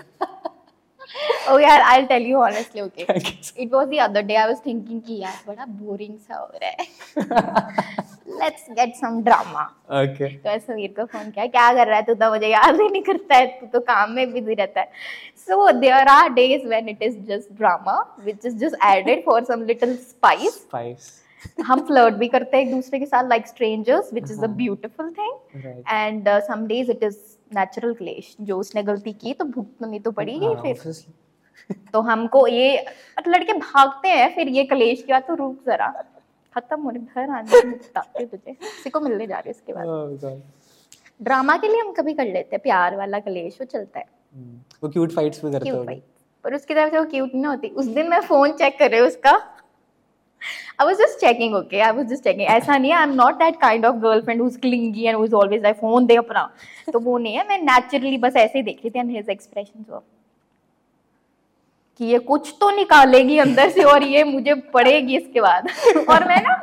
ओ 1.51 1.57
यार 1.59 2.21
यू 2.21 2.37
ऑनेस्टली 2.39 2.81
ओके 2.81 3.03
क्या 3.03 3.17
कह 3.17 3.61
it 3.63 3.73
was 3.73 3.87
the 3.87 3.99
other 4.01 4.21
day 4.21 4.35
I 4.35 4.47
was 4.47 4.61
thinking 4.65 5.01
कि 5.01 5.21
यार 5.21 5.39
बड़ा 5.47 5.65
बोरिंग 5.65 6.17
सा 6.17 6.35
हो 6.35 6.51
रहा 6.63 6.69
है। 6.69 6.85
Let's 8.39 8.65
get 8.77 8.95
some 8.95 9.21
drama 9.23 9.61
okay 10.01 10.27
तो 10.29 10.49
मैं 10.49 10.57
समीर 10.59 10.93
को 10.97 11.05
फ़ोन 11.05 11.29
किया 11.31 11.45
क्या 11.47 11.71
कर 11.73 11.87
रहा 11.87 11.97
है 11.97 12.03
तू 12.05 12.13
तो? 12.13 12.29
मुझे 12.31 12.47
याद 12.47 12.81
ही 12.81 12.87
नहीं 12.89 13.01
करता 13.03 13.35
है। 13.35 13.45
तू 13.59 13.65
तो 13.67 13.79
काम 13.81 14.11
में 14.11 14.33
बिज़ी 14.33 14.53
रहता 14.53 14.81
है. 14.81 14.89
So 15.47 15.71
there 15.79 16.07
are 16.07 16.29
days 16.33 16.67
when 16.67 16.89
it 16.89 17.03
is 17.03 17.17
just 17.27 17.53
drama 17.57 17.99
which 18.23 18.45
is 18.45 18.57
just 18.57 18.85
added 18.85 19.23
for 19.25 19.43
some 19.43 19.63
little 19.67 19.95
spice 19.97 20.55
spice 20.55 21.11
हम 21.65 21.79
फ्लर्ट 21.87 22.13
भी 22.15 22.27
करते 22.27 22.57
हैं 22.57 22.63
एक 22.65 22.73
दूसरे 22.73 22.99
के 22.99 23.05
साथ 23.05 23.29
like 23.29 23.47
strangers 23.47 24.09
which 24.13 24.31
is 24.31 24.43
a 24.43 24.47
beautiful 24.61 25.13
thing 25.19 25.65
and 25.87 26.29
some 26.47 26.65
days 26.67 26.91
it 26.91 27.03
is 27.03 27.17
natural 27.55 27.93
क्लेश 27.93 28.35
जो 28.41 28.57
उसने 28.59 28.83
गलती 28.83 29.13
की 29.13 29.33
तो 29.33 29.45
भुगतनी 29.45 29.99
तो 29.99 30.11
पड़ेगी 30.11 30.45
हाँ, 30.45 30.61
फिर। 30.63 30.93
तो 31.93 32.01
हमको 32.01 32.45
ये 32.47 32.85
लड़के 33.27 33.53
भागते 33.53 34.09
हैं 34.09 34.33
फिर 34.35 34.47
ये 34.49 34.63
कलेश 34.65 35.01
किया 35.03 35.19
तो 35.19 35.35
रुक 35.35 35.63
जरा। 35.67 35.87
खत्म 36.55 36.81
होने 36.81 36.99
घर 36.99 37.29
आने 37.29 37.63
में 37.65 37.71
हूँ 37.71 38.25
तुझे। 38.27 38.51
किसी 38.51 38.89
को 38.89 38.99
मिलने 38.99 39.27
जा 39.27 39.39
रही 39.39 39.49
हूँ 39.49 39.55
उसके 39.55 39.73
बाद। 39.73 39.85
Oh, 39.87 40.39
ड्रामा 41.21 41.57
के 41.57 41.67
लिए 41.67 41.81
हम 41.81 41.91
कभी 41.93 42.13
कर 42.13 42.25
लेते 42.25 42.55
हैं 42.55 42.61
प्यार 42.63 42.95
वाला 42.95 43.19
कलेश 43.19 43.57
वो 43.61 43.65
चलता 43.65 43.99
है। 43.99 44.05
हम्म, 44.35 44.59
वो 44.83 44.89
क्यूट 44.89 45.11
फाइट्स 45.11 45.45
भी 45.45 45.51
करते 45.51 45.69
क्यूट 45.69 45.89
हो 45.89 45.95
पर 46.43 46.55
उसकी 46.55 46.73
तरफ़ 46.73 46.91
से 46.91 46.99
वो 46.99 47.05
क्यूट 47.05 47.31
नहीं 47.35 47.45
होती। 47.45 47.67
उस 47.67 47.85
दिन 47.85 48.09
मैं 48.09 48.19
फ़ोन 48.21 48.51
चेक 48.57 48.77
कर 48.79 48.91
रही 48.91 48.99
हूँ 48.99 49.07
उसका। 49.07 49.39
I 50.79 50.85
was 50.85 50.99
just 50.99 51.19
checking, 51.19 51.55
okay? 51.55 51.79
I 51.81 51.91
was 51.91 52.07
just 52.09 52.23
checking. 52.23 52.47
ऐसा 52.55 52.77
नहीं 52.77 52.91
है, 52.91 52.97
I'm 52.97 53.15
not 53.19 53.39
that 53.39 53.55
kind 53.61 53.85
of 53.89 53.95
girlfriend 54.01 54.41
who's 54.41 54.57
clingy 54.65 55.07
and 55.11 55.17
who's 55.19 55.33
always 55.39 55.63
like 55.63 55.79
phone 55.79 56.07
दे 56.07 56.15
अपना. 56.15 56.43
तो 56.93 56.99
वो 56.99 57.17
नहीं 57.17 57.35
है, 57.35 57.47
मैं 57.47 57.57
naturally 57.67 58.19
बस 58.21 58.35
ऐसे 58.35 58.57
ही 58.59 58.63
देख 58.63 58.81
रही 58.85 58.89
थी 58.89 58.99
and 59.03 59.15
his 59.17 59.31
expressions 59.35 59.89
were 59.89 60.01
कि 61.99 62.05
ये 62.05 62.19
कुछ 62.19 62.53
तो 62.61 62.69
निकालेगी 62.71 63.37
अंदर 63.37 63.69
से 63.69 63.83
और 63.83 64.03
ये 64.03 64.23
मुझे 64.23 64.53
पड़ेगी 64.73 65.17
इसके 65.17 65.41
बाद। 65.41 65.67
और 66.09 66.27
मैं 66.27 66.41
ना 66.41 66.55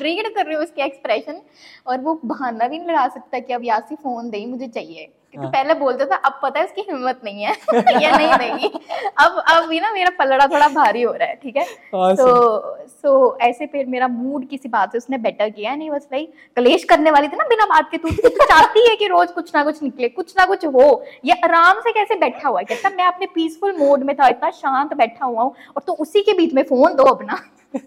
रीड 0.00 0.34
कर 0.34 0.46
रही 0.46 0.54
हूँ 0.54 0.62
उसके 0.62 0.82
एक्सप्रेशन 0.82 1.40
और 1.86 2.00
वो 2.00 2.20
बहाना 2.24 2.68
भी 2.68 2.78
नहीं 2.78 2.88
लगा 2.88 3.08
सकता 3.08 3.38
कि 3.38 3.52
अब 3.52 3.64
यासी 3.64 3.94
फ़ोन 3.94 4.30
दे 4.30 4.44
मुझे 4.46 4.68
चाहिए। 4.68 5.12
क्योंकि 5.32 5.46
हाँ। 5.46 5.52
पहले 5.52 5.74
बोलते 5.74 6.04
थे 6.04 6.14
अब 6.14 6.40
पता 6.42 6.60
है 6.60 6.64
उसकी 6.66 6.80
हिम्मत 6.80 7.20
नहीं 7.24 7.42
है 7.42 7.52
ये 7.74 8.10
नहीं 8.16 8.32
देगी। 8.38 8.80
अब 9.18 9.42
अब 9.48 9.68
भी 9.68 9.80
ना 9.80 9.92
मेरा 9.92 10.10
पलड़ा 10.18 10.46
थोड़ा 10.46 10.68
भारी 10.68 11.02
हो 11.02 11.12
रहा 11.12 11.28
है 11.28 11.34
ठीक 11.34 11.56
है? 11.56 11.64
Awesome. 11.64 12.16
तो 12.16 12.86
सो 12.86 13.38
ऐसे 13.40 13.66
फिर 13.66 13.86
मेरा 13.86 14.08
मूड 14.08 14.48
किसी 14.48 14.68
बात 14.68 14.92
से 14.92 14.98
उसने 14.98 15.18
बेटर 15.18 15.50
किया 15.50 15.74
नहीं 15.76 15.90
बस 15.90 16.08
लाइक 16.12 16.32
कलेश 16.56 16.84
करने 16.84 17.10
वाली 17.10 17.28
थी 17.28 17.36
ना 17.36 17.44
बिना 17.44 17.66
बात 17.66 17.90
के 17.90 17.98
तू 17.98 18.08
तू 18.08 18.28
चाहती 18.28 18.90
है 18.90 18.96
कि 18.96 19.06
रोज 19.06 19.30
कुछ 19.30 19.54
ना 19.54 19.64
कुछ 19.64 19.82
निकले 19.82 20.08
कुछ 20.08 20.34
ना 20.38 20.46
कुछ 20.46 20.66
हो 20.66 21.04
ये 21.24 21.32
आराम 21.32 21.80
से 21.80 21.92
कैसे 21.92 22.14
बैठा 22.14 22.48
हुआ 22.48 22.58
है? 22.58 22.64
कहता 22.64 22.90
मैं 22.90 23.04
अपने 23.04 23.26
पीसफुल 23.26 23.76
मोड 23.76 24.02
में 24.02 24.16
था 24.16 24.28
इतना 24.28 24.50
शांत 24.50 24.94
बैठा 24.94 25.26
हुआ 25.26 25.42
हूँ 25.42 25.54
और 25.76 25.82
तू 25.86 25.92
उसी 25.92 26.22
के 26.22 26.32
बीच 26.32 26.54
में 26.54 26.62
फ़ोन 26.62 26.94
दो 26.94 27.02
अपना। 27.02 27.42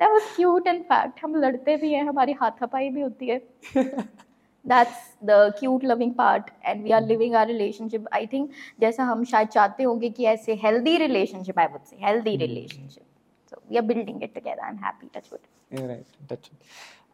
That 0.00 0.10
was 0.10 0.26
cute 0.36 0.66
in 0.66 0.76
fact 0.90 1.24
हम 1.24 1.36
लड़ते 1.36 1.76
भी 1.76 1.92
हैं 1.92 2.04
हमारी 2.04 2.32
हाथापाई 2.32 2.88
भी 2.88 3.00
होती 3.00 3.28
है। 3.28 3.42
that's 4.68 5.04
the 5.22 5.38
cute 5.58 5.84
loving 5.84 6.14
part 6.14 6.50
and 6.64 6.82
we 6.82 6.92
are 6.92 7.00
living 7.02 7.34
our 7.34 7.46
relationship 7.46 8.08
i 8.12 8.24
think 8.26 8.56
जैसा 8.80 9.04
हम 9.04 9.24
शायद 9.32 9.48
चाहते 9.48 9.82
होंगे 9.82 10.10
कि 10.10 10.24
ऐसे 10.32 10.56
healthy 10.64 10.96
relationship 11.04 11.58
I 11.58 11.68
would 11.74 11.86
say 11.86 12.00
healthy 12.00 12.36
relationship 12.38 13.06
so 13.52 13.62
we 13.70 13.78
are 13.78 13.86
building 13.92 14.20
it 14.22 14.34
together 14.34 14.66
I'm 14.70 14.82
happy 14.88 15.10
touch 15.14 15.30
wood 15.32 15.44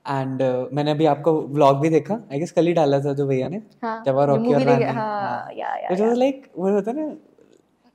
and 0.06 0.42
uh, 0.42 0.72
मैंने 0.74 0.90
अभी 0.90 1.04
आपको 1.06 1.32
व्लॉग 1.48 1.78
भी 1.80 1.90
देखा 1.90 2.14
आई 2.32 2.38
गेस 2.38 2.50
कल 2.52 2.66
ही 2.66 2.72
डाला 2.72 2.98
था 3.00 3.12
जो 3.20 3.26
भैया 3.26 3.48
ने 3.48 3.60
हाँ 3.82 4.02
जब 4.06 4.16
और 4.16 4.28
रॉकी 4.28 4.54
और 4.54 4.82
हाँ 4.96 5.52
इट 5.52 6.00
वाज 6.00 6.18
लाइक 6.18 6.50
वो 6.56 6.70
होता 6.72 6.90
है 6.90 6.96
ना 6.96 7.16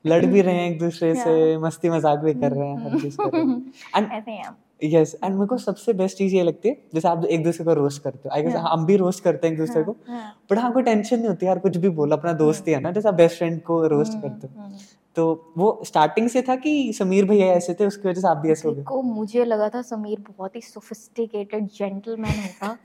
लड़ 0.06 0.26
भी 0.26 0.41
रहे 0.41 0.56
हैं 0.56 0.69
एक 0.72 0.80
दूसरे 0.80 1.13
से 1.15 1.36
मस्ती 1.65 1.89
मज़ाक 1.89 2.19
भी 2.19 2.34
कर 2.34 2.52
रहे 2.52 2.67
हैं 2.69 2.89
हर 2.89 3.00
चीज़ 3.02 3.17
कर 3.17 3.32
रहे 3.34 3.43
हैं 3.43 3.62
एंड 3.95 4.28
ही 4.28 4.36
हैं 4.36 4.56
यस 4.81 5.15
एंड 5.23 5.33
मेरे 5.35 5.47
को 5.47 5.57
सबसे 5.57 5.93
बेस्ट 5.93 6.17
चीज़ 6.17 6.35
ये 6.35 6.43
लगती 6.43 6.69
है 6.69 6.75
जैसे 6.93 7.07
आप 7.07 7.25
एक 7.25 7.43
दूसरे 7.43 7.65
को 7.65 7.73
रोस्ट 7.73 8.03
करते 8.03 8.29
हो। 8.29 8.35
आई 8.35 8.41
गेस 8.41 8.53
हम 8.55 8.85
भी 8.85 8.95
रोस्ट 8.97 9.23
करते 9.23 9.47
हैं 9.47 9.53
एक 9.53 9.59
दूसरे 9.59 9.83
को 9.83 9.95
हाँ, 10.07 10.43
बट 10.51 10.57
हाँ 10.57 10.71
कोई 10.73 10.83
टेंशन 10.83 11.17
नहीं 11.17 11.27
होती 11.27 11.45
यार 11.45 11.59
कुछ 11.59 11.77
भी 11.77 11.89
बोलो 11.89 12.15
अपना 12.15 12.33
दोस्त 12.33 12.67
ही 12.67 12.73
है 12.73 12.79
ना 12.79 12.91
जैसा 12.91 13.11
बेस्ट 13.11 13.37
फ्रेंड 13.37 13.61
को 13.61 13.87
रोस्ट 13.87 14.13
करते 14.13 14.47
हो। 14.47 14.61
हम्म। 14.61 14.77
तो 15.15 15.53
वो 15.57 15.81
स्टार्टिंग 15.85 16.29
से 16.29 16.41
था 16.41 16.55
कि 16.55 16.93
समीर 16.93 17.25
भैया 17.25 17.47
ऐसे 17.47 17.73
थे 17.73 17.86
उसकी 17.86 18.09
वजह 18.09 18.21
से 18.21 18.27
आप 18.27 18.38
भी 18.38 18.51
ऐसे 18.51 18.67
हो 18.69 18.73
गए? 18.75 19.01
मुझे 19.09 19.45
लगा 19.45 19.69
था 19.69 19.82
समीर 19.82 20.19
बहुत 20.19 20.55
ही 20.55 20.61
सोफिस्टिकेटेड 20.61 21.67
जेंटलमैन 21.67 22.32
होगा। 22.32 22.77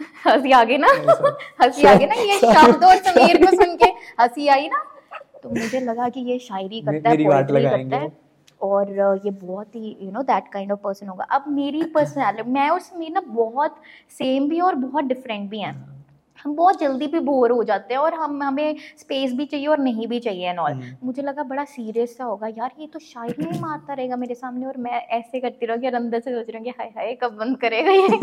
हँसी 0.26 0.52
आ 0.52 0.64
गई 0.64 0.76
ना? 0.76 0.88
हँसी 1.62 1.86
आ 1.86 1.94
गई 1.94 2.06
ना 2.06 2.14
ये 2.14 2.38
शब्द 2.38 2.84
और 2.84 2.96
समीर 2.96 3.44
को 3.44 3.56
सुन 3.56 3.76
के 3.76 3.90
हँसी 4.22 4.48
आई 4.48 4.68
ना? 4.68 4.84
तो 5.42 5.50
मुझे 5.50 5.80
लगा 5.80 6.08
कि 6.08 6.20
ये 6.20 6.38
शायरी 6.38 6.80
करता 6.80 7.10
है 7.10 7.16
पोएट्री 7.16 7.60
लगाएँगे 7.60 7.90
करता 7.90 7.96
है। 7.96 8.25
और 8.60 8.90
ये 9.24 9.30
बहुत 9.30 9.74
ही 9.76 9.96
you 10.00 10.10
know 10.10 10.22
that 10.22 10.48
kind 10.52 10.72
of 10.72 10.80
person 10.80 11.08
होगा। 11.08 11.24
अब 11.24 11.44
मेरी 11.48 11.82
पर्सनैलिटी 11.94 12.50
मैं 12.50 12.68
और 12.70 12.80
समीर 12.80 13.12
ना 13.12 13.20
बहुत 13.20 13.76
सेम 14.10 14.48
भी 14.48 14.56
हैं 14.56 14.62
और 14.62 14.74
बहुत 14.74 15.04
डिफरेंट 15.04 15.50
भी 15.50 15.60
हैं। 15.60 15.74
हम 16.44 16.54
बहुत 16.56 16.80
जल्दी 16.80 17.06
भी 17.06 17.20
बोर 17.20 17.50
हो 17.50 17.62
जाते 17.64 17.94
हैं 17.94 18.00
और 18.00 18.14
हम 18.14 18.42
हमें 18.42 18.76
स्पेस 18.98 19.32
भी 19.32 19.44
चाहिए 19.44 19.66
और 19.66 19.78
नहीं 19.78 20.06
भी 20.06 20.18
चाहिए 20.20 20.48
एंड 20.48 20.58
ऑल 20.58 20.72
हम्म। 20.72 21.06
मुझे 21.06 21.22
लगा 21.22 21.42
बड़ा 21.42 21.64
सीरियस 21.64 22.16
सा 22.16 22.24
होगा 22.24 22.48
यार 22.48 22.70
ये 22.80 22.86
तो 22.86 22.98
शायद 22.98 23.40
नहीं 23.40 23.60
मारता 23.60 23.94
रहेगा 23.94 24.16
मेरे 24.16 24.34
सामने 24.34 24.66
और 24.66 24.76
मैं 24.76 25.00
ऐसे 25.10 25.40
करती 25.40 25.66
रहूँगी 25.66 25.86
और 25.86 25.94
अंदर 25.94 26.20
से 26.20 26.34
सोच 26.34 26.50
रही 26.50 26.64
हूँ 26.64 26.74
हाय 26.78 26.90
हाय 26.96 27.14
कब 27.14 27.36
बंद 27.36 27.58
करेगा 27.58 27.92
ये? 27.92 28.18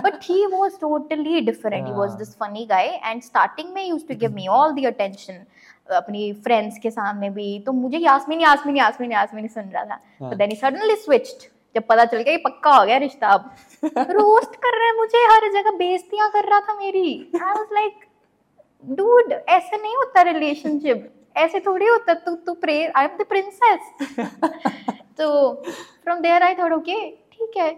But 0.00 0.18
he 0.22 0.46
was 0.46 0.78
totally 0.80 1.40
different 1.40 1.86
he 1.86 1.92
was 1.92 2.10
हाँ। 2.10 2.18
This 2.18 2.34
funny 2.34 2.66
guy 2.66 2.88
and 3.04 3.22
starting 3.22 3.72
में 3.74 3.84
use 3.88 4.06
to 4.06 4.14
give 4.16 4.34
me 4.34 4.46
all 4.50 4.72
the 4.72 4.86
attention 4.86 5.44
अपनी 5.88 6.32
फ्रेंड्स 6.44 6.78
के 6.78 6.90
सामने 6.90 7.30
भी। 7.30 7.58
तो 7.66 7.72
मुझे 7.72 7.98
यास्मीन 7.98 8.40
यास्मीन 8.40 8.76
यास्मीन 8.76 9.12
यास्मीन 9.12 9.48
सुन 9.48 9.64
रहा 9.64 9.84
था। 9.84 10.00
हाँ। 10.20 10.30
तो 10.30 10.36
देन 10.36 10.50
ही 10.50 10.56
सडनली 10.56 10.96
स्विच्ड 10.96 11.46
जब 11.74 11.82
पता 11.88 12.04
चल 12.04 12.20
गया 12.22 12.32
ये 12.32 12.40
पक्का 12.44 12.70
हो 12.70 12.84
गया 12.86 12.96
रिश्ता 12.98 13.28
अब। 13.28 13.50
रोस्ट 13.84 14.56
कर 14.56 14.78
रहे 14.78 14.88
हैं 14.88 14.96
मुझे 14.96 15.24
हर 15.32 15.48
जगह 15.52 15.76
बेइज्जतियाँ 15.78 16.30
कर 16.30 16.48
रहा 16.50 16.60
था 16.60 16.74
मेरी। 16.78 17.10
आई 17.34 17.50
वाज 17.50 17.66
लाइक 17.72 18.04
डूड 18.84 19.32
ऐसे 19.32 19.76
नहीं 19.76 19.96
होता 19.96 20.22
रिलेशनशिप 20.22 21.10
ऐसे 21.36 21.60
थोड़ी 21.60 21.86
होता 21.86 22.14
तू 22.14 22.34
तू 22.36 22.52
pray 22.54 22.76
I 22.86 23.04
am 23.04 23.16
the 23.18 23.26
princess 23.28 24.16
तो 25.18 25.54
from 25.64 26.20
there 26.20 26.42
I 26.42 26.54
thought 26.54 26.72
okay 26.72 27.00
ठीक 27.32 27.56
है। 27.56 27.70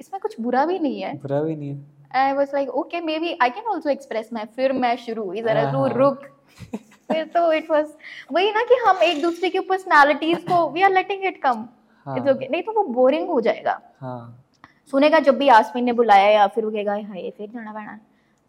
इसमें 0.00 0.20
कुछ 0.20 0.40
बुरा 0.40 0.64
भी 0.66 0.78
नहीं 0.78 1.00
है। 1.02 1.12
बुरा 1.18 1.40
भी 1.42 1.54
नहीं 1.56 1.70
है। 1.70 2.22
I 2.22 2.32
was 2.32 2.50
like 2.54 2.68
okay 2.80 3.00
maybe 3.18 3.36
I 3.42 3.50
can 3.50 3.72
also 3.72 3.90
express 3.90 4.28
my 4.32 4.44
फिर 4.56 4.72
मैं 4.72 4.96
शुरू 4.96 5.24
हुई 5.24 5.42
जरा 5.42 5.68
हाँ। 5.70 5.88
रुक। 5.94 6.26
फिर 7.10 7.24
तो 7.34 7.52
इट 7.52 7.70
वाज 7.70 7.86
वही 8.32 8.50
ना 8.52 8.62
कि 8.62 8.74
हम 8.86 9.02
एक 9.02 9.22
दूसरे 9.22 9.50
की 9.50 9.60
पर्सनालिटीज 9.68 10.38
को 10.48 10.68
we 10.70 10.82
are 10.82 10.92
letting 10.92 11.24
it 11.24 11.40
come 11.42 11.66
it's 12.06 12.30
okay 12.30 12.48
नहीं 12.48 12.62
तो 12.62 12.72
वो 12.72 12.82
बोरिंग 12.94 13.28
हो 13.28 13.40
जाएगा। 13.40 13.80
हाँ। 14.00 14.44
सुनेगा 14.92 15.18
जब 15.20 15.38
भी 15.38 15.48
यास्मीन 15.48 15.84
ने 15.84 15.92
बुलाया 15.92 16.28
या 16.30 16.46
फिर 16.46 16.64
वो 16.64 16.70
कहेगा 16.70 16.92
हाय 16.92 17.30
फिर 17.30 17.48
जाना 17.48 17.72
पैना 17.72 17.98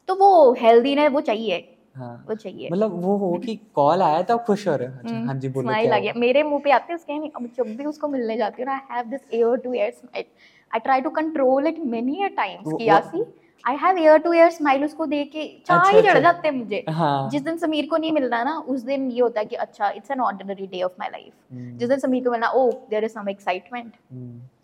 तो 0.08 0.16
वो 0.16 0.54
हेल्दी 0.60 0.96
ने 0.96 1.08
वो 1.08 1.22
चाहिए। 1.22 1.58
हाँ। 1.96 2.26
वो 2.28 2.36
चाहिए। 2.36 2.70
मतलब 2.72 3.02
वो 3.04 3.16
हो 3.18 3.34
कि 3.46 3.56
कॉल 3.76 4.02
आया 4.02 4.22
तो 4.22 4.38
खुश 4.48 4.68
हो 4.68 4.76
रहे 4.76 4.88
हो। 4.88 5.00
अच्छा, 5.00 5.16
हाँ 5.18 5.36
जी 5.36 5.50
बोलो 5.50 5.64
स्माइल 5.64 5.94
आ 5.94 5.98
गया। 6.00 6.14
मेरे 6.16 6.44
मुँह 6.44 6.62
पे 6.64 6.72
आते 6.72 6.94
हैं 6.94 7.00
उसके 7.00 7.18
नहीं 7.20 7.30
अब 7.30 7.50
जब 7.58 7.76
भी 7.78 7.86
उसको 7.86 8.08
मिलने 8.08 8.38
जाती 8.38 8.62
हूँ 8.62 8.66
ना 8.66 8.76
I 8.76 8.96
have 8.96 9.06
this 9.06 9.22
ear 9.34 9.58
to 9.58 9.74
ear 9.74 9.92
smile 9.92 10.26
I 10.72 10.80
try 10.80 11.02
to 11.02 11.10
control 11.10 11.68
it 11.68 11.80
many 11.86 12.24
a 12.24 12.28
times 12.38 12.74
कि 12.78 12.88
यासी 12.88 13.24
I 13.64 13.76
have 13.76 13.98
ear 13.98 14.18
to 14.20 14.32
ear 14.34 14.50
smile 14.52 14.84
उसको 14.86 15.06
देख 15.06 15.30
के 15.32 15.44
चाह 15.68 15.80
अच्छा, 15.80 15.92
ही 15.92 16.02
चढ़ 16.02 16.10
अच्छा। 16.10 16.20
जाते 16.20 16.48
हैं 16.48 16.56
मुझे। 16.56 16.84
हाँ। 16.90 17.30
जिस 17.30 17.42
दिन 17.42 17.58
समीर 17.58 17.88
को 17.90 17.98
नहीं 17.98 18.12
मिलना 18.12 18.44
ना 18.44 18.58
उस 18.70 18.82
दिन 18.82 19.10
ये 19.12 19.22
होता 19.22 19.40
है 19.40 19.46
कि 19.46 19.56
अच्छा 19.56 19.90
it's 19.90 20.12
an 20.12 20.20
ordinary 20.22 20.68
day 20.68 20.82
of 20.84 20.92
my 21.00 21.10
life 21.10 21.34
जिस 21.80 21.90
दिन 21.90 22.00
समीर 22.00 22.24
को 22.24 22.32
मिलना 22.32 22.50
ओ 22.50 22.70
there 22.90 23.04
is 23.04 23.12
some 23.12 23.30
excitement 23.30 23.94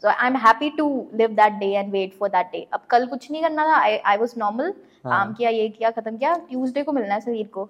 so 0.04 0.08
I 0.10 0.28
am 0.28 0.36
happy 0.38 0.70
to 0.78 0.88
live 1.14 1.30
that 1.42 1.54
day 1.60 1.72
and 1.74 1.92
wait 1.92 2.14
for 2.20 2.30
that 2.30 2.52
day 2.52 2.66
अब 2.74 2.82
कल 2.90 3.06
कुछ 3.08 3.30
नहीं 3.32 3.42
करना 3.42 3.66
था 3.68 3.76
आई 3.78 3.98
आई 3.98 4.18
वाज 4.18 4.34
नॉर्मल 4.38 4.74
हाँ। 5.06 5.18
काम 5.18 5.34
किया 5.34 5.50
ये 5.50 5.68
किया 5.70 5.92
खत्म 5.92 6.18
किया 6.18 6.36
ट्यूसडे 6.50 6.84
को 6.84 6.92
मिलना 6.92 7.14
है 7.14 7.20
समीर 7.22 7.48
को। 7.48 7.70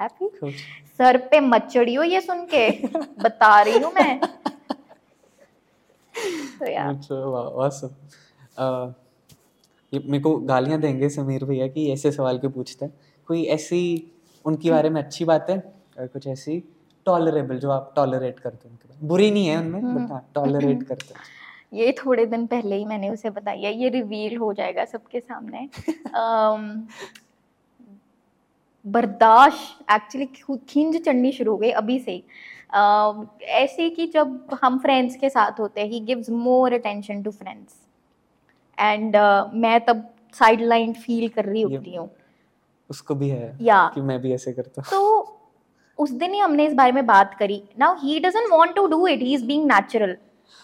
हैप्पी 0.00 0.52
सर 0.98 1.16
पे 1.30 1.40
मत 1.40 1.62
चढ़ियो 1.72 2.02
ये 2.02 2.20
सुन 2.20 2.44
के। 2.54 2.68
बता 3.22 3.60
रही 3.62 3.78
हूँ 3.78 3.92
मैं। 3.92 4.20
तो 6.58 6.66
यार 6.70 6.88
अच्छा 6.88 7.14
वाह 7.14 7.64
awesome. 7.64 7.90
अ, 8.58 8.94
ये 9.94 10.02
मेरे 10.06 10.22
को 10.22 10.36
गालियाँ 10.48 10.80
देंगे 10.80 11.08
समीर 11.08 11.44
भैया 11.44 11.66
कि 11.68 11.90
ऐसे 11.92 12.12
सवाल 12.12 12.38
क्यों 12.38 12.50
पूछते 12.50 12.84
हैं? 12.84 12.92
कोई 13.28 13.44
ऐसी 13.54 13.80
उनके 14.44 14.70
बारे 14.70 14.90
में 14.90 15.02
अच्छी 15.02 15.24
बात? 15.24 15.50
है 15.50 15.58
और 15.98 16.06
कुछ 16.06 16.26
ऐसी 16.26 16.62
टॉलरेबल 17.06 17.58
जो 17.58 17.70
आप 17.70 17.92
टॉलरेट 17.96 18.38
करते 18.40 18.68
हैं 18.68 18.70
उनके 18.70 18.88
बारे 18.88 19.06
बुरी 19.08 19.30
नहीं 19.30 19.46
है 19.46 19.58
उनमें 19.58 19.80
हम्म। 19.80 20.04
बट 20.04 20.10
हाँ 20.12 20.30
टॉलरेट 20.34 20.82
करते 20.82 21.14
हैं। 21.14 21.22
ये 21.74 21.92
थोड़े 21.92 22.24
दिन 22.26 22.46
पहले 22.46 22.76
ही 22.76 22.84
मैंने 22.84 23.10
उसे 23.10 23.30
बताया 23.30 23.68
ये 23.70 23.88
रिवील 23.88 24.36
हो 24.36 24.52
जाएगा 24.52 24.84
सबके 24.84 25.20
सामने। 25.20 25.68
बर्दाश्त 28.86 29.92
एक्चुअली 29.92 30.56
खिंज 30.68 30.96
चढ़नी 30.96 31.32
शुरू 31.32 31.52
हो 31.52 31.58
गई 31.58 31.70
अभी 31.70 31.98
से 31.98 32.16
अम, 32.74 33.26
ऐसे 33.42 33.88
कि 33.90 34.06
जब 34.06 34.58
हम 34.62 34.78
फ्रेंड्स 34.78 35.16
के 35.16 35.30
साथ 35.30 35.60
होते 35.60 35.80
हैं 35.80 35.88
he 35.88 36.00
gives 36.00 36.30
more 36.30 36.72
attention 36.72 37.22
to 37.22 37.30
friends 37.30 37.74
and 38.78 39.16
uh, 39.16 39.54
मैं 39.54 39.80
तब 39.84 40.10
साइड 40.34 40.60
लाइन 40.60 40.92
फील 40.92 41.28
कर 41.28 41.44
रही 41.44 41.62
होती 41.62 41.94
हूँ। 41.96 42.08
उसको 42.90 43.14
भी 43.14 43.28
है 43.28 43.56
या। 43.60 43.90
कि 43.94 44.00
मैं 44.00 44.20
भी 44.20 44.32
ऐसे 44.34 44.52
करता 44.52 44.82
हूँ। 44.82 44.90
तो 44.90 45.40
उस 45.98 46.10
दिन 46.10 46.32
ही 46.34 46.38
हमने 46.38 46.66
इस 46.66 46.74
बारे 46.74 46.92
में 46.92 47.06
बात 47.06 47.34
करी। 47.34 47.62
Now 47.78 47.94
he 47.98 48.18
doesn't 48.20 48.52
want 48.52 48.74
to 48.76 48.86
do 48.86 49.06
it 49.06 49.20
he 49.20 49.34
is 49.34 49.44
being 49.46 49.66
natural 49.66 50.16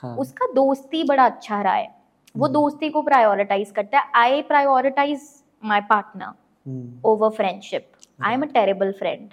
उसका 0.02 0.46
दोस्ती 0.52 1.02
बड़ा 1.04 1.24
अच्छा 1.24 1.60
रहा 1.62 1.72
है। 1.72 1.88
वो 2.36 2.44
हम्म। 2.44 2.52
दोस्ती 2.54 2.88
को 2.90 3.02
प्रायोरिटाइज 3.02 3.70
करता 3.70 3.98
है। 3.98 4.10
I 4.14 4.42
prioritise 4.42 5.28
my 5.64 5.80
partner 5.80 7.00
over 7.04 7.30
friendship 7.30 7.90
I 8.22 8.34
am 8.34 8.42
a 8.42 8.46
terrible 8.46 8.92
friend 8.92 9.28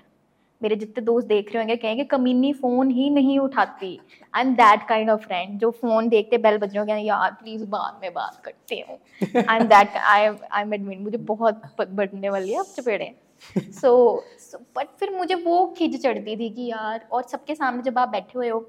मेरे 0.62 0.76
जितने 0.76 1.04
दोस्त 1.06 1.28
देख 1.28 1.54
रहे 1.54 1.64
होंगे 1.64 1.76
कहेंगे 1.76 2.04
कमीनी 2.06 2.52
फ़ोन 2.54 2.90
ही 2.92 3.10
नहीं 3.10 3.38
उठाती. 3.40 4.00
I 4.34 4.42
am 4.42 4.54
that 4.56 4.88
kind 4.88 5.10
of 5.10 5.26
friend 5.26 5.60
जो 5.60 5.70
फ़ोन 5.72 6.10
देखते 6.10 6.38
बेल 6.38 6.58
बज 6.58 6.78
रहे 6.78 7.02
यार 7.02 7.32
प्लीज़ 7.34 7.66
बाद 7.68 8.00
में 8.02 8.14
बात 8.14 8.42
करते 8.46 8.80
हूँ. 8.80 8.98
I 9.44 9.58
am 9.58 9.68
that 9.68 9.98
I 9.98 10.26
I 10.26 10.62
am 10.62 10.74
admin 10.74 11.02
मुझे 11.02 11.18
बहुत 11.26 11.62
बढ़ने 11.82 12.30
वाली 12.30 12.52
है 12.52 12.60
अब 12.60 12.74
चपेड़े 12.76 13.14
सो 13.74 13.92
बट 14.76 14.88
फिर 15.00 15.16
मुझे 15.16 15.36
वो 15.36 15.66
खिंच 15.78 16.02
चढ़ती 16.02 16.36
थी 16.38 16.50
कि 16.50 16.66
यार 16.68 17.08
और 17.12 17.24
सबके 17.32 17.56
सामने 17.56 17.84
जब 17.84 18.00
आप 18.00 18.10
बैठे 18.10 18.32
हुए 18.36 18.50
हो 18.50 18.60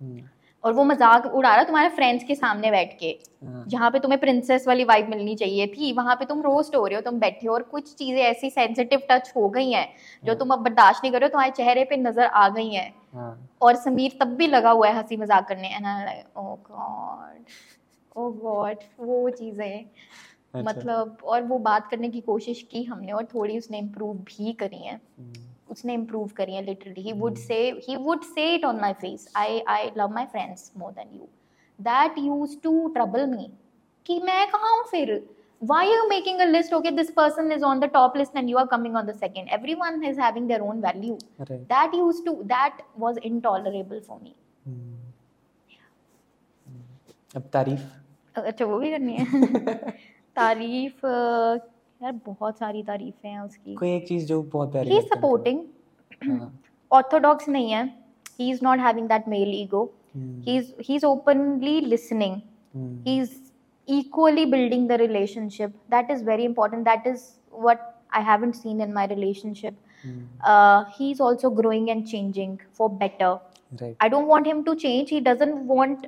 हम्म, 0.00 0.20
और 0.64 0.72
वो 0.72 0.84
मज़ाक 0.84 1.26
उड़ा 1.26 1.54
रहा 1.54 1.64
तुम्हारे 1.64 1.88
फ्रेंड्स 1.88 2.24
के 2.24 2.34
सामने 2.34 2.70
बैठ 2.70 2.98
के। 3.00 3.08
हाँ, 3.44 3.64
जहाँ 3.68 3.90
पे 3.90 3.98
तुम्हें 3.98 4.20
प्रिंसेस 4.20 4.66
वाली 4.68 4.84
वाइब 4.84 5.08
मिलनी 5.08 5.34
चाहिए 5.36 5.66
थी 5.68 5.92
वहाँ 5.92 6.14
पे 6.16 6.24
तुम 6.24 6.40
रोस्ट 6.42 6.76
हो 6.76 6.86
रहे 6.86 6.96
हो 6.96 7.00
तुम 7.02 7.18
बैठे 7.20 7.46
हो 7.46 7.54
और 7.54 7.62
कुछ 7.64 7.94
चीज़ें 7.94 8.20
ऐसी 8.22 8.50
सेंसिटिव 8.50 9.02
टच 9.10 9.32
हो 9.36 9.48
गई 9.48 9.70
हैं 9.70 9.86
जो 10.22 10.32
हाँ। 10.32 10.38
तुम 10.38 10.50
अब 10.50 10.62
बर्दाश्त 10.64 11.04
नहीं 11.04 11.12
कर 11.12 11.20
रहे 11.20 11.26
हो 11.26 11.32
तुम्हारे 11.32 11.52
चेहरे 11.56 11.84
पे 11.84 11.96
नज़र 11.98 12.26
आ 12.26 12.48
गई 12.48 12.68
हैं। 12.70 12.92
हाँ। 13.14 13.48
और 13.62 13.76
समीर 13.76 14.16
तब 14.20 14.34
भी 14.36 14.46
लगा 14.46 14.70
हुआ 14.70 14.88
है 14.88 14.96
हँसी 14.96 15.16
मज़ाक 15.16 15.48
करने 15.48 15.68
and 15.68 15.86
I 15.86 16.22
oh 16.36 16.54
God 16.70 17.44
oh 18.16 18.30
God 18.32 18.76
वो 19.00 19.28
चीज़ें। 19.30 19.84
अच्छा, 20.54 20.60
मतलब 20.62 21.18
और 21.24 21.42
वो 21.42 21.58
बात 21.60 21.88
करने 21.90 22.08
की 22.08 22.20
कोशिश 22.22 22.62
की 22.70 22.82
हमने 22.84 23.12
और 23.12 23.24
थोड़ी 23.34 23.58
उसने 23.58 23.78
इम्प्रूव 23.78 24.14
भी 24.18 24.52
करी 24.54 24.78
है। 24.78 24.94
हम्म, 24.94 25.45
उसने 25.70 25.94
इम्प्रूव 25.94 26.28
करी 26.36 26.54
है 26.54 26.62
literally 26.64 27.02
he 27.02 27.12
would 27.12 27.32
Hmm. 27.32 27.46
Say 27.46 27.58
he 27.88 27.96
would 28.04 28.22
say 28.24 28.54
it 28.54 28.64
on 28.64 28.80
my 28.80 28.92
face 29.00 29.26
I 29.36 29.60
I 29.68 29.90
love 29.98 30.12
my 30.14 30.26
friends 30.32 30.70
more 30.78 30.92
than 30.92 31.08
you 31.14 31.28
that 31.78 32.18
use 32.18 32.56
to 32.64 32.86
trouble 32.94 33.26
me 33.30 33.50
कि 34.06 34.20
मैं 34.24 34.46
कहाँ 34.50 34.76
हूँ 34.76 34.84
फिर 34.90 35.20
why 35.62 35.76
are 35.82 35.92
you 35.92 36.06
making 36.08 36.40
a 36.44 36.46
list 36.48 36.72
okay 36.76 36.90
this 36.96 37.10
person 37.18 37.46
is 37.54 37.62
on 37.66 37.78
the 37.82 37.86
top 37.92 38.16
list 38.20 38.34
and 38.40 38.50
you 38.52 38.58
are 38.62 38.66
coming 38.72 38.96
on 39.00 39.06
the 39.10 39.14
second 39.20 39.52
everyone 39.56 40.02
is 40.08 40.18
having 40.22 40.48
their 40.50 40.62
own 40.64 40.82
value 40.82 41.14
right, 41.40 41.62
that 41.70 41.94
used 42.00 42.26
to 42.26 42.34
that 42.50 42.82
was 43.04 43.20
intolerable 43.30 44.02
for 44.08 44.18
me 44.24 44.34
हम्म, 44.66 44.98
हम्म, 46.66 46.82
अब 47.36 47.48
तारीफ़ 47.52 48.40
अच्छा 48.40 48.64
वो 48.64 48.78
भी 48.78 48.90
करनी 48.90 49.16
है 49.16 49.24
तारीफ़ 50.36 51.06
अ, 51.06 51.56
यार 52.00 52.12
बहुत 52.26 52.58
सारी 52.58 52.82
तारीफें 52.82 53.28
हैं 53.28 53.40
उसकी। 53.40 53.74
कोई 53.74 53.90
एक 53.90 54.06
चीज़ 54.08 54.26
जो 54.26 54.42
बहुत 54.42 54.72
प्यारी 54.72 54.90
ही 54.90 55.00
सपोर्टिंग 55.02 55.60
ऑर्थोडॉक्स 56.90 57.48
नहीं 57.48 57.70
है। 57.70 57.84
He 58.40 58.50
is 58.50 58.60
not 58.62 58.78
having 58.80 59.08
that 59.08 59.28
male 59.28 59.54
ego 59.54 59.84
he 60.16 60.56
is 60.56 60.72
he 60.88 60.94
is 60.96 61.06
openly 61.06 61.80
listening 61.80 62.36
he 63.06 63.18
is 63.18 63.34
equally 63.88 64.44
building 64.46 64.88
the 64.88 64.92
relationship 65.00 65.74
that 65.90 66.10
is 66.10 66.24
very 66.24 66.44
important 66.44 66.84
that 66.84 67.06
is 67.06 67.24
what 67.64 67.78
I 68.14 68.22
haven't 68.24 68.50
seen 68.52 68.80
in 68.80 68.92
my 68.92 69.06
relationship 69.06 69.78
he 70.98 71.10
is 71.10 71.22
also 71.22 71.50
growing 71.50 71.88
and 71.90 72.04
changing 72.06 72.56
for 72.78 72.88
better 73.02 73.94
I 74.02 74.08
don't 74.08 74.26
want 74.28 74.46
him 74.46 74.62
to 74.62 74.74
change 74.74 75.10
he 75.12 75.20
doesn't 75.20 75.54
want 75.68 76.06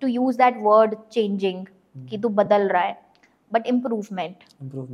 to 0.00 0.06
use 0.06 0.38
that 0.38 0.62
word 0.62 0.94
changing 1.12 1.66
कि 2.08 2.18
तू 2.18 2.28
बदल 2.28 2.68
रहा 2.68 2.82
है। 2.82 3.07
But 3.52 3.66
improvement 3.66 4.36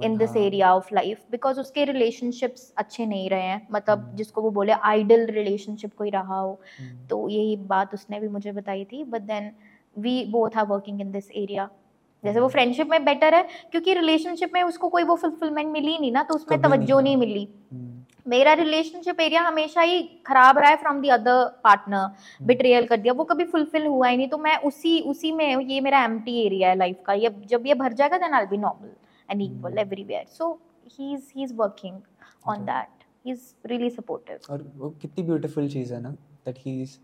in 0.05 0.17
this 0.17 0.37
area 0.37 0.75
of 0.75 0.95
life 0.95 1.23
because 1.31 1.61
उसके 1.61 1.85
relationships 1.85 2.73
अच्छे 2.77 3.07
नहीं 3.07 3.31
रहे 3.31 3.43
हैं। 3.43 3.69
मतलब 3.73 3.99
हम्म। 3.99 4.17
जिसको 4.17 4.43
वो 4.43 4.51
बोले 4.51 4.73
आइडल 4.73 5.27
रिलेशनशिप 5.27 5.95
कोई 5.95 6.11
रहा 6.11 6.41
हो। 6.41 6.61
हम्म, 6.81 7.07
तो 7.07 7.29
यही 7.29 7.57
बात 7.57 7.95
उसने 7.95 8.21
भी 8.21 8.29
मुझे 8.29 8.53
बताई 8.53 8.85
थी। 8.85 9.05
But 9.05 9.23
then 9.23 9.51
we 9.99 10.25
both 10.25 10.57
are 10.57 10.67
working 10.67 11.01
in 11.01 11.11
this 11.11 11.31
area 11.31 11.69
जैसे 12.25 12.41
वो 12.41 12.47
हम्म। 12.47 12.53
फ्रेंडशिप 12.53 12.89
में 12.91 13.05
बेटर 13.05 13.35
है 13.35 13.43
क्योंकि 13.71 13.95
रिलेशनशिप 13.95 14.51
में 14.55 14.63
उसको 14.63 14.89
कोई 14.89 15.03
वो 15.03 15.17
फुलफिलमेंट 15.17 15.73
मिली 15.73 15.99
नहीं 15.99 16.13
ना 16.13 16.23
तो 16.23 16.35
उसमें 16.35 16.61
तवज्जो 16.63 17.01
नहीं। 17.01 17.17
मिली। 17.17 17.49
हम्म, 17.73 18.04
मेरा 18.27 18.53
रिलेशनशिप 18.55 19.21
एरिया 19.21 19.43
हमेशा 19.43 19.81
ही 19.83 20.03
खराब 20.27 20.59
रहा 20.59 20.71
है 20.71 20.77
from 20.77 21.01
the 21.01 21.09
other 21.09 21.45
partner. 21.65 22.45
Betrayal 22.47 22.87
कर 22.87 22.97
दिया। 22.97 23.13
वो 23.15 23.25
कभी 23.25 23.45
फुलफिल 23.45 23.87
हुआ 23.87 24.09
ही 24.09 24.17
नहीं 24.17 24.29
तो 24.29 24.39
मैं 24.39 24.57
उसी 24.65 25.01
उसी 25.03 25.33
में 25.33 25.61
ये 25.63 25.81
मेरा 25.81 26.03
एम 26.05 26.17
एरिया 26.29 26.69
है 26.69 26.77
लाइफ 26.77 27.03
का। 27.07 27.13
ये 27.15 27.31
जब 27.47 27.67
ये 27.67 27.75
भर 27.75 27.93
जाएगा 27.93 28.19
then 28.19 28.35
I 28.35 28.47
be 28.47 28.57
normal 28.59 28.91
and 29.29 29.43
equal. 29.43 29.79
Everywhere 29.79 30.25
so 30.29 30.53
he 30.89 31.13
is 31.15 31.31
he 31.37 31.43
is 31.45 31.55
working 31.57 32.01
on 32.49 32.65
that 32.65 33.05
he 33.27 33.33
is 33.33 33.53
really 33.67 33.91
supportive 33.91 34.53
और 34.53 34.71
वो 34.77 34.91
कितनी 35.03 35.25
ब्यूटीफुल 35.25 35.69
चीज़ 35.69 35.93
है 35.95 36.01
ना 36.03 36.11
that 36.47 36.59
he 36.59 36.81
is 36.83 36.97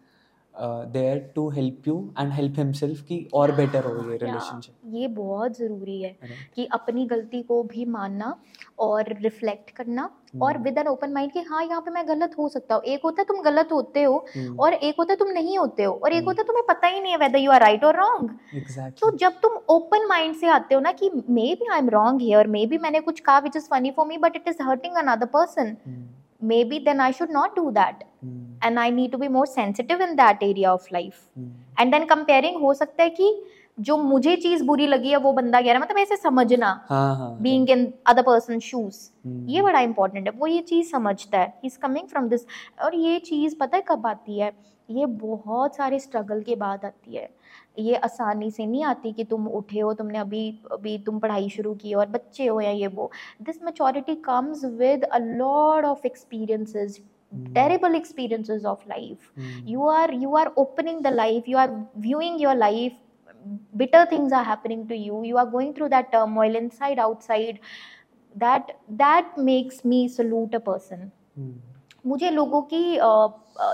there 0.55 1.19
to 1.35 1.49
help 1.51 1.89
you 1.89 1.97
and 2.19 2.33
help 2.33 2.59
himself 2.59 3.03
कि 3.03 3.27
और 3.35 3.53
बेटर 3.53 3.85
हो 3.85 4.11
ये 4.11 4.17
रिलेशनशिप 4.17 4.95
ये 4.95 5.09
बहुत 5.09 5.59
ज़रूरी 5.59 6.01
है 6.03 6.17
कि 6.57 6.67
अपनी 6.73 7.05
गलती 7.07 7.43
को 7.43 7.63
भी 7.65 7.85
मानना 7.89 8.35
और 8.79 9.13
रिफ्लेक्ट 9.21 9.71
करना 9.71 10.03
हम्म। 10.03 10.43
और 10.43 10.59
विद 10.59 10.79
एन 10.79 10.87
ओपन 10.87 11.13
माइंड 11.13 11.33
कि 11.33 11.41
हाँ 11.41 11.63
यहाँ 11.65 11.81
पे 11.81 11.91
मैं 11.91 12.07
गलत 12.09 12.35
हो 12.39 12.49
सकता 12.49 12.75
हूँ। 12.75 12.83
एक 12.85 13.01
होता 13.05 13.23
है 13.23 13.27
तुम 13.27 13.41
गलत 13.43 13.73
होते 13.73 14.03
हो 14.03 14.25
और 14.61 14.75
एक 14.75 14.95
होता 14.99 15.13
है 15.13 15.17
तुम 15.17 15.29
नहीं 15.31 15.59
होते 15.59 15.85
हो 15.85 15.93
और 15.95 16.13
एक 16.13 16.17
हम्म। 16.17 16.27
होता 16.27 16.43
है 16.43 16.47
तुम्हें 16.47 16.65
पता 16.69 16.87
ही 16.87 17.01
नहीं 17.01 17.13
है 17.13 17.19
वेदर 17.19 17.39
यू 17.39 17.51
आर 17.51 17.61
राइट 17.61 17.85
और 17.85 17.97
रॉन्ग 17.97 18.31
तो 19.01 19.17
जब 19.17 19.41
तुम 19.43 19.59
ओपन 19.71 20.07
माइंड 20.09 20.37
से 20.37 20.49
आते 20.51 20.75
हो 20.75 20.81
ना 20.81 20.93
कि 20.93 21.11
maybe 21.55 21.73
I 21.73 21.79
am 21.79 21.89
wrong 21.91 22.21
here 22.21 22.47
maybe 22.67 22.79
मैंने 22.79 23.01
कुछ 23.01 23.21
कहा 23.21 23.39
which 23.39 23.57
is 23.57 23.69
funny 23.71 23.91
for 23.91 24.07
me 24.07 24.19
but 24.19 24.37
it 24.37 24.49
is 24.49 24.63
hurting 24.63 24.97
another 24.99 25.27
person 25.29 25.77
hmm, 25.87 26.07
maybe 26.65 26.79
then 26.81 27.01
I 27.01 27.13
should 27.13 27.31
not 27.33 27.57
do 27.57 27.71
that 27.73 28.05
and 28.23 28.79
I 28.79 28.91
need 28.91 29.13
to 29.13 29.19
be 29.19 29.29
more 29.29 29.47
sensitive 29.47 30.03
in 30.03 30.15
that 30.17 30.43
area 30.43 30.73
of 30.75 30.89
life 30.93 31.25
and 31.81 31.93
then 31.93 32.05
comparing 32.07 32.61
हो 32.63 32.75
सकता 32.75 33.03
है 33.03 33.11
कि 33.11 33.35
जो 33.79 33.97
मुझे 33.97 34.35
चीज़ 34.37 34.63
बुरी 34.65 34.87
लगी 34.87 35.11
है 35.11 35.17
वो 35.17 35.33
बंदा 35.33 35.61
कह 35.61 35.67
रहा 35.67 35.75
है 35.75 35.81
मतलब 35.81 35.99
ऐसे 35.99 36.17
समझना 36.17 36.73
being 36.93 37.71
in 37.71 37.93
other 38.07 38.23
person 38.23 38.59
shoes 38.59 38.99
ये 39.51 39.63
बड़ा 39.63 39.81
इंपॉर्टेंट 39.81 40.27
है 40.27 40.33
वो 40.39 40.47
ये 40.47 40.61
चीज़ 40.63 40.91
समझता 40.91 41.39
है। 41.39 41.61
इज़ 41.65 41.79
कमिंग 41.79 42.09
फ्रॉम 42.09 42.29
दिस 42.29 42.41
और 42.85 42.95
ये 42.95 43.19
चीज़ 43.19 43.55
पता 43.61 43.77
है 43.77 43.85
कब 43.89 44.07
आती 44.07 44.39
है? 44.39 44.53
ये 44.89 45.07
बहुत 45.07 45.77
सारे 45.77 45.99
स्ट्रगल 45.99 46.41
के 46.43 46.57
बाद 46.57 46.85
आती 46.85 47.17
है। 47.17 47.29
ये 47.79 47.97
आसानी 47.97 48.51
से 48.51 48.67
नहीं 48.67 48.85
आती 48.85 49.13
कि 49.13 49.25
तुम 49.25 49.47
उठे 49.49 49.81
हो 49.81 49.93
तुमने 49.95 50.19
अभी 50.19 50.49
अभी 50.73 50.97
तुम 50.99 51.19
पढ़ाई 51.19 51.49
शुरू 51.49 51.75
की 51.75 51.95
और 51.95 52.07
बच्चे 52.09 52.47
हो 52.47 52.61
या 52.61 52.71
ये 52.71 52.87
वो। 52.87 53.11
This 53.43 53.63
maturity 53.63 54.15
comes 54.25 54.65
with 54.65 55.05
a 55.05 55.19
lot 55.19 55.85
of 55.85 56.07
experiences 56.07 57.01
terrible 57.56 57.96
experiences 57.96 58.66
of 58.66 58.86
life 58.88 59.32
hmm, 59.38 59.68
you 59.68 59.84
are 59.84 60.12
you 60.14 60.36
are 60.36 60.52
opening 60.58 61.02
the 61.02 61.12
life 61.12 61.48
you 61.48 61.58
are 61.58 61.72
viewing 61.98 62.40
your 62.40 62.56
life 62.56 62.94
bitter 63.78 64.06
things 64.06 64.32
are 64.32 64.44
happening 64.44 64.88
to 64.88 64.96
you 64.96 65.24
you 65.24 65.38
are 65.38 65.46
going 65.46 65.74
through 65.74 65.90
that 65.90 66.12
turmoil 66.12 66.56
inside 66.56 67.00
outside 67.00 67.60
that 68.36 68.72
that 69.04 69.38
makes 69.38 69.84
me 69.86 70.08
salute 70.08 70.54
a 70.54 70.60
person 70.60 71.12
हम्म, 71.38 71.54
मुझे 72.06 72.30
लोगों 72.30 72.62
की 72.74 72.98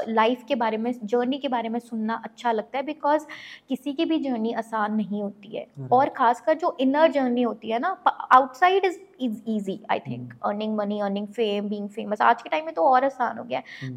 life 0.09 0.45
के 0.49 0.55
बारे 0.55 0.77
में 0.77 0.95
journey 1.05 1.39
के 1.39 1.49
बारे 1.49 1.69
में 1.69 1.81
सुनना 1.81 2.23
अच्छा 2.25 2.53
लगता 2.53 2.79
है 2.79 2.85
बिकॉज़ 2.85 3.27
किसी 3.69 3.93
की 3.93 4.05
भी 4.05 4.19
जर्नी 4.19 4.53
आसान 4.53 4.95
नहीं 4.95 5.23
होती 5.23 5.57
है। 5.57 5.67
Right. 5.67 5.93
और 5.93 6.09
खासकर 6.09 6.55
जो 6.55 6.77
इनर 6.81 7.13
जर्नी 7.13 7.43
होती 7.43 7.71
है 7.71 7.79
ना 7.79 8.05
outside 8.33 8.85
is 8.85 8.99
is 9.21 9.43
easy 9.49 9.81
I 9.91 9.99
think. 9.99 10.35
Earning 10.45 10.77
money 10.77 11.01
earning 11.01 11.29
fame 11.29 11.69
being 11.69 11.89
famous 11.89 12.21
आज 12.21 12.43
के 12.43 12.49
टाइम 12.49 12.65
में 12.65 12.75
तो 12.75 12.83
और 12.83 13.05
आसान 13.05 13.39
हो 13.39 13.45
गया 13.45 13.59
है। 13.59 13.65
हम्म, 13.83 13.97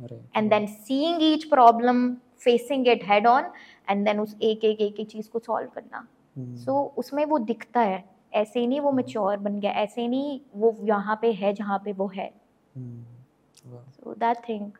अरे, 0.00 0.20
and 0.36 0.52
then 0.52 0.60
seeing 0.60 1.18
each 1.18 1.58
problem 1.58 2.14
facing 2.48 2.84
it 2.84 3.10
head 3.10 3.26
on 3.26 3.42
and 3.90 4.06
then 4.06 4.20
उस 4.20 4.36
एक 4.42 4.64
एक 4.64 4.80
एक 4.80 5.00
एक 5.00 5.10
चीज़ 5.10 5.30
को 5.30 5.38
सॉल्व 5.38 5.68
करना। 5.74 5.96
हम्म, 5.96 6.08
सो 6.38 6.72
so, 6.72 6.96
उसमें 6.98 7.24
वो 7.24 7.38
दिखता 7.38 7.80
है। 7.80 8.04
ऐसे 8.32 8.60
ही 8.60 8.66
नहीं 8.66 8.80
वो 8.80 8.92
मेच्योर 8.92 9.36
बन 9.36 9.58
गया 9.60 9.72
ऐसे 9.72 10.00
ही 10.00 10.08
नहीं 10.08 10.40
वो 10.54 10.76
यहाँ 10.84 11.18
पे 11.22 11.32
है 11.32 11.52
जहाँ 11.52 11.78
पे 11.84 11.92
वो 11.92 12.06
है। 12.14 12.30
So 12.76 14.14
that 14.14 14.38
thing 14.48 14.70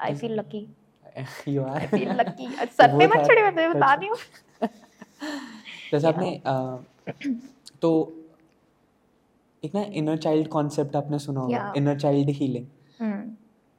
I 0.00 0.14
feel 0.14 0.32
lucky 0.32 0.66
you 1.48 1.62
are. 1.62 1.68
I 1.70 1.86
feel 1.86 2.10
lucky 2.10 2.48
sir 2.48 2.98
पे 2.98 3.06
मत 3.06 3.26
चढ़े 3.26 3.50
मैं 3.50 3.70
बता 3.70 3.86
अच्छा। 3.86 3.94
रही 3.94 4.08
हूँ। 4.08 4.16
जैसे 5.92 6.06
आपने 6.08 6.40
तो 7.82 7.90
एक 9.62 9.74
ना 9.74 9.82
इनर 9.82 10.16
चाइल्ड 10.16 10.48
कॉन्सेप्ट 10.48 10.96
आपने 10.96 11.18
सुना 11.18 11.40
होगा 11.40 11.72
इनर 11.76 11.98
चाइल्ड 11.98 12.30
हीलिंग 12.30 12.66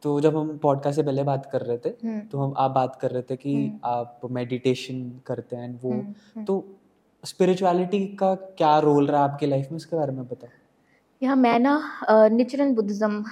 तो 0.03 0.19
जब 0.21 0.38
हम 0.38 0.57
पॉडकास्ट 0.57 0.95
से 0.95 1.03
पहले 1.03 1.23
बात 1.23 1.45
कर 1.45 1.61
रहे 1.61 1.77
थे 1.77 1.89
हम्म 1.89 2.19
तो 2.19 2.39
हम 2.39 2.53
आप 2.57 2.71
बात 2.71 2.95
कर 2.95 3.11
रहे 3.11 3.21
थे 3.21 3.36
कि 3.36 3.53
हम्म। 3.55 3.79
आप 3.84 4.21
मेडिटेशन 4.31 5.21
करते 5.25 5.55
हैं 5.55 5.79
वो 5.81 5.91
हम्म। 5.91 6.43
तो 6.45 6.65
स्पिरिचुअलिटी 7.24 8.05
का 8.19 8.34
क्या 8.57 8.78
रोल 8.80 9.07
रहा 9.07 9.24
आपके 9.24 9.45
लाइफ 9.45 9.67
में? 9.71 9.78
इसके 9.78 9.95
बारे 9.95 10.11
में 10.11 10.24
बताओ। 10.28 10.49
यहाँ 11.21 11.36
मैं 11.36 11.57
ना 11.59 11.80
नेचुरल 12.32 12.71
बुद्धिज्म 12.76 13.24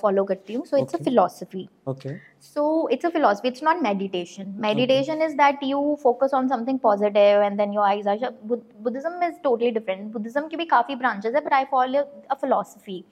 फॉलो 0.00 0.22
करती 0.24 0.54
हूँ। 0.54 0.64
So 0.66 0.76
it's 0.76 0.94
a 0.94 0.98
philosophy 1.04 1.68
okay 1.88 2.14
so 2.42 2.88
it's 2.92 3.06
a 3.06 3.08
philosophy 3.08 3.48
it's 3.48 3.62
not 3.64 3.82
meditation 3.82 4.54
meditation 4.60 5.22
is 5.22 5.34
that 5.36 5.58
you 5.64 5.98
focus 6.02 6.34
on 6.34 6.48
something 6.48 6.78
positive 6.78 7.42
and 7.42 7.56
then 7.58 7.72
your 7.72 7.84
eyes 7.86 8.08
are 8.08 8.32
Buddhism 8.46 9.22
is 9.24 9.34
totally 9.44 9.70
different 9.70 10.12
Buddhism 10.12 10.46
की 10.48 10.56
भी 10.56 10.64
काफ़ी 10.66 10.94
branches 10.96 11.34
है 11.34 11.40
but 11.40 11.52
I 11.52 11.64
follow 11.70 12.00
a 12.30 12.34
philosophy 12.34 13.04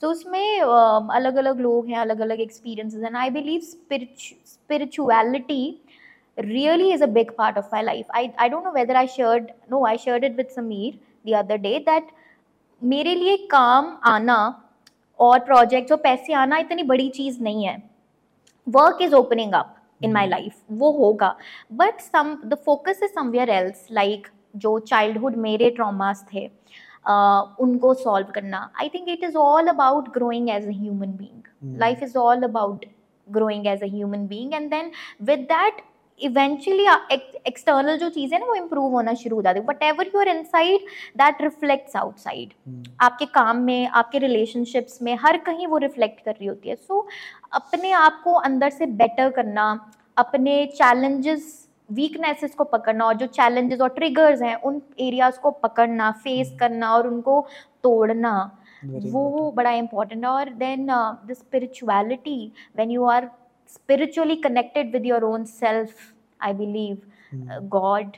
so 0.00 0.10
उसमें 0.10 0.60
अलग 0.60 1.36
अलग 1.36 1.60
लोग 1.60 1.88
हैं 1.88 1.98
अलग 1.98 2.20
अलग 2.20 2.40
experiences 2.40 3.04
and 3.04 3.16
I 3.16 3.30
believe 3.30 3.60
spirituality 4.44 5.62
really 6.38 6.90
is 6.92 7.00
a 7.00 7.06
big 7.06 7.36
part 7.36 7.56
of 7.56 7.70
my 7.72 7.82
life. 7.82 8.06
I 8.10 8.32
i 8.38 8.48
don't 8.48 8.64
know 8.64 8.72
whether 8.72 8.96
i 8.96 9.06
shared 9.06 9.52
no 9.70 9.84
i 9.86 9.96
shared 9.96 10.24
it 10.24 10.36
with 10.36 10.54
sameer 10.54 10.98
the 11.24 11.34
other 11.36 11.58
day 11.58 11.78
that 11.86 12.12
मेरे 12.82 13.14
लिए 13.14 13.36
काम 13.50 13.96
आना 14.06 14.38
और 15.18 15.38
प्रोजेक्ट्स 15.44 15.92
और 15.92 15.98
पैसे 15.98 16.32
आना 16.34 16.56
इतनी 16.58 16.82
बड़ी 16.82 17.08
चीज़ 17.10 17.42
नहीं 17.42 17.64
है। 17.66 17.76
Work 18.66 18.98
is 19.02 19.14
opening 19.14 19.52
up 19.54 19.74
in 20.02 20.12
my 20.12 20.26
Mhm. 20.26 20.30
Life 20.30 20.54
वो 20.72 20.90
होगा। 20.92 21.36
But 21.72 22.00
some 22.00 22.34
the 22.44 22.58
focus 22.64 23.00
is 23.02 23.12
somewhere 23.12 23.50
else 23.50 23.86
like 23.92 24.26
जो 24.56 24.78
चाइल्डहुड 24.78 25.36
मेरे 25.46 25.70
ट्रॉमास 25.70 26.24
थे 26.32 26.46
uh, 26.46 27.42
उनको 27.60 27.94
सॉल्व 27.94 28.26
करना। 28.34 28.70
I 28.80 28.88
think 28.88 29.08
it 29.08 29.24
is 29.24 29.36
all 29.36 29.66
about 29.68 30.12
growing 30.14 30.50
as 30.50 30.66
a 30.66 30.72
human 30.80 31.16
being 31.16 31.78
life 31.80 32.02
is 32.02 32.16
all 32.18 32.42
about 32.42 32.84
growing 33.28 33.66
as 33.66 33.82
a 33.82 33.86
human 33.86 34.26
being 34.26 34.54
and 34.54 34.70
then 34.70 34.90
with 35.22 35.40
that 35.52 35.82
eventually 36.20 36.84
external 37.46 37.96
जो 37.98 38.08
चीज़ें 38.10 38.38
ना 38.38 38.46
वो 38.46 38.54
improve 38.54 38.92
होना 38.92 39.14
शुरू 39.14 39.36
हो 39.36 39.42
जाती 39.42 39.60
है। 39.60 39.64
But 39.66 39.82
ever 39.82 40.10
you 40.14 40.20
are 40.20 40.28
inside 40.44 40.86
that 41.16 41.42
reflects 41.42 41.96
outside 41.96 42.52
आपके 43.00 43.26
काम 43.34 43.56
में 43.62 43.86
आपके 43.88 44.18
रिलेशनशिप्स 44.18 45.02
में 45.02 45.14
हर 45.22 45.36
कहीं 45.46 45.66
वो 45.66 45.78
रिफ्लेक्ट 45.78 46.24
कर 46.24 46.32
रही 46.32 46.46
होती 46.46 46.68
है। 46.68 46.76
सो 46.76 47.00
so, 47.00 47.10
अपने 47.52 47.92
आप 47.92 48.20
को 48.24 48.32
अंदर 48.32 48.70
से 48.70 48.86
बेटर 49.02 49.30
करना 49.32 49.68
अपने 50.16 50.64
चैलेंजेस 50.74 51.60
वीकनेसेस 51.90 52.54
को 52.54 52.64
पकड़ना 52.64 53.04
और 53.04 53.14
जो 53.14 53.26
चैलेंजेस 53.28 53.80
और 53.80 53.88
ट्रिगर्स 53.90 54.42
हैं 54.42 54.54
उन 54.56 54.80
एरियाज़ 55.00 55.38
को 55.38 55.50
पकड़ना 55.50 56.10
फेस 56.14 56.46
हम्म। 56.46 56.58
करना 56.58 56.94
और 56.94 57.06
उनको 57.08 57.40
तोड़ना 57.82 58.34
वो 58.84 59.50
बड़ा 59.56 59.70
इंपॉर्टेंट 59.72 60.24
है। 60.24 60.30
और 60.30 60.50
then 60.54 60.86
the 60.86 61.32
spirituality 61.32 62.52
when 62.76 62.90
you 62.90 63.04
are 63.06 63.28
spiritually 63.65 64.37
connected 64.37 64.93
with 64.93 65.03
your 65.03 65.23
own 65.25 65.45
self 65.45 66.13
i 66.39 66.51
believe 66.53 66.97
uh, 67.51 67.59
god 67.77 68.17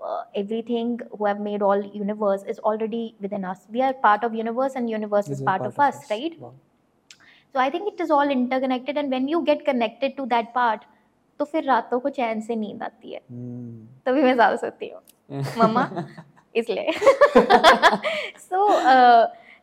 uh, 0.00 0.22
everything 0.34 0.98
who 1.16 1.26
have 1.26 1.40
made 1.40 1.62
all 1.62 1.82
universe 2.02 2.42
is 2.44 2.58
already 2.60 3.04
within 3.20 3.44
us 3.44 3.66
we 3.70 3.82
are 3.82 3.92
part 3.92 4.24
of 4.24 4.34
universe 4.34 4.74
and 4.74 4.90
universe 4.90 5.28
is 5.28 5.42
part, 5.42 5.62
of 5.62 5.78
us 5.78 6.10
right 6.10 6.38
so 6.40 7.60
i 7.60 7.70
think 7.70 7.92
it 7.92 8.00
is 8.00 8.10
all 8.10 8.30
interconnected 8.30 8.96
and 8.96 9.10
when 9.10 9.28
you 9.28 9.42
get 9.44 9.64
connected 9.64 10.16
to 10.16 10.26
that 10.26 10.54
part 10.54 10.92
तो 11.40 11.44
फिर 11.44 11.64
रातों 11.64 11.98
को 12.00 12.08
चैन 12.08 12.40
से 12.40 12.54
नींद 12.56 12.82
आती 12.82 13.12
है 13.12 13.18
तभी 14.06 14.22
मैं 14.22 14.34
ज़्यादा 14.34 14.56
सोती 14.56 14.88
हूँ 14.88 15.42
मम्मा 15.58 15.82
इसलिए 16.56 16.92
सो 18.40 18.68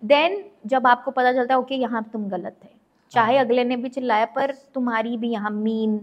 देन 0.05 0.43
जब 0.73 0.87
आपको 0.87 1.11
पता 1.11 1.31
चलता 1.33 1.53
है 1.53 1.59
ओके 1.59 1.75
यहाँ 1.75 2.03
तुम 2.13 2.27
गलत 2.29 2.59
थे 2.63 2.69
चाहे 3.12 3.36
हाँ। 3.36 3.44
अगले 3.44 3.64
ने 3.64 3.76
भी 3.76 3.88
चिल्लाया 3.88 4.24
पर 4.34 4.52
तुम्हारी 4.74 5.16
भी 5.16 5.30
यहाँ 5.30 5.50
मीन 5.50 6.00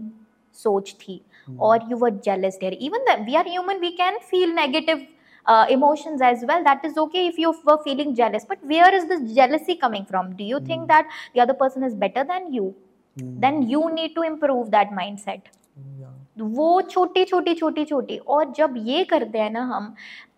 सोच 0.56 0.94
थी 1.00 1.20
हम्म। 1.48 1.58
और 1.60 1.90
you 1.90 1.96
were 1.96 2.10
jealous 2.24 2.56
there 2.60 2.72
even 2.80 3.04
the 3.04 3.18
we 3.26 3.34
are 3.34 3.48
human 3.48 3.78
we 3.78 3.90
can 3.92 4.18
feel 4.30 4.54
negative 4.54 5.06
emotions 5.70 6.22
as 6.22 6.44
well 6.44 6.62
that 6.62 6.84
is 6.84 6.98
okay 6.98 7.26
if 7.26 7.40
you 7.40 7.50
were 7.66 7.76
feeling 7.84 8.14
jealous 8.14 8.46
but 8.50 8.64
where 8.66 8.94
is 8.94 9.06
this 9.08 9.20
jealousy 9.34 9.74
coming 9.76 10.04
from 10.04 10.32
do 10.32 10.44
you 10.44 10.60
think 10.62 10.82
that 10.88 11.06
the 11.36 11.40
other 11.40 11.52
person 11.56 11.84
is 11.86 11.96
better 11.96 12.24
than 12.24 12.48
you 12.54 12.72
then 13.16 13.62
you 13.64 13.88
need 13.90 14.14
to 14.14 14.22
improve 14.24 14.68
that 14.68 14.92
mindset 15.18 15.48
वो 16.38 16.80
छोटी 16.82 17.24
छोटी 17.24 17.54
छोटी 17.54 17.84
छोटी 17.84 18.16
और 18.18 18.52
जब 18.52 18.74
ये 18.78 19.04
करते 19.04 19.38
हैं 19.38 19.50
ना 19.50 19.62
हम 19.66 19.94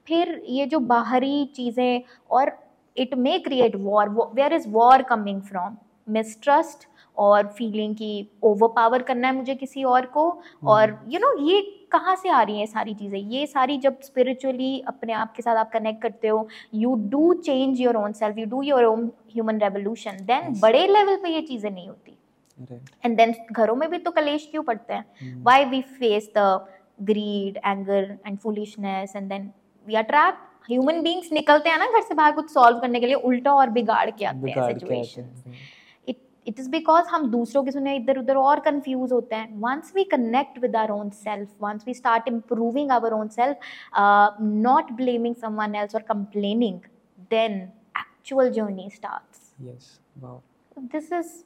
फिर 0.07 0.41
ये 0.49 0.67
जो 0.67 0.79
बाहरी 0.87 1.45
चीज़ें 1.55 2.03
और 2.31 2.53
it 2.97 3.15
may 3.17 3.39
create 3.39 3.77
war 3.77 4.09
where 4.35 4.53
is 4.53 4.69
war 4.69 5.03
coming 5.03 5.41
from 5.43 5.77
mistrust 6.11 6.87
और 7.17 7.47
फीलिंग 7.57 7.95
की 7.97 8.29
ओवर 8.45 8.69
पावर 8.77 9.03
करना 9.03 9.29
है 9.29 9.35
मुझे 9.35 9.55
किसी 9.55 9.85
और 9.85 10.07
को। 10.07 10.25
और 10.67 10.99
यू 11.09 11.19
नो 11.21 11.33
ये 11.47 11.61
कहाँ 11.93 12.15
से 12.17 12.29
आ 12.29 12.43
रही 12.43 12.59
हैं 12.59 12.67
सारी 12.67 12.95
चीज़ें? 12.95 13.19
ये 13.21 13.47
सारी 13.47 13.79
जब 13.79 14.01
स्पिरिचुअली 14.03 14.79
अपने 14.89 15.13
आप 15.13 15.33
के 15.37 15.43
साथ 15.43 15.57
आप 15.57 15.71
कनेक्ट 15.73 16.03
करते 16.03 16.29
हो 16.29 16.47
you 16.75 16.95
do 17.11 17.33
change 17.35 17.81
your 17.81 17.97
own 17.97 18.13
self 18.13 18.39
you 18.39 18.47
do 18.47 18.63
your 18.63 18.85
own 18.85 19.11
human 19.33 19.59
revolution 19.61 20.25
then 20.27 20.61
बड़े 20.61 20.87
लेवल 20.87 21.17
पे 21.23 21.29
ये 21.29 21.41
चीज़ें 21.43 21.71
नहीं 21.71 21.89
होती। 21.89 22.17
एंड 23.05 23.17
देन 23.17 23.35
घरों 23.53 23.77
में 23.77 23.89
भी 23.91 23.99
तो 23.99 24.11
कलेश 24.11 24.49
क्यों 24.51 24.63
पड़ते 24.63 24.95
हैं? 24.95 25.43
Why 25.45 25.65
we 25.65 25.81
face 25.83 26.31
the 26.37 26.67
greed 27.01 27.59
anger 27.69 28.03
and 28.27 28.39
foolishness 28.39 29.17
and 29.17 29.33
then 29.33 29.51
we 29.87 29.99
are 30.01 30.07
trapped? 30.13 30.47
Human 30.69 31.01
beings 31.03 31.33
निकलते 31.33 31.69
हैं 31.71 31.79
ना 31.79 31.87
घर 31.87 32.03
से 32.03 32.15
बाहर 32.15 32.33
कुछ 32.33 32.51
सॉल्व 32.53 32.79
करने 32.79 33.01
के 33.01 33.07
लिए 33.07 33.15
उल्टा 33.15 33.53
और 33.55 33.71
बिगाड़ 33.71 34.11
के 34.11 34.25
आते 34.25 34.37
हैं 34.37 34.45
बिगाड़ 34.45 34.73
के 34.73 34.75
आते 34.75 34.81
सिचुएशन 34.81 35.23
हैं 35.23 35.57
इट 36.49 36.61
इज़ 36.61 36.69
बिकॉज़ 36.71 37.09
हम 37.09 37.31
दूसरों 37.31 37.63
की 37.65 37.71
सुने 37.71 37.97
इधर 37.97 38.19
उधर 38.19 38.37
और 38.37 38.61
कंफ्यूज 38.61 39.13
होते 39.13 39.37
हैं। 39.37 39.61
Once 39.61 39.93
we 39.97 40.05
connect 40.13 40.59
with 40.59 40.77
our 40.77 40.91
own 40.91 41.11
self 41.17 41.49
once 41.63 41.85
we 41.87 41.95
start 41.95 42.29
improving 42.29 42.91
our 42.91 43.13
own 43.15 43.29
self 43.31 43.57
not 44.43 44.93
blaming 44.93 45.35
someone 45.37 45.75
else 45.75 45.95
और 45.95 46.03
complaining 46.09 46.79
then 47.31 47.61
actual 47.99 48.51
journey 48.53 48.89
start 48.91 49.37
this 50.93 51.13
is 51.13 51.37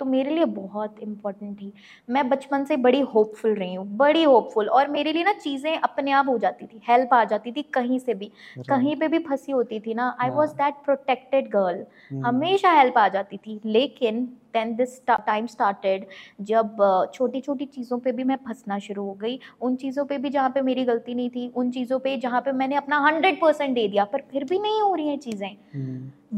तो 0.00 0.04
मेरे 0.04 0.30
लिए 0.30 0.44
बहुत 0.44 0.96
इम्पोर्टेंट 1.00 1.56
थी। 1.56 1.72
मैं 2.10 2.28
बचपन 2.28 2.64
से 2.64 2.76
बड़ी 2.76 3.00
होपफुल 3.12 3.54
रही 3.54 3.74
हूँ 3.74 3.86
बड़ी 3.96 4.22
होपफुल 4.22 4.68
और 4.68 4.88
मेरे 4.90 5.12
लिए 5.12 5.24
ना 5.24 5.32
चीज़ें 5.32 5.76
अपने 5.78 6.12
आप 6.12 6.28
हो 6.28 6.36
जाती 6.38 6.66
थी 6.66 6.80
हेल्प 6.88 7.14
आ 7.14 7.22
जाती 7.24 7.52
थी 7.52 7.62
कहीं 7.74 7.98
से 7.98 8.14
भी। 8.14 8.30
कहीं 8.68 8.96
पे 8.96 9.08
भी 9.08 9.18
फंसी 9.20 9.52
होती 9.52 9.78
थी 9.80 9.94
ना 9.94 10.16
I 10.20 10.30
was 10.30 10.52
that 10.52 10.82
protected 10.84 11.50
girl. 11.50 11.84
हमेशा 12.24 12.72
हेल्प 12.72 12.98
आ 12.98 13.08
जाती 13.08 13.36
थी 13.36 13.60
लेकिन 13.66 14.26
देन 14.54 14.74
दिस 14.76 15.00
टाइम 15.08 15.46
स्टार्टेड 15.46 16.06
जब 16.42 16.76
छोटी 17.14 17.40
छोटी 17.40 17.64
चीज़ों 17.66 17.98
पे 17.98 18.12
भी 18.12 18.24
मैं 18.24 18.36
फंसना 18.46 18.78
शुरू 18.78 19.04
हो 19.04 19.12
गई। 19.14 19.38
उन 19.60 19.76
चीज़ों 19.76 20.04
पे 20.04 20.18
भी 20.18 20.30
जहाँ 20.30 20.50
पे 20.50 20.62
मेरी 20.62 20.84
गलती 20.84 21.14
नहीं 21.14 21.30
थी 21.30 21.46
उन 21.56 21.70
चीज़ों 21.70 21.98
पे 21.98 22.16
जहाँ 22.18 22.40
पे 22.40 22.52
मैंने 22.54 22.76
अपना 22.76 22.98
हंड्रेड 23.00 23.40
परसेंट 23.40 23.74
दे 23.74 23.86
दिया 23.88 24.04
पर 24.06 24.22
फिर 24.30 24.44
भी 24.44 24.58
नहीं 24.58 24.80
हो 24.82 24.94
रही 24.94 25.08
हैं 25.08 25.18
चीज़ें। 25.20 25.48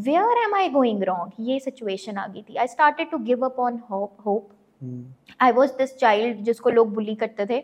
Where 0.02 0.42
am 0.44 0.54
I 0.54 0.68
going 0.70 1.02
wrong 1.04 1.48
ये 1.48 1.58
सिचुएशन 1.60 2.16
आ 2.16 2.26
गई 2.26 2.42
थी। 2.42 2.56
I 2.56 2.66
started 2.68 3.10
to 3.10 3.18
give 3.20 3.44
up 3.44 3.60
on 3.60 3.80
hope 3.90 4.16
hope 4.26 4.48
I 5.40 5.52
was 5.52 5.70
this 5.78 5.96
child 5.98 6.42
जिसको 6.44 6.70
लोग 6.70 6.92
बुली 6.94 7.14
करते 7.14 7.46
थे। 7.46 7.58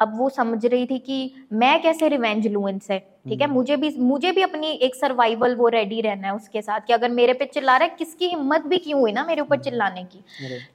अब 0.00 0.16
वो 0.18 0.28
समझ 0.30 0.64
रही 0.66 0.86
थी 0.86 0.98
कि 1.00 1.18
मैं 1.54 1.80
कैसे 1.82 2.08
रिवेंज 2.08 2.46
लूँ 2.48 2.68
इनसे 2.70 2.98
ठीक 2.98 3.40
है? 3.40 3.46
हम्म। 3.46 3.54
मुझे 3.54 3.76
भी 3.76 3.94
मुझे 4.00 4.32
भी 4.32 4.42
अपनी 4.42 4.70
एक 4.82 4.94
सर्वाइवल 4.94 5.54
वो 5.56 5.68
रेडी 5.68 6.00
रहना 6.00 6.28
है 6.28 6.34
उसके 6.34 6.62
साथ 6.62 6.80
कि 6.80 6.92
अगर 6.92 7.10
मेरे 7.10 7.32
पे 7.32 7.44
चिल्ला 7.46 7.76
रहा 7.76 7.88
है 7.88 7.94
किसकी 7.98 8.28
हिम्मत 8.28 8.66
भी 8.66 8.78
क्यों 8.78 9.00
हुई 9.00 9.12
ना 9.12 9.24
मेरे 9.24 9.42
ऊपर 9.42 9.58
चिल्लाने 9.60 10.04
की? 10.04 10.24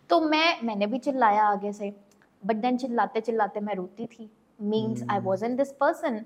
तो 0.09 0.21
मैं 0.21 0.47
मैंने 0.63 0.87
भी 0.87 0.97
चिल्लाया 0.99 1.43
आगे 1.45 1.71
से 1.73 1.93
बट 2.43 2.55
देन 2.57 2.77
चिल्लाते 2.77 3.21
चिल्लाते 3.21 3.59
मैं 3.59 3.75
रोती 3.75 4.05
थी। 4.05 4.29
Means 4.59 5.01
I 5.01 5.15
hmm. 5.15 5.25
Was 5.25 5.45
in 5.45 5.55
this 5.55 5.71
person 5.79 6.23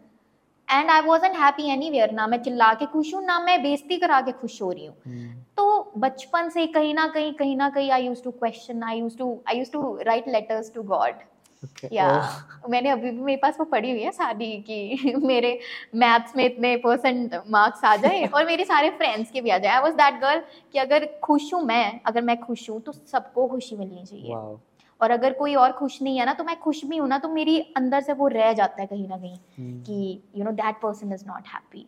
and 0.68 0.90
I 0.92 1.02
was 1.02 1.26
happy 1.26 1.70
anywhere 1.90 2.12
ना 2.12 2.26
मैं 2.28 2.42
चिल्ला 2.44 2.74
के 2.74 2.86
खुश 2.86 3.14
हूँ 3.14 3.24
ना 3.26 3.40
मैं 3.40 3.62
बेजती 3.64 3.98
करा 3.98 4.20
के 4.22 4.32
खुश 4.32 4.62
हो 4.62 4.72
रही 4.72 4.86
हूँ। 4.86 4.96
हम्म, 5.06 5.30
तो 5.58 5.92
बचपन 5.98 6.50
से 6.50 6.66
कहीं 6.68 6.94
ना 6.94 7.08
कहीं 7.08 7.34
कहीं 7.34 7.56
ना 7.58 7.70
कहीं 7.70 7.92
I 7.92 8.06
used 8.06 8.24
to 8.24 8.32
question 8.34 8.84
I 8.84 9.00
used 9.00 9.18
to 9.18 9.32
I 9.50 9.58
used 9.58 9.72
to 9.72 9.98
write 10.02 10.28
letters 10.28 10.72
to 10.74 10.84
God 10.86 11.24
okay, 11.66 11.92
या 11.94 12.08
oh, 12.10 12.70
मैंने 12.70 12.90
अभी 12.90 13.12
भी 13.12 13.22
मेरे 13.22 13.40
पास 13.42 13.58
वो 13.60 13.66
पढ़ी 13.66 13.92
हुई 13.92 14.02
है 14.02 14.12
सारी 14.12 14.52
कि 14.70 15.14
मेरे 15.24 15.60
मैथ्स 15.96 16.36
में 16.36 16.46
इतने 16.46 16.76
परसेंट 16.78 17.36
मार्क्स 17.50 17.84
आ 17.84 17.96
जाए 17.96 18.26
और 18.26 18.46
मेरे 18.46 18.66
सारे 18.66 18.90
फ्रेंड्स 18.90 19.32
के 19.32 19.42
भी 19.42 19.50
आ 19.50 19.58
जाए। 19.58 19.74
आई 19.74 19.82
वॉज़ 19.82 19.96
दैट 19.96 20.22
गर्ल 20.22 20.42
कि 20.74 20.80
अगर 20.80 21.06
खुश 21.24 21.54
हूँ 21.54 21.64
मैं 21.64 22.00
अगर 22.06 22.22
मैं 22.22 22.40
खुश 22.40 22.70
हूँ 22.70 22.80
तो 22.82 22.92
सबको 22.92 23.48
खुशी 23.48 23.76
मिलनी 23.76 24.06
चाहिए। 24.06 24.36
Wow, 24.36 24.60
और 25.02 25.12
अगर 25.12 25.34
कोई 25.34 25.56
और 25.56 25.72
खुश 25.72 26.02
नहीं 26.02 26.18
है 26.20 26.26
ना 26.26 26.34
तो 26.34 26.44
मैं 26.44 26.60
खुश 26.60 26.86
भी 26.86 26.98
हूँ 26.98 27.08
ना 27.08 27.18
तो 27.18 27.30
मेरी 27.30 27.60
अंदर 27.78 28.02
से 28.02 28.14
वो 28.14 28.28
रह 28.28 28.54
जाता 28.54 28.82
है 28.82 28.88
कहीं 28.88 29.08
ना 29.08 29.18
कहीं 29.18 29.38
हम्म, 29.58 29.82
कि 29.84 30.24
you 30.36 30.44
know 30.44 30.52
that 30.52 30.82
person 30.82 31.14
is 31.14 31.26
not 31.28 31.48
happy 31.48 31.86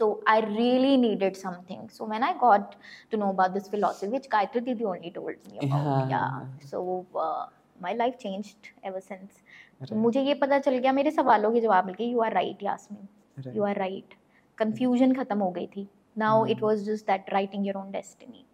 So 0.00 0.22
I 0.28 0.40
really 0.40 0.96
needed 0.96 1.36
something. 1.36 1.88
So 1.90 2.04
when 2.04 2.22
I 2.22 2.32
got 2.38 2.76
to 3.10 3.16
know 3.16 3.30
about 3.30 3.54
this 3.54 3.66
philosophy, 3.68 4.08
which 4.08 4.28
Gayatri 4.28 4.64
Didi 4.64 4.84
only 4.84 5.10
told 5.10 5.34
me 5.46 5.58
about, 5.58 5.70
हाँ, 5.70 6.08
yeah. 6.10 6.18
हाँ, 6.18 6.70
So 6.70 7.04
uh, 7.16 7.46
my 7.82 7.92
life 7.96 8.16
changed 8.18 8.70
ever 8.84 9.00
since. 9.00 9.42
right, 9.80 9.92
मुझे 10.04 10.22
ये 10.22 10.34
पता 10.34 10.58
चल 10.58 10.78
गया 10.78 10.92
मेरे 10.92 11.10
सवालों 11.10 11.52
के 11.52 11.60
जवाब 11.60 11.86
मिल 11.86 11.94
गए 11.94 12.04
you 12.04 12.20
are 12.20 12.32
right 12.34 12.62
Yasmin 12.62 13.06
right, 13.42 13.56
you 13.56 13.64
are 13.64 13.78
right 13.78 14.14
confusion 14.58 15.14
खत्म 15.14 15.38
हो 15.38 15.50
गई 15.50 15.66
थी. 15.66 15.88
Now 16.18 16.46
it. 16.46 16.62
Was 16.62 16.84
just 16.84 17.06
that 17.06 17.32
writing 17.32 17.66
your 17.66 17.76
own 17.76 17.90
destiny 17.92 18.44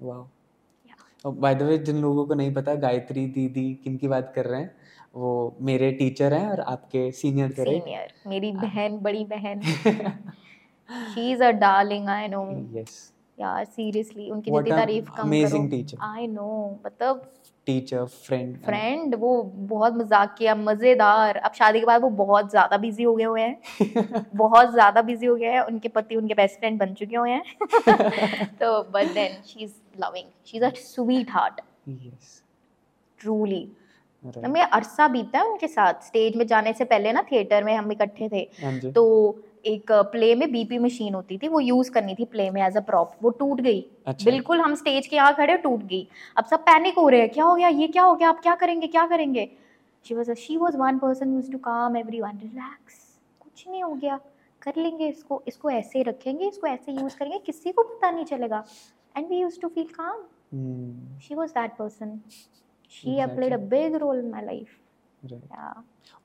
wow. 0.00 0.22
Yeah. 0.86 1.00
और 1.26 1.32
बाय 1.34 1.54
द 1.54 1.62
वे 1.62 1.78
जिन 1.78 2.00
लोगों 2.02 2.26
को 2.26 2.34
नहीं 2.34 2.52
पता 2.54 2.74
गायत्री 2.84 3.26
दीदी 3.34 3.72
किन 3.84 3.96
की 3.96 4.08
बात 4.08 4.32
कर 4.36 4.46
रहे 4.46 4.60
हैं? 4.60 4.74
वो 5.14 5.56
मेरे 5.60 5.90
टीचर 5.92 6.34
हैं 6.34 6.50
और 6.50 6.60
आपके 6.60 7.10
सीनियर 7.12 7.50
थे 7.50 7.64
सीनियर 7.64 8.12
मेरी 8.26 8.52
बहन 8.52 8.98
बड़ी 9.02 9.24
बहन. 9.32 9.60
She 11.14 11.30
is 11.32 11.42
a 11.44 11.50
darling 11.50 12.08
I 12.08 12.28
know 12.28 12.42
yes 12.78 13.12
यार 13.38 13.64
सीरियसली 13.64 14.30
उनकी 14.30 14.50
जितनी 14.50 14.70
तारीफ़ 14.70 15.10
कम 15.16 15.30
करो। 15.42 15.68
teacher. 15.68 15.98
आई 16.02 16.26
नो 16.26 16.80
मतलब 16.86 17.30
टीचर 17.66 18.04
फ्रेंड 18.04 18.56
फ्रेंड 18.58 19.14
वो 19.14 19.42
बहुत 19.42 19.94
मज़ाक 19.94 20.34
किया 20.38 20.54
मज़ेदार। 20.54 21.36
अब 21.36 21.52
शादी 21.54 21.80
के 21.80 21.86
बाद 21.86 22.02
वो 22.02 22.10
बहुत 22.10 22.50
ज़्यादा 22.50 22.76
बिज़ी 22.76 23.04
हो 23.04 23.14
गए 23.14 23.24
हुए 23.24 23.40
हैं। 23.40 24.24
बहुत 24.36 24.72
ज़्यादा 24.72 25.02
बिज़ी 25.02 25.26
हो 25.26 25.36
गए 25.36 25.50
हैं। 25.50 25.60
उनके 25.62 25.88
पति 25.88 26.16
उनके 26.16 26.34
बेस्ट 26.34 26.58
फ्रेंड 26.58 26.78
बन 26.80 26.94
चुके 26.94 27.16
हुए 27.16 27.30
हैं। 27.30 27.42
तो 28.60 28.82
but 28.92 29.14
then 29.14 29.40
she 29.42 29.64
is 29.64 29.72
loving 30.00 30.26
she 30.46 30.56
is 30.56 30.64
a 30.64 30.70
sweetheart 31.30 31.60
yes 31.88 32.42
truly 33.20 33.66
हमें 34.44 34.60
अरसा 34.62 35.06
बीता 35.08 35.38
है 35.38 35.44
उनके 35.44 35.68
साथ। 35.68 36.02
स्टेज 36.06 36.36
में 36.36 36.46
जाने 36.46 36.72
से 36.72 36.84
पहले 36.84 37.12
ना 37.12 37.22
थिएटर 37.22 37.64
में 37.64 37.74
हम 37.74 37.92
इकट्ठे 37.92 38.28
थे। 38.28 38.46
हाँ 38.62 38.78
तो 38.92 39.04
एक 39.64 39.92
प्ले 40.12 40.34
में 40.34 40.50
बीपी 40.52 40.78
मशीन 40.78 41.14
होती 41.14 41.38
थी 41.38 41.48
वो 41.48 41.60
यूज़ 41.60 41.90
करनी 41.92 42.14
थी 42.14 42.24
प्ले 42.24 42.48
में 42.50 42.62
एज 42.62 42.76
अ 42.76 42.80
प्रॉप 42.80 43.12
वो 43.22 43.30
टूट 43.30 43.60
गई। 43.60 43.80
अच्छा। 44.06 44.30
बिल्कुल 44.30 44.60
हम 44.60 44.74
स्टेज 44.74 45.06
के 45.06 45.16
यहाँ 45.16 45.34
खड़े 45.34 45.56
टूट 45.56 45.82
गई। 45.84 46.06
अब 46.36 46.44
सब 46.44 46.60
पैनिक 46.62 46.98
हो 46.98 47.08
रहे 47.08 47.20
हैं 47.20 47.30
क्या 47.30 47.44
हो 47.44 47.54
गया 47.54 47.68
ये 47.68 47.88
क्या 47.88 48.02
हो 48.02 48.14
गया 48.14 48.28
आप 48.28 48.40
क्या 48.42 48.54
करेंगे 48.54 48.86
क्या 48.86 49.06
करेंगे? 49.06 49.48
She 50.06 50.14
was 50.14 50.30
she 50.38 50.56
was 50.56 50.76
one 50.76 50.98
person 50.98 51.34
used 51.34 51.52
to 51.52 51.58
calm 51.58 51.96
everyone 51.96 52.38
relax 52.42 52.94
कुछ 53.40 53.64
नहीं 53.68 53.82
हो 53.82 53.94
गया 53.94 54.20
कर 54.62 54.72
लेंगे 54.76 55.08
इसको 55.08 55.42
इसको 55.48 55.70
ऐसे 55.70 56.02
रखेंगे 56.02 56.48
इसको 56.48 56.66
ऐसे 56.66 56.92
यूज़ 56.92 57.16
करेंगे 57.16 57.38
किसी 57.46 57.72
को 57.72 57.82
पता 57.82 58.10
नहीं 58.10 58.24
चलेगा। 58.24 58.64
And 59.16 59.28
we 59.28 59.40
used 59.40 59.60
to 59.62 59.68
feel 59.68 59.88
calm 60.00 60.22
she 61.24 61.36
was 61.36 61.52
that 61.52 61.76
person. 61.76 62.10
She 62.94 63.12
have 63.18 63.30
played 63.36 63.52
a 63.52 63.58
Exactly. 63.58 63.78
big 63.84 63.94
role 64.02 64.18
in 64.18 64.30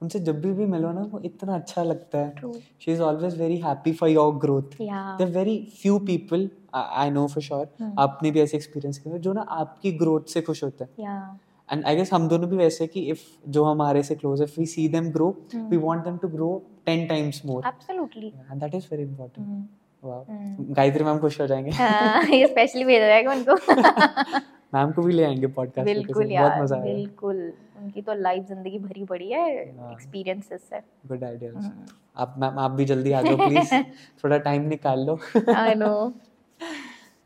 उनसे 0.02 0.20
जब 0.20 0.42
भी 0.42 0.52
भी 0.54 0.66
मिलो 0.66 0.92
ना 0.92 1.02
वो 1.02 1.20
इतना 1.26 1.56
अच्छा 1.56 1.84
लगता 1.84 2.18
है। 2.18 2.52
She 2.80 2.92
is 2.92 3.02
always 3.02 3.40
very 3.42 3.58
happy 3.58 3.94
for 3.94 4.10
your 4.10 4.34
growth 4.36 4.78
yeah. 4.82 5.22
Very 5.36 5.58
few 5.82 5.98
people 6.00 6.50
I 6.76 7.10
know 7.10 7.26
for 7.28 7.44
sure. 7.44 7.94
आपने 8.00 8.32
भी 8.32 8.42
ऐसे 8.42 8.58
एक्सपीरियंस 8.58 8.98
किया 8.98 9.18
जो 9.18 9.34
ना 9.34 9.42
आपकी 9.42 9.92
ग्रोथ 9.92 10.34
से 10.34 10.42
खुश 10.42 10.64
होते 10.64 10.84
हैं। 10.84 11.40
एंड 11.70 11.86
आई 11.86 11.96
गेस 11.96 12.14
हम 12.14 12.28
दोनों 12.28 12.50
भी 12.50 12.58
वैसे 12.58 12.88
कि 12.88 13.02
इफ़ 13.12 13.22
जो 13.50 13.64
हमारे 13.64 14.04
से 14.04 14.16
close 14.16 14.42
if 14.42 14.60
we 14.60 14.66
see 14.66 14.88
them 14.90 15.10
grow. 15.12 15.30
We 15.56 15.78
want 15.78 16.04
them 16.04 16.18
to 16.18 16.28
grow 16.28 16.52
10 16.90 17.08
times 17.10 17.42
more 17.46 17.64
absolutely. 17.64 18.32
And 18.52 18.62
that 18.62 18.76
is 18.76 18.88
very 18.92 19.04
important 19.04 19.68
wow. 20.04 20.26
Gayatri 20.74 21.04
ma'am 21.04 21.20
खुश 21.20 21.40
हो 21.42 21.48
जाएँगे। 21.48 21.72
हाँ, 21.76 22.24
ये 22.24 22.48
स्पेशली 22.48 22.86
भेजा 22.86 23.08
जाएगा 23.08 23.32
उनको। 23.32 23.56
मैम 24.74 24.92
को 24.92 25.02
भी 25.02 25.14
ले 25.14 25.24
आएँगे 25.24 25.48
पॉडकास्ट 25.48 25.86
बिल्कुल 25.86 26.14
बहुत 26.14 26.32
यार 26.32 26.62
मज़ा 26.64 26.76
आएगा 26.76 26.94
बिल्कुल। 26.94 27.52
उनकी 27.88 28.02
तो 28.02 28.14
लाइफ 28.14 28.48
ज़िंदगी 28.48 28.80
भरी 28.80 29.04
पड़ी 29.06 29.30
है। 29.30 29.48
एक्सपीरियंसेस 29.92 30.62
से 30.70 30.80
गुड 31.08 31.24
आइडियाज़ 31.24 31.56
हम्म। 31.56 31.86
आप 32.18 32.36
मैम 32.38 32.60
आप 32.60 32.72
भी 32.72 32.86
जल्दी 32.86 33.12
आ 33.12 33.22
जाओ 33.22 33.36
प्लीज़ 33.38 33.74
थोड़ा 34.24 34.38
टाइम 34.46 34.68
निकाल 34.70 35.06
लो। 35.06 35.20
आई 35.56 35.76
नो 35.76 35.92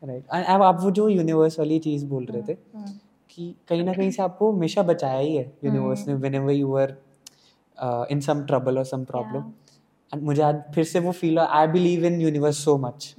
राइट 0.03 0.28
अब 0.28 0.62
आप 0.64 0.80
वो 0.82 0.91
जो 0.91 1.07
यूनिवर्स 1.09 1.59
वाली 1.59 1.80
चीज़ 1.80 2.05
बोल 2.05 2.26
रहे 2.26 2.41
थे 2.43 2.57
हम्म, 2.76 2.91
कि 3.30 3.55
कहीं 3.70 3.84
ना 3.84 3.93
कहीं 3.93 4.12
से 4.12 4.22
आपको 4.24 4.51
हमेशा 4.51 4.84
बचाया 4.84 5.20
ही 5.20 5.36
है 5.36 5.51
यूनिवर्स 5.66 6.07
ने 6.07 6.14
whenever 6.36 6.51
you 6.51 6.76
are 6.76 6.95
in 8.12 8.20
some 8.20 8.43
trouble 8.45 8.78
और 8.78 8.86
सम 8.86 9.03
प्रॉब्लम 9.05 9.51
एंड 10.12 10.24
मुझे 10.24 10.41
आज 10.43 10.62
फिर 10.76 10.84
से 10.84 10.99
वो 10.99 11.12
feel 11.14 11.39
I 11.39 11.68
believe 11.68 12.05
in 12.05 12.22
universe 12.22 12.64
so 12.66 12.78
much 12.78 13.14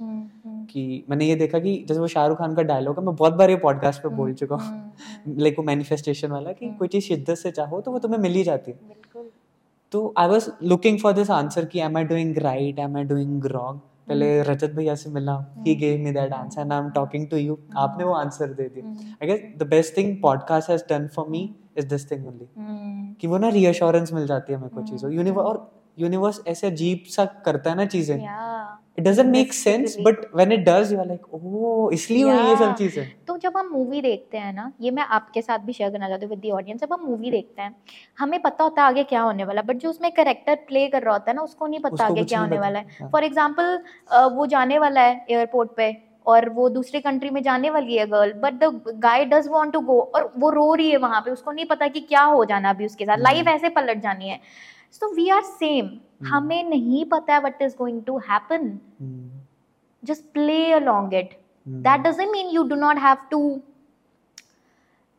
कि 0.73 1.03
मैंने 1.09 1.25
ये 1.25 1.35
देखा 1.35 1.59
कि 1.59 1.85
जैसे 1.87 1.99
वो 1.99 2.07
शाहरुख 2.07 2.37
खान 2.37 2.55
का 2.55 2.61
डायलॉग 2.61 2.99
है 2.99 3.05
मैं 3.05 3.15
बहुत 3.15 3.33
बार 3.33 3.49
ये 3.49 3.55
पॉडकास्ट 3.55 4.03
पे 4.03 4.09
बोल 4.09 4.33
चुका 4.33 4.55
हम्म, 4.55 4.79
हूँ 5.27 5.35
लाइक 5.37 5.55
वो 5.59 5.63
मैनिफेस्टेशन 5.63 6.31
वाला 6.31 6.51
कि 6.51 6.69
कोई 6.69 6.87
चीज़ 6.87 7.03
शिद्दत 7.03 7.35
से 7.35 7.51
चाहो 7.51 7.81
तो 7.81 7.91
वो 7.91 7.99
तुम्हें 7.99 8.19
मिल 8.19 8.33
ही 8.33 8.43
जाती 8.43 8.71
है। 8.71 8.77
तो 9.91 10.13
I 10.17 10.27
was 10.27 10.49
looking 10.63 10.99
for 10.99 11.13
this 11.13 11.31
answer 11.31 11.65
कि 11.65 11.79
am 11.79 11.97
I 11.97 12.03
doing 12.03 12.37
right 12.37 12.79
am 12.79 12.97
I 12.97 13.03
doing 13.03 13.45
wrong 13.45 13.79
पहले 14.07 14.41
रजत 14.43 14.71
भैया 14.71 14.95
से 14.95 15.09
मिला 15.09 15.35
ही 15.57 15.75
gave 15.75 15.99
me 16.03 16.11
that 16.11 16.33
answer 16.33 16.61
and 16.61 16.73
I 16.73 16.79
am 16.79 16.89
talking 16.89 17.27
to 17.27 17.37
you 17.37 17.57
आपने 17.77 18.03
वो 18.03 18.13
आंसर 18.13 18.53
दे 18.53 18.63
दिया। 18.63 18.89
I 19.13 19.27
guess 19.27 19.43
the 19.57 19.67
best 19.67 19.97
thing 19.97 20.15
podcast 20.21 20.69
has 20.69 20.83
done 20.89 21.07
for 21.07 21.27
me 21.27 21.49
is 21.77 21.87
this 21.87 22.11
thing 22.11 22.27
only 22.27 22.47
hmm, 22.57 23.13
कि 23.13 23.27
वो 23.27 23.37
ना 23.37 23.49
रीअश्योरेंस 23.49 24.13
मिल 24.13 24.27
जाती 24.27 24.53
है 24.53 24.59
मेरे 24.59 24.75
को 24.75 24.81
चीज़ों 24.81 25.11
यूनिवर्स 25.13 25.45
और 25.47 25.71
यूनिवर्स 25.99 26.41
ऐसे 26.47 26.67
अजीब 26.67 27.03
सा 27.07 27.25
करता 27.25 27.69
है 27.69 27.75
ना 27.75 27.85
चीज़ें. 27.85 28.17
It 28.97 29.03
doesn't 29.03 29.31
make 29.31 29.53
sense. 29.53 29.95
But 30.01 30.25
when 30.35 30.51
it 30.51 30.59
does 30.65 30.91
you 30.93 30.99
are 30.99 31.07
like 31.07 31.33
oh 31.33 31.93
इसलिए 31.93 32.23
हुई 32.23 32.49
ये 32.49 32.55
सब 32.57 32.75
चीज़ें. 32.75 33.05
तो 33.27 33.37
जब 33.37 33.57
हम 33.57 33.69
मूवी 33.73 34.01
देखते 34.01 34.37
हैं 34.37 34.53
ना 34.53 34.71
ये 34.81 34.91
मैं 34.91 35.03
आपके 35.11 35.41
साथ 35.41 35.59
भी 35.59 35.73
शेयर 35.73 35.91
करना 35.91 36.09
चाहती 36.09 36.25
हूँ 36.25 36.29
विद 36.29 36.39
दी 36.39 36.51
ऑडियंस 36.51 36.81
जब 36.81 36.93
हम 36.93 37.05
मूवी 37.05 37.31
देखते 37.31 37.61
हैं 37.61 37.75
हमें 38.19 38.41
पता 38.41 38.63
होता 38.63 38.81
है 38.81 38.87
आगे 38.87 39.03
क्या 39.05 39.21
होने 39.21 39.43
वाला 39.43 39.61
बट 39.63 39.77
जो 39.77 39.89
उसमें 39.89 40.11
करेक्टर 40.13 40.55
प्ले 40.67 40.87
कर 40.87 41.03
रहा 41.03 41.13
होता 41.13 41.31
है 41.31 41.35
ना 41.35 41.41
उसको 41.43 41.67
नहीं 41.67 41.79
पता 41.81 41.93
उसको 41.93 42.05
आगे 42.05 42.23
क्या 42.23 42.39
होने 42.39 42.59
वाला 42.59 42.79
है। 42.79 42.97
हाँ। 42.99 43.09
फॉर 43.11 43.23
एग्ज़ाम्पल 43.23 43.77
वो 44.33 44.45
जाने 44.47 44.79
वाला 44.79 45.01
है 45.01 45.25
एयरपोर्ट 45.29 45.71
पे 45.77 45.95
और 46.25 46.47
वो 46.49 46.67
दूसरे 46.69 46.99
कंट्री 47.01 47.29
में 47.29 47.41
जाने 47.43 47.69
वाली 47.69 47.95
है 47.95 48.05
girl 48.07 48.33
but 48.41 48.59
the 48.59 48.99
guy 48.99 49.25
does 49.25 49.47
want 49.47 49.73
to 49.73 49.79
go 49.81 49.99
और 50.15 50.31
वो 50.37 50.49
रो 50.51 50.73
रही 50.73 50.91
है 50.91 50.97
वहाँ 50.99 51.21
पे 51.21 51.31
उसको 51.31 51.51
नहीं 51.51 51.65
पता 51.65 51.87
कि 51.87 51.99
क्या 52.01 52.21
हो 52.23 52.45
जाना 52.45 52.69
अभी 52.69 52.85
उसके 52.85 53.05
साथ। 53.05 53.13
हम्म। 53.13 53.23
लाइफ 53.23 53.47
ऐसे 53.47 53.69
पलट 53.71 54.01
जानी 54.01 54.29
है। 54.29 54.39
So 54.93 55.13
we 55.15 55.27
are 55.29 55.41
same 55.43 55.89
hmm. 56.23 56.35
हमें 56.35 56.69
नहीं 56.69 57.05
पता 57.05 57.33
है 57.33 57.39
what 57.39 57.61
is 57.61 57.75
going 57.77 58.03
to 58.03 58.17
happen 58.17 58.79
just 60.03 60.23
play 60.33 60.71
along 60.71 61.13
it 61.13 61.37
that 61.67 62.01
does 62.01 62.19
mean 62.31 62.49
you 62.49 62.63
do 62.63 62.75
not 62.75 62.97
have 62.97 63.17
to 63.31 63.61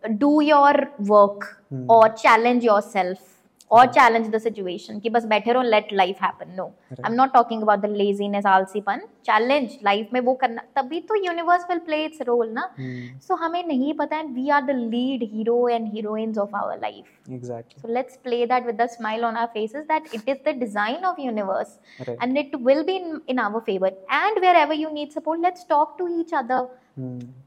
do 0.05 0.41
your 0.41 0.87
work 1.01 1.45
और 1.91 2.09
चैलेंज 2.09 2.65
योर 2.65 2.81
सेल्फ 2.81 3.34
और 3.71 3.87
चैलेंज 3.87 4.29
द 4.31 4.39
सिचुएशन 4.39 4.99
कि 5.01 5.11
बस 5.11 5.25
बैठे 5.27 5.53
रहो 5.53 5.63
let 5.63 5.93
life 5.93 6.23
happen 6.23 6.55
no 6.57 6.65
I 6.65 7.07
am 7.07 7.15
not 7.15 7.33
talking 7.33 7.63
about 7.63 7.81
the 7.81 7.87
laziness 7.93 8.47
आलसीपन. 8.47 9.01
Challenge 9.25 9.79
life 9.85 10.09
में 10.13 10.21
वो 10.21 10.35
करना 10.43 10.63
तभी 10.77 11.01
तो 11.01 11.15
universe 11.17 11.65
will 11.71 11.79
play 11.87 12.05
its 12.05 12.23
role 12.23 12.51
ना. 12.51 12.69
सो 12.77 12.83
hmm. 12.83 13.29
so, 13.29 13.41
हमें 13.41 13.67
नहीं 13.67 13.95
पता 13.95 14.19
and 14.19 14.35
we 14.35 14.49
are 14.49 14.63
the 14.63 14.71
lead 14.71 15.23
hero 15.33 15.57
and 15.69 15.89
heroines 15.95 16.39
of 16.39 16.57
our 16.57 16.79
life 16.83 17.31
exactly 17.31 17.83
so 17.83 17.93
let's 17.95 18.17
play 18.25 18.45
that 18.47 18.67
with 18.67 18.81
the 18.83 18.87
smile 18.91 19.25
on 19.25 19.37
our 19.37 19.47
faces 19.55 19.85
that 19.85 20.15
it 20.15 20.29
is 20.29 20.39
the 20.49 20.55
design 20.59 21.05
of 21.05 21.21
universe 21.21 21.79
and 22.09 22.39
it 22.39 22.57
will 22.67 22.83
be 22.83 22.97
in 23.29 23.39
our 23.39 23.61
favour 23.67 23.97
and 24.13 24.39
wherever 24.57 24.75
you 24.75 24.91
need 24.93 25.11
support 25.13 25.43
let's 25.43 25.67
talk 25.69 25.97
to 25.99 26.09
each 26.21 26.35
other 26.35 26.67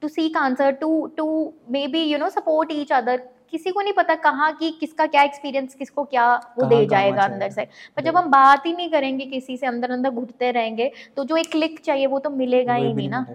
to 0.02 0.08
seek 0.10 0.38
answer 0.38 0.72
to 0.82 0.92
to 1.18 1.28
maybe 1.88 2.04
you 2.04 2.18
know 2.18 2.30
support 2.30 2.72
each 2.72 2.92
other 2.94 3.22
किसी 3.52 3.72
को 3.72 3.82
नहीं 3.82 3.94
पता 3.94 4.16
कहाँ 4.22 4.52
की 4.54 4.70
किसका 4.80 5.06
क्या 5.08 5.24
experience 5.24 5.76
किसको 5.76 6.04
क्या 6.06 6.34
वो 6.58 6.66
दे 6.66 6.86
जाएगा। 6.86 7.24
अंदर 7.24 7.50
से। 7.50 7.68
पर 7.98 8.04
जब 8.04 8.18
हम 8.18 8.30
बात 8.32 8.66
ही 8.66 8.74
नहीं 8.74 8.90
करेंगे 8.92 9.26
किसी 9.28 9.58
से 9.58 9.68
अंदर 9.68 9.92
अंदर 9.92 10.10
घुटते 10.12 10.52
रहेंगे 10.52 10.92
तो 11.18 11.24
जो 11.24 11.38
एक 11.38 11.52
क्लिक 11.52 11.80
चाहिए 11.80 12.08
वो 12.08 12.20
तो 12.20 12.30
मिलेगा 12.32 12.74
ही 12.76 12.94
नहीं 12.94 13.10
ना। 13.10 13.26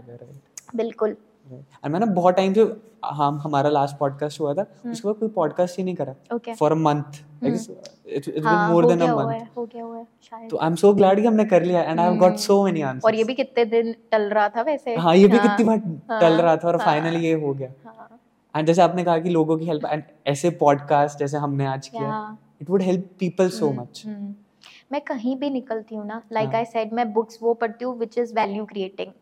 बिल्कुल। 0.77 1.17
और 1.85 1.91
मैं 1.91 2.15
बहुत 2.15 2.37
टाइम 2.37 2.53
से 2.55 2.73
हम 3.07 3.39
हमारा 3.41 3.71
लास्ट 3.71 3.97
पॉडकास्ट 3.99 4.41
हुआ 4.41 4.53
था 4.55 4.61
हम्म। 4.61 4.93
उसके 4.93 5.09
बाद 5.09 5.17
कोई 5.17 5.29
पॉडकास्ट 5.29 5.79
ही 5.79 5.85
नहीं 5.85 5.95
करा। 5.95 6.55
For 6.55 6.73
a 6.73 6.75
month. 6.77 7.19
It's 7.45 7.69
been 8.29 8.45
हाँ 8.45 8.71
मोर 8.71 8.87
देन 8.87 9.01
अ 9.01 9.15
मंथ 9.15 9.47
हो 9.57 9.65
गया 9.65 9.83
हुआ 9.85 9.97
है 9.97 10.07
शायद। 10.23 10.51
तो 10.51 10.59
आई 10.59 10.67
एम 10.67 10.75
सो 10.77 10.93
ग्लैड 10.95 11.21
कि 11.21 11.27
हमने 11.27 11.45
कर 11.45 11.63
लिया 11.63 11.83
and 11.83 12.01
I 12.01 12.07
have 12.07 12.17
got. 12.19 12.37
So 12.39 12.63
many 12.65 12.83
answers 12.83 13.05
और 13.05 13.15
ये 13.15 13.25
भी 13.25 13.35
कितने 13.35 13.65
दिन 13.67 13.95
टल 14.13 14.29
रहा 14.31 14.49
था 14.49 14.63
वैसे? 14.63 14.95
हाँ 14.97 15.17
ये 15.17 15.27
भी 15.27 15.37
हाँ, 15.37 15.49
कितनी 15.49 15.67
बार 15.67 15.79
टल 16.21 16.33
हाँ, 16.33 16.43
रहा 16.43 16.57
था 16.57 16.69
और 16.69 16.77
हाँ, 16.77 16.87
फाइनली 16.87 17.27
ये 17.27 17.33
हो 17.35 17.53
गया। 17.55 17.69
हाँ, 17.87 18.09
एंड 18.57 18.66
जैसे 18.66 18.82
आपने 18.82 19.05
कहा 19.05 19.18
कि 19.18 19.28
लोगों 19.28 19.59
की 19.59 19.66
हेल्प 19.66 19.86
एंड 19.86 20.03
ऐसे 20.26 20.50
पॉडकास्ट 20.61 21.18
जैसे 21.18 21.36
हमने 21.36 21.66
आज 21.66 21.88
किया 21.88 22.38
it 22.62 22.70
would 22.70 22.82
help 22.82 23.11
people 23.20 23.48
so 23.48 23.72
much 23.72 24.07
मैं 24.92 25.00
कहीं 25.00 25.36
भी 25.36 25.50
निकलती 25.50 25.94
हूँ 25.94 26.07
ना 26.07 26.20
लाइक 26.32 26.55
आई 26.55 26.64
सेड 26.64 26.92
मैं 26.92 27.12
बुक्स 27.12 27.38
वो 27.42 27.55
पढ़ती 27.55 27.84
हूँ 27.84 27.96
विच 27.98 28.18
इज़ 28.18 28.34
वैल्यू 28.34 28.64
क्रिएटिंग 28.64 29.12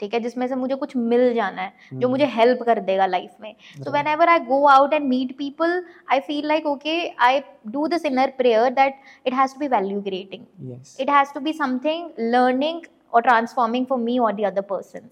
ठीक 0.00 0.14
है 0.14 0.20
जिसमें 0.20 0.46
से 0.46 0.54
मुझे 0.54 0.74
कुछ 0.74 0.96
मिल 0.96 1.34
जाना 1.34 1.62
है 1.62 1.72
hmm. 1.72 2.00
जो 2.00 2.08
मुझे 2.08 2.26
हेल्प 2.26 2.62
कर 2.62 2.80
देगा 2.80 3.06
लाइफ 3.06 3.36
में. 3.40 3.54
So 3.84 3.90
whenever 4.06 4.28
I 4.28 4.38
go 4.38 4.64
out 4.66 4.92
and 4.92 5.08
meet 5.08 5.36
people 5.38 5.84
I 6.12 6.20
feel 6.20 6.46
like 6.46 6.66
okay 6.66 6.96
I 7.20 7.40
do 7.66 7.86
this 7.86 8.04
inner 8.04 8.32
prayer 8.36 8.70
that 8.70 9.00
it 9.26 9.34
has 9.34 9.58
be 9.58 9.68
value 9.68 10.02
creating 10.02 10.72
it 11.00 11.10
has 11.10 11.38
be 11.38 11.52
something 11.52 12.10
learning 12.20 12.82
और 13.12 13.22
transforming 13.22 13.86
for 13.86 13.98
me 13.98 14.18
और 14.18 14.32
the 14.32 14.42
other 14.42 14.60
person 14.60 15.08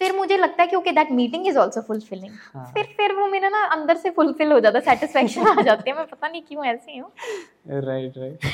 फिर 0.00 0.16
मुझे 0.16 0.36
लगता 0.36 0.62
है 0.62 0.68
कि 0.68 0.76
okay 0.76 0.92
that 0.92 1.10
meeting 1.18 1.46
is 1.48 1.58
also 1.58 1.80
fulfilling 1.82 2.32
हाँ। 2.54 2.64
फिर 2.74 2.84
फिर 2.96 3.12
वो 3.16 3.26
मेरा 3.28 3.48
ना 3.48 3.64
अंदर 3.76 3.96
से 3.96 4.10
फुलफिल 4.16 4.52
हो 4.52 4.60
जाता 4.60 4.80
सेटिस्फेक्शन 4.92 5.46
आ 5.48 5.62
जाती 5.62 5.90
है 5.90 5.96
मैं 5.96 6.06
पता 6.06 6.28
नहीं 6.28 6.42
क्यों 6.48 6.64
ऐसी 6.74 6.98
हूँ 6.98 7.10
right 7.86 8.16
right 8.22 8.44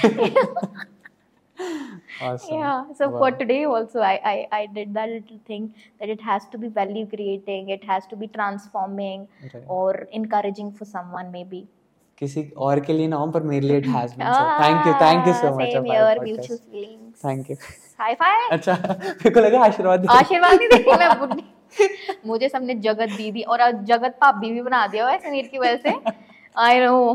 awesome 2.26 2.54
yeah 2.58 2.86
so 2.98 3.08
Wow. 3.08 3.18
for 3.18 3.30
today 3.40 3.58
also 3.64 4.00
I, 4.00 4.14
I 4.30 4.36
i 4.58 4.62
did 4.78 4.94
that 4.94 5.10
little 5.10 5.40
thing 5.50 5.66
that 6.00 6.12
it 6.14 6.22
has 6.28 6.46
to 6.54 6.60
be 6.62 6.70
value 6.78 7.04
creating 7.12 7.68
it 7.76 7.84
has 7.84 8.06
to 8.12 8.16
be 8.22 8.28
transforming 8.38 9.26
Right. 9.42 9.62
or 9.76 10.08
encouraging 10.20 10.72
for 10.80 10.90
someone 10.96 11.32
maybe 11.38 11.62
किसी 12.18 12.42
और 12.64 12.80
के 12.80 12.92
लिए 12.92 13.06
ना 13.08 13.16
हो 13.16 13.26
पर 13.32 13.42
मेरे 13.52 13.66
लिए 13.66 13.78
it 13.78 13.86
has 13.88 14.14
been 14.18 14.32
so 14.32 14.42
thank 14.64 14.86
you 14.86 14.92
thank 15.06 15.26
you 15.28 15.34
so 15.34 15.54
much 15.56 15.68
Ah, 15.68 15.72
same 15.72 15.94
here 15.94 16.26
mutual 16.26 16.60
feelings 16.66 17.30
Thank 17.30 17.56
you. 17.98 18.04
high 18.04 18.14
five. 18.14 18.52
अच्छा 18.52 18.72
मेरे 18.72 19.30
को 19.30 19.40
लगा 19.40 19.60
आशीर्वाद 19.64 20.06
आशीर्वाद 20.06 20.54
नहीं 20.54 20.68
देती 20.68 20.90
मैं 20.90 21.18
बुढ़ी। 21.18 21.44
मुझे 22.26 22.48
सबने 22.48 22.74
जगत 22.74 23.08
दीदी 23.16 23.42
और 23.42 23.70
जगत 23.70 24.16
भाभी 24.22 24.50
भी 24.52 24.62
बना 24.62 24.86
दिया 24.86 25.04
हुआ 25.04 25.12
है 25.12 25.18
समीर 25.18 25.46
की 25.46 25.58
वजह 25.58 25.76
से। 25.76 26.14
आई 26.56 26.80
नो 26.80 27.14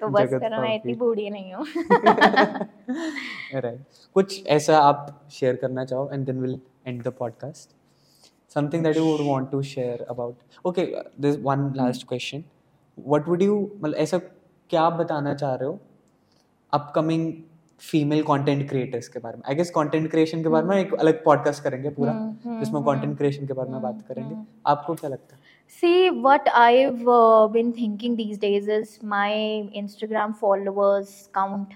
तो 0.00 0.08
बस 0.08 0.28
फिर 0.28 0.58
मैं 0.60 0.74
इतनी 0.74 0.94
बूढ़ी 0.94 1.30
नहीं 1.30 1.54
हूँ। 1.54 1.66
राइट 3.60 3.80
कुछ 4.14 4.46
ऐसा 4.46 4.78
आप 4.78 5.28
शेयर 5.32 5.56
करना 5.56 5.84
चाहो 5.84 6.10
and 6.12 6.26
then 6.26 6.40
will 6.40 6.60
and 6.86 7.02
the 7.02 7.08
podcast 7.08 7.70
something 8.54 8.84
that 8.84 8.96
you 8.96 9.04
would 9.04 9.26
want 9.30 9.50
to 9.50 9.62
share 9.62 10.06
about 10.10 10.66
okay 10.66 10.86
this 11.20 11.36
one 11.42 11.72
last 11.76 12.08
question 12.08 12.44
what 13.06 13.28
would 13.28 13.42
you 13.42 13.70
मतलब 13.82 13.94
ऐसा 13.94 14.18
क्या 14.70 14.82
आप 14.82 14.92
बताना 14.92 15.34
चाह 15.34 15.54
रहे 15.54 15.68
हो? 15.68 15.78
अपकमिंग 16.72 17.32
फीमेल 17.80 18.22
कंटेंट 18.22 18.68
क्रिएटर्स 18.68 19.08
के 19.08 19.20
बारे 19.20 19.36
में। 19.36 19.42
आई 19.48 19.54
गेस 19.54 19.70
कंटेंट 19.70 20.10
क्रिएशन 20.10 20.42
के 20.42 20.48
बारे 20.48 20.66
में 20.66 20.76
एक 20.76 20.94
अलग 20.94 21.24
पॉडकास्ट 21.24 21.62
करेंगे 21.62 21.88
पूरा 21.88 22.12
हम्म, 22.12 22.36
हम्म, 22.44 22.58
जिसमें 22.58 22.82
कंटेंट 22.82 23.16
क्रिएशन 23.18 23.46
के 23.46 23.52
बारे 23.52 23.70
में 23.70 23.82
बात 23.82 24.02
करेंगे। 24.08 24.36
आपको 24.66 24.94
क्या 24.94 25.10
लगता 25.10 25.36
है? 25.36 25.54
See, 25.80 26.22
what 26.22 26.42
I've 26.58 27.02
uh, 27.02 27.54
been 27.56 27.72
thinking 27.72 28.16
these 28.16 28.38
days 28.38 28.68
is 28.78 28.86
my 29.12 29.32
Instagram 29.82 30.34
followers 30.44 31.08
count 31.38 31.66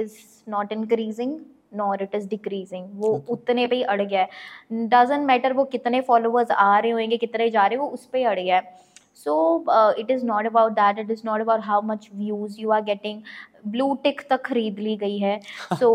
is 0.00 0.10
not 0.54 0.72
increasing 0.76 1.32
nor 1.76 1.96
it 2.02 2.14
is 2.14 2.28
decreasing. 2.28 2.82
वो 2.92 3.14
Okay. 3.14 3.28
उतने 3.28 3.66
पे 3.66 3.76
ही 3.76 3.82
अड़ 3.82 4.02
गया 4.02 4.20
है। 4.20 4.28
डजेंट 4.72 5.26
मैटर 5.26 5.52
वो 5.52 5.64
कितने 5.64 6.00
फॉलोअर्स 6.00 6.50
आ 6.50 6.78
रहे 6.78 6.90
होंगे 6.90 7.16
कितने 7.16 7.50
जा 7.50 7.66
रहे 7.66 7.78
हो 7.78 7.86
उस 7.86 8.06
पे 8.06 8.18
ही 8.18 8.24
अड़ 8.24 8.40
गया 8.40 8.56
है। 8.56 8.93
So 9.16 9.64
it 9.98 10.10
is 10.10 10.24
not 10.26 10.46
about 10.46 10.72
that 10.72 10.98
it 10.98 11.10
is 11.10 11.22
not 11.26 11.40
about 11.40 11.60
how 11.64 11.82
much 11.86 12.08
views 12.14 12.60
you 12.60 12.70
are 12.70 12.82
getting 12.84 13.20
blue 13.66 13.94
tick 14.02 14.20
तक 14.30 14.44
खरीद 14.46 14.78
ली 14.78 14.96
गई 14.96 15.18
है. 15.18 15.40
So 15.72 15.90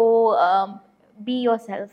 be 1.17 1.41
yourself 1.57 1.89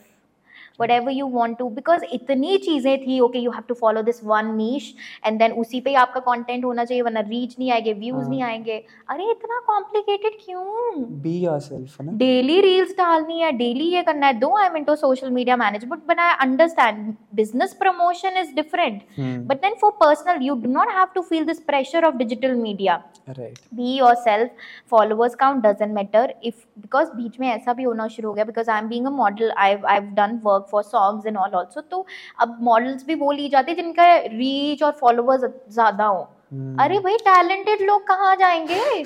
whatever 0.79 1.15
you 1.19 1.27
want 1.37 1.59
to 1.59 1.69
because 1.79 2.03
इतनी 2.13 2.57
चीज़ें 2.67 2.99
थी 3.03 3.21
okay 3.29 3.43
you 3.47 3.53
have 3.53 3.67
to 3.67 3.79
follow 3.83 4.03
this 4.09 4.23
one 4.33 4.53
niche 4.57 4.93
and 5.29 5.41
then 5.41 5.57
उसी 5.65 5.81
पे 5.81 5.91
ही 5.91 5.97
आपका 5.97 6.25
content 6.29 6.65
होना 6.65 6.85
चाहिए 6.85 7.03
वरना 7.03 7.23
reach 7.29 7.59
नहीं 7.59 7.71
आएँगे 7.73 7.95
views 8.01 8.23
हाँ। 8.23 8.29
नहीं 8.29 8.43
आएँगे 8.43 8.77
अरे 9.11 9.31
इतना 9.31 9.61
complicated 9.71 10.39
क्यों 10.45 11.05
बी 11.23 11.39
योरसेल्फ 11.45 12.01
है 12.01 12.07
ना 12.07 12.13
डेली 12.19 12.61
रील्स 12.61 12.95
डालनी 12.99 13.41
है 13.41 13.53
डेली 13.59 13.89
ये 13.95 14.03
करना 14.03 14.27
है 14.27 14.39
दो 14.39 14.55
I 14.57 14.67
am 14.67 14.77
into 14.77 14.97
social 14.97 15.31
media 15.31 15.57
management 15.57 16.07
but 16.09 16.21
I 16.21 16.37
understand 16.47 17.15
business 17.35 17.75
promotion 17.81 18.37
is 18.41 18.55
different 18.55 19.03
hmm 19.19 19.47
but 19.49 19.63
then 19.63 19.77
for 19.83 19.93
personal 20.01 20.43
you 20.43 20.57
do 20.63 20.69
not 20.69 20.91
have 20.91 21.13
to 21.15 21.23
feel 21.23 21.45
this 21.45 21.61
pressure 21.61 22.03
of 22.09 22.19
digital 22.25 22.55
media 22.63 22.99
right 23.29 23.59
be 23.77 23.93
yourself 23.99 24.67
followers 24.93 25.33
count 25.39 25.65
doesn't 25.67 25.95
matter 25.95 26.25
if 26.51 26.61
because 26.83 27.15
बीच 27.17 27.39
में 27.41 27.49
ऐसा 27.49 27.73
भी 27.73 27.83
होना 27.83 28.07
शुरू 28.09 28.29
हो 28.29 28.35
गया 28.35 28.45
because 28.51 28.69
I'm 28.75 28.91
being 28.93 29.09
a 29.11 29.15
model 29.15 29.53
I've 29.65 29.87
I've 29.95 30.11
done 30.19 30.37
work 30.45 30.66
for 30.67 30.83
songs 30.85 31.27
and 31.27 31.37
all 31.37 31.55
also 31.55 31.81
तो 31.81 32.05
अब 32.41 32.57
मॉडल्स 32.63 33.07
भी 33.07 33.15
वो 33.17 33.31
ली 33.33 33.49
जाते 33.49 33.75
जिनका 33.75 34.15
रीच 34.17 34.83
और 34.83 34.93
फॉलोअर्स 35.01 35.45
ज़्यादा 35.71 36.05
हो। 36.07 36.29
हम्म। 36.53 36.83
अरे 36.83 36.99
भाई 36.99 37.17
टैलेंटेड 37.21 37.81
लोग 37.83 38.07
कहाँ 38.09 38.35
जाएँगे? 38.37 39.03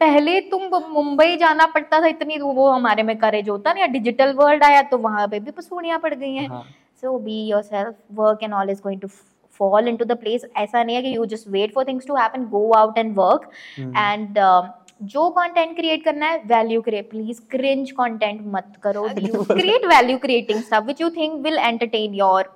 पहले 0.00 0.40
तुम 0.50 0.62
मुंबई 0.92 1.36
जाना 1.36 1.66
पड़ता 1.66 2.00
था 2.00 2.06
इतनी 2.06 2.38
वो 2.40 2.68
हमारे 2.68 3.02
में 3.02 3.16
करेज 3.18 3.48
होता 3.48 3.72
ना 3.72 3.86
डिजिटल 3.88 4.32
वर्ल्ड 4.36 4.64
आया 4.64 4.80
तो 4.84 4.98
वहाँ 5.00 5.26
पे 5.28 5.40
भी 5.40 5.50
पसूड़ियाँ 5.52 5.98
पड़ 5.98 6.14
गई 6.14 6.34
हैं। 6.34 6.62
So 7.02 7.18
be 7.18 7.44
yourself 7.62 7.94
work 8.14 8.42
and 8.42 8.54
all 8.54 8.70
is 8.70 8.80
going 8.82 9.00
to 9.00 9.08
fall 9.60 9.88
into 9.96 10.04
the 10.04 10.12
place 10.18 10.44
ऐसा 10.56 10.82
नहीं 10.82 10.96
है 10.96 11.02
कि 11.02 11.14
you 11.16 11.24
just 11.26 11.48
wait 11.48 11.74
for 11.74 11.84
things 11.88 12.06
to 12.06 12.14
happen 12.16 12.44
go 12.50 12.70
out 12.72 12.98
and 12.98 13.14
work 13.18 13.50
and 13.78 14.38
जो 15.04 15.28
कंटेंट 15.30 15.74
क्रिएट 15.76 16.04
करना 16.04 16.26
है 16.26 16.38
value 16.46 16.80
create 16.82 17.10
please 17.10 17.40
cringe 17.50 17.90
content 17.90 18.40
मत 18.54 18.72
करो। 18.82 19.08
Create 19.12 19.84
value 19.86 20.18
creating 20.18 20.62
stuff 20.62 20.84
which 20.84 21.00
you 21.00 21.10
think 21.10 21.40
will 21.44 21.58
entertain 21.58 22.14
your 22.14 22.52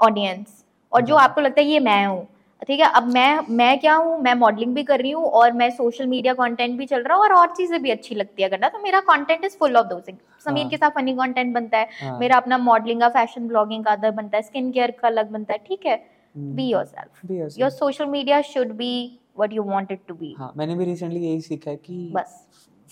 audience 0.00 0.64
और 0.92 1.02
जो 1.02 1.16
हाँ। 1.16 1.24
आपको 1.24 1.40
लगता 1.40 1.60
है 1.60 1.66
ये 1.66 1.80
मैं 1.80 2.04
हूँ। 2.06 2.26
ठीक 2.68 2.80
है 2.80 2.86
अब 2.94 3.06
मैं 3.12 3.38
मैं 3.50 3.78
क्या 3.80 3.94
हूँ? 3.94 4.18
मैं 4.22 4.34
मॉडलिंग 4.34 4.74
भी 4.74 4.82
कर 4.82 5.00
रही 5.00 5.10
हूँ 5.10 5.24
और 5.30 5.52
मैं 5.52 5.68
सोशल 5.70 6.06
मीडिया 6.06 6.34
कंटेंट 6.34 6.76
भी 6.78 6.86
चल 6.86 7.02
रहा 7.02 7.16
हूँ 7.16 7.24
और 7.24 7.32
और 7.32 7.54
चीज़ें 7.56 7.80
भी 7.82 7.90
अच्छी 7.90 8.14
लगती 8.14 8.42
है 8.42 8.48
करना 8.48 8.68
तो 8.68 8.78
मेरा 8.82 9.00
कंटेंट 9.08 9.44
इज़ 9.44 9.56
फुल 9.58 9.76
ऑफ़ 9.76 9.86
दो 9.86 9.98
समीर 10.00 10.62
हाँ। 10.62 10.68
के 10.70 10.76
साथ 10.76 10.90
फनी 10.90 11.12
कंटेंट 11.14 11.54
बनता 11.54 11.78
है 11.78 11.88
हाँ, 12.02 12.18
मेरा 12.18 12.36
अपना 12.36 12.58
मॉडलिंग 12.58 13.00
का 13.00 13.08
फ़ैशन 13.08 13.48
ब्लॉगिंग 13.48 13.84
का 13.84 13.92
अदर 13.92 14.10
बनता 14.10 14.36
है 14.36 14.42
स्किन 14.42 14.70
केयर 14.72 14.90
का 15.00 15.08
अलग 15.08 15.30
बनता 15.30 15.52
है 15.52 15.58
ठीक 15.68 15.86
है? 15.86 15.96
Be 16.34 16.68
yourself 16.84 17.26
be 17.26 17.38
yourself. 17.38 17.60
Your 17.60 17.70
social 17.70 18.06
media 18.06 18.40
should 18.42 18.72
be 18.76 18.92
what 19.38 19.52
you 19.52 19.64
want 19.66 19.92
it 19.92 20.00
to 20.10 20.16
be 20.22 20.32
हाँ 20.38 20.52
मैंने 20.56 20.74
भी 20.74 20.86
recently 20.86 21.22
यही 21.22 21.40
सीखा 21.40 21.70
है 21.70 21.76
कि 21.76 22.10
बस 22.14 22.40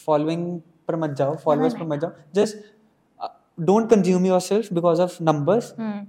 following 0.09 0.45
पर 0.89 0.97
मत 0.97 1.11
जाओ 1.11 1.37
followers 1.37 1.75
पर। 1.75 1.85
मत 1.85 2.01
जाओ 2.01 2.45
uh, 3.21 3.29
don't 3.71 3.91
consume 3.93 4.27
yourself 4.31 4.73
because 4.79 5.05
of 5.09 5.21
numbers 5.31 5.75
hmm 5.81 6.01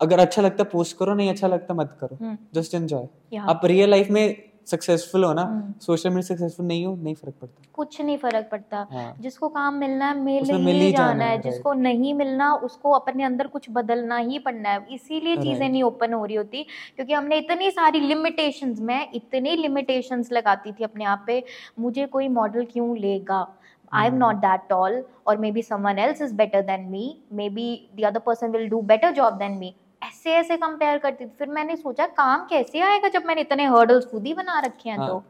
अगर 0.00 0.18
अच्छा 0.18 0.42
लगता 0.42 0.62
है 0.62 0.68
पोस्ट 0.70 0.96
करो 0.96 1.14
नहीं 1.14 1.30
अच्छा 1.30 1.48
लगता 1.48 1.74
मत 1.74 1.96
करो 2.00 2.16
हम्म 2.20 2.38
जस्ट 2.54 2.74
एंजॉय 2.74 3.38
आप 3.38 3.60
रियल 3.64 3.90
लाइफ 3.90 4.08
में 4.10 4.51
सक्सेसफुल 4.66 5.24
हो 5.24 5.32
ना 5.32 5.42
हम्म। 5.42 5.72
सोशल 5.80 6.10
मीडिया 6.10 6.34
सक्सेसफुल 6.34 6.66
नहीं 6.66 6.84
हो 6.86 6.94
नहीं 6.96 7.14
फ़र्क 7.14 7.34
पड़ता। 7.40 7.62
कुछ 7.74 8.00
नहीं 8.00 8.16
फ़र्क 8.18 8.48
पड़ता। 8.50 8.86
हाँ। 8.92 9.14
जिसको 9.20 9.48
काम 9.48 9.74
मिलना 9.74 10.08
है 10.08 10.18
मिल 10.20 10.44
ही 10.44 10.72
ही 10.72 10.92
जाना 10.92 11.06
जाना 11.08 11.24
है। 11.24 11.40
जिसको 11.40 11.72
नहीं 11.72 12.14
मिलना 12.14 12.52
उसको 12.54 12.90
अपने 12.90 13.24
अंदर 13.24 13.46
कुछ 13.46 13.66
बदलना 13.70 14.16
ही 14.16 14.38
पड़ना 14.38 14.68
है। 14.68 14.86
इसीलिए 14.90 15.36
चीज़ें 15.36 15.68
नहीं 15.68 15.82
ओपन 15.82 16.12
हो 16.12 16.24
रही 16.24 16.36
होती 16.36 16.62
क्योंकि 16.96 17.12
हमने 17.12 17.38
इतनी 17.38 17.70
सारी 17.70 18.00
लिमिटेशंस 18.00 18.80
मैं 18.80 19.06
इतनी 19.14 19.56
लिमिटेशंस 19.56 20.32
लगाती 20.32 20.72
थी 20.72 20.84
अपने 20.84 21.04
आप 21.04 21.24
पे 21.26 21.42
मुझे 21.78 22.06
कोई 22.06 22.28
मॉडल 22.28 22.64
क्यों 22.64 22.96
लेगा? 22.98 23.46
I 23.92 24.06
am 24.06 24.12
Hmm. 24.12 24.20
Not 24.20 24.36
that 24.36 24.60
tall 24.68 25.02
और 25.26 25.38
maybe 25.52 25.62
someone 25.62 25.98
else 25.98 26.22
is 26.22 26.34
better 26.34 26.60
than 26.62 26.80
me 26.80 27.04
maybe 27.50 27.66
the 28.00 28.04
other 28.04 28.18
person 28.18 28.50
will 28.50 28.68
do 28.68 28.80
better 28.82 29.10
job 29.10 29.34
than 29.34 29.52
me 29.52 29.74
ऐसे 30.02 30.32
ऐसे 30.34 30.56
कंपेयर 30.56 30.98
करती 30.98 31.24
थी। 31.24 31.30
फिर 31.38 31.48
मैंने 31.48 31.76
सोचा 31.76 32.06
काम 32.06 32.46
कैसे 32.46 32.80
आएगा 32.80 33.08
जब 33.08 33.24
मैंने 33.24 33.40
इतने 33.40 33.66
हर्डल्स 33.66 34.06
खुद 34.06 34.26
ही 34.26 34.34
बना 34.34 34.58
रखे 34.60 34.90
हैं 34.90 34.98
हाँ, 34.98 35.08
तो? 35.08 35.22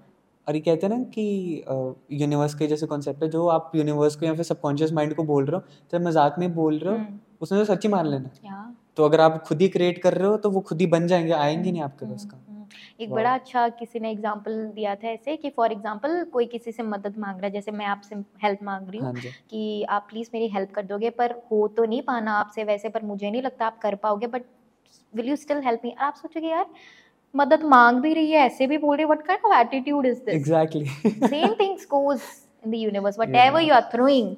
और 0.46 0.54
ये 0.54 0.60
कहते 0.60 0.86
हैं 0.86 0.96
ना 0.96 1.02
कि 1.04 1.64
यूनिवर्स 2.12 2.54
के 2.54 2.66
जैसे 2.66 2.86
कॉन्सेप्ट 2.86 3.22
है 3.22 3.28
जो 3.30 3.46
आप 3.48 3.72
यूनिवर्स 3.74 4.16
को 4.16 4.26
या 4.26 4.34
फिर 4.34 4.44
सबकॉन्शियस 4.44 4.92
माइंड 4.92 5.14
को 5.14 5.24
बोल 5.24 5.44
रहे 5.44 5.56
हो 5.56 5.66
चाहे 5.92 6.04
मज़ाक 6.04 6.38
में 6.38 6.54
बोल 6.54 6.78
रहे 6.78 6.92
हो 6.94 6.98
हम्म, 6.98 7.18
उसने 7.40 7.58
तो 7.58 7.64
सच्ची 7.64 7.88
मान 7.88 8.06
लेना। 8.06 8.74
तो 8.96 9.04
अगर 9.04 9.20
आप 9.20 9.42
खुद 9.46 9.60
ही 9.60 9.68
क्रिएट 9.68 10.02
कर 10.02 10.14
रहे 10.14 10.28
हो 10.28 10.36
तो 10.36 10.50
वो 10.50 10.60
खुद 10.60 10.80
ही 10.80 10.86
बन 10.86 11.06
जाएँगे 11.06 11.32
आएँगे 11.32 11.70
नहीं 11.72 11.82
आपके 11.82 12.06
पास 12.06 12.24
का 12.24 12.36
हम्म, 12.36 12.56
हम्म। 12.56 13.04
एक 13.04 13.10
बड़ा 13.10 13.34
अच्छा 13.34 13.68
किसी 13.68 14.00
ने 14.00 14.10
एग्जांपल 14.10 14.64
दिया 14.74 14.94
था 14.94 15.08
ऐसे 15.08 15.36
कि 15.36 15.50
फॉर 15.50 15.72
एग्जांपल 15.72 16.24
कोई 16.24 16.46
किसी 16.46 16.72
से 16.72 16.82
मदद 16.82 17.18
मांग 17.18 17.36
रहा 17.36 17.46
है 17.46 17.52
जैसे 17.52 17.70
मैं 17.70 17.86
आपसे 17.86 18.16
हेल्प 18.42 18.62
मांग 18.62 18.88
रही 18.88 18.98
हूँ 18.98 19.06
हाँ 19.06 19.32
कि 19.50 19.82
आप 19.88 20.06
प्लीज़ 20.10 20.30
मेरी 20.34 20.48
हेल्प 20.48 20.72
कर 20.74 20.82
दोगे 20.82 21.10
पर 21.10 21.34
हो 21.50 21.66
तो 21.68 21.84
नहीं 21.84 22.02
पाना 22.02 22.32
आपसे 22.32 22.64
वैसे 22.64 22.88
पर 22.88 23.02
मुझे 23.02 23.30
नहीं 23.30 23.42
लगता 23.42 23.66
आप 23.66 23.78
कर 23.78 23.94
पाओगे 23.94 24.26
but 24.26 24.42
will 25.16 25.28
you 25.28 25.36
still 25.36 25.60
help 25.64 25.80
me 25.84 25.94
आप 25.98 26.14
सोचोगे 26.22 26.48
यार 26.48 26.66
मदद 27.34 27.62
मांग 27.64 28.00
भी 28.00 28.12
रही 28.14 28.30
है 28.30 28.46
ऐसे 28.46 28.66
भी 28.66 28.78
बोल 28.78 28.96
रही 28.96 29.02
है 29.02 29.06
what 29.06 29.26
kind 29.26 29.44
of 29.46 29.58
attitude 29.58 30.06
is 30.06 30.18
this 30.24 30.34
exactly 30.34 30.84
same 31.28 31.54
things 31.60 31.86
goes 31.90 32.20
in 32.64 32.70
the 32.70 32.74
universe 32.74 33.18
whatever 33.18 33.62
you 33.62 33.74
are 33.74 33.88
throwing 33.92 34.34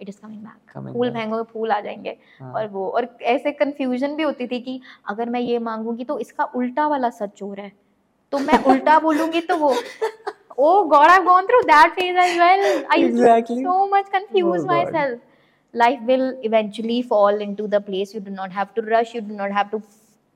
it 0.00 0.08
is 0.08 0.16
coming 0.22 0.42
back 0.42 0.92
fool 0.92 1.08
back. 1.08 1.16
फेंगोगे 1.18 1.42
फूल 1.52 1.70
आ 1.72 1.80
जाएँगे 1.80 2.16
हाँ। 2.40 2.52
और 2.52 2.66
वो 2.68 2.88
और 2.88 3.08
ऐसे 3.34 3.52
कंफ्यूजन 3.52 4.14
भी 4.16 4.22
होती 4.22 4.46
थी 4.46 4.60
कि 4.60 4.80
अगर 5.10 5.28
मैं 5.30 5.40
ये 5.40 5.58
मांगूँगी 5.68 6.04
तो 6.04 6.18
इसका 6.20 6.44
उल्टा 6.56 6.86
वाला 6.88 7.10
सच 7.20 7.42
हो 7.42 7.52
रहा 7.54 7.66
है 7.66 7.72
तो 8.32 8.38
मैं 8.38 8.62
उल्टा 8.72 8.98
बोलूँगी 9.00 9.40
तो 9.50 9.56
वो 9.56 9.74
oh 10.60 10.76
god 10.90 11.10
i've 11.10 11.26
gone 11.26 11.48
through 11.48 11.64
that 11.66 11.92
phase 11.96 12.16
as 12.20 12.32
well 12.38 12.62
i 12.94 12.96
Exactly. 13.02 13.58
so 13.66 13.74
much 13.90 14.08
confuse 14.14 14.46
Oh, 14.46 14.62
God. 14.62 14.70
myself 14.70 15.20
life 15.74 16.00
will 16.08 16.24
eventually 16.48 16.96
fall 17.12 17.44
into 17.44 17.66
the 17.74 17.80
place 17.80 18.14
you 18.14 18.22
do 18.22 18.34
not 18.38 18.56
have 18.56 18.72
to 18.78 18.84
rush 18.86 19.12
you 19.16 19.22
do 19.28 19.36
not 19.40 19.54
have 19.58 19.70
to 19.74 19.80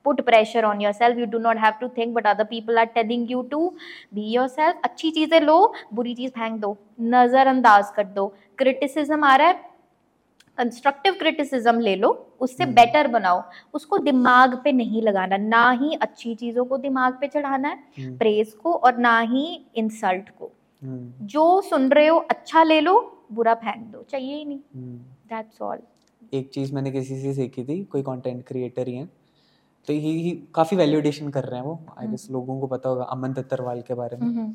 put 0.06 0.20
pressure 0.26 0.62
on 0.66 0.80
yourself. 0.80 1.16
You 1.16 1.26
do 1.26 1.38
not 1.38 1.58
have 1.58 1.78
to 1.80 1.88
think 1.88 2.16
what 2.16 2.28
other 2.30 2.44
people 2.44 2.78
are 2.78 2.88
telling 2.96 3.26
you 3.32 3.42
to 3.50 3.60
be 4.14 4.24
yourself. 4.36 4.80
अच्छी 4.84 5.10
चीज़ें 5.10 5.40
लो 5.40 5.74
बुरी 5.94 6.14
चीज़ 6.14 6.30
फेंक 6.30 6.60
दो। 6.60 6.76
नजरअंदाज 7.00 7.90
कर 7.96 8.04
दो। 8.04 8.26
Criticism 8.58 9.24
आ 9.24 9.36
रहा 9.36 9.48
है। 9.48 9.70
कंस्ट्रक्टिव 10.58 11.14
क्रिटिसिज्म 11.14 11.80
ले 11.80 11.94
लो। 11.96 12.10
उससे। 12.40 12.66
बेटर 12.66 13.08
बनाओ। 13.08 13.42
उसको 13.74 13.98
दिमाग 13.98 14.60
पे 14.64 14.72
नहीं 14.72 15.02
लगाना। 15.02 15.36
ना 15.36 15.70
ही 15.70 15.94
अच्छी 15.94 16.34
चीज़ों 16.34 16.64
को 16.64 16.78
दिमाग 16.78 17.18
पे 17.20 17.28
चढ़ाना 17.28 17.68
है। 17.68 18.16
प्रेज 18.18 18.52
को 18.52 18.74
और 18.74 18.96
ना 18.96 19.18
ही 19.20 19.46
इंसल्ट 19.76 20.30
को। 20.30 20.50
हम्म, 20.82 21.26
जो 21.26 21.60
सुन 21.60 21.88
रहे 21.92 22.06
हो 22.06 22.18
अच्छा 22.18 22.62
ले 22.62 22.80
लो 22.80 22.94
बुरा 23.32 23.54
फेंक 23.54 23.86
दो। 23.86 24.02
चाहिए 24.02 24.36
ही 24.36 24.44
नहीं। 24.44 24.60
दैट्स 25.28 25.62
ऑल 25.62 25.78
एक 26.34 26.50
चीज़ 26.50 26.74
मैंने 26.74 26.90
किसी 26.90 27.20
से 27.20 27.32
सीखी 27.34 27.64
थी। 27.64 27.82
कोई 27.84 28.02
कंटेंट 28.02 28.44
क्रिएटर 28.46 28.88
ही 28.88 28.94
है। 28.94 29.08
तो 29.88 29.92
ही 29.92 30.10
ही 30.22 30.30
काफ़ी 30.54 30.76
वैल्यूडेशन 30.76 31.28
कर 31.30 31.44
रहे 31.44 31.60
हैं 31.60 31.66
वो। 31.66 31.78
आई 31.98 32.06
गेस 32.06 32.26
लोगों 32.30 32.60
को 32.60 32.66
पता 32.66 32.88
होगा 32.88 33.04
अमन 33.12 33.32
दत्तरवाल 33.32 33.80
के 33.82 33.94
बारे 33.94 34.16
हम्म, 34.16 34.40
में 34.40 34.54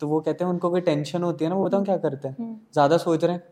तो 0.00 0.08
वो 0.08 0.20
कहते 0.20 0.44
हैं 0.44 0.50
उनको 0.50 0.70
कोई 0.70 0.80
टेंशन 0.80 1.22
होती 1.22 1.44
है 1.44 1.50
ना 1.50 1.56
वो 1.56 1.64
बताऊँ 1.64 1.84
क्या 1.84 1.96
करते 1.98 2.28
हैं? 2.28 2.36
हम्म। 2.38 2.56
ज़्यादा 2.72 2.96
सोच 2.98 3.24
रहे 3.24 3.34
हैं। 3.34 3.42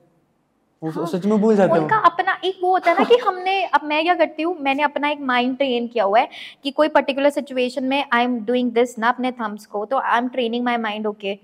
हाँ, 0.83 1.07
सच 1.07 1.25
में 1.27 1.41
भूल 1.41 1.57
जाते 1.57 1.79
उनका 1.79 1.97
अपना 2.07 2.37
एक 2.45 2.59
वो 2.63 2.71
होता 2.71 2.91
है 2.91 2.99
ना 2.99 3.05
कि 3.05 3.17
हमने 3.19 3.63
अब 3.67 3.85
मैं 3.85 4.03
क्या 4.05 4.15
करती 4.15 4.43
हूँ 4.43 4.55
मैंने 4.61 4.83
अपना 4.83 5.09
एक 5.11 5.21
माइंड 5.31 5.57
ट्रेन 5.57 5.87
किया 5.89 6.05
हुआ 6.05 6.21
है 6.21 6.29
कि 6.65 6.71
कोई 6.71 6.89
पर्टिकुलर 6.89 7.31
सिचुएशन 7.31 7.85
में 7.85 8.05
आई 8.13 8.25
एम 8.25 8.39
डूइंग 8.45 8.71
दिस 8.73 8.99
ना 8.99 9.09
अपने 9.09 9.33
थम्स 9.33 9.67
को 9.67 9.85
तो 9.85 9.99
I 9.99 10.19
am 10.19 10.29
training 10.29 10.65
my 10.65 10.77
mind 10.79 11.07
okay 11.07 11.35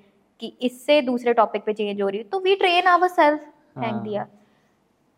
कि 0.40 0.52
इससे 0.62 1.00
दूसरे 1.02 1.32
टॉपिक 1.34 1.64
पे 1.64 1.72
चेंज 1.72 2.00
हो 2.02 2.08
रही 2.08 2.18
है। 2.18 2.24
तो 2.24 2.40
वी 2.40 2.54
ट्रेन 2.56 2.86
आवर 2.86 3.08
सेल्फ 3.08 3.40
फेंक। 3.74 4.02
दिया। 4.02 4.26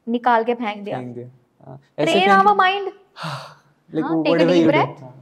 निकाल 0.07 0.44
के 0.44 0.54
फेंक 0.54 0.82
दिया। 0.84 1.00
ट्रेन 1.98 2.30
आवर 2.30 2.54
माइंड 2.54 2.90
like 3.93 4.05
हाँ, 4.05 4.16
a 4.16 4.30
whatever 4.30 4.55
you 4.55 4.64
do. 4.64 4.70
breath. 4.70 5.01
हाँ. 5.01 5.12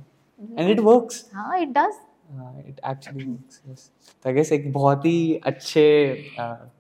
and 0.59 0.71
it 0.71 0.81
works. 0.85 1.23
हाँ 1.35 1.59
it 1.61 1.69
does 1.79 1.95
it 2.69 2.81
actually 2.91 3.25
yes 3.71 3.91
तो 4.25 4.29
आई 4.29 4.35
गेस 4.35 4.53
एक 4.53 4.73
बहुत 4.73 5.05
ही 5.07 5.41
अच्छे 5.47 5.83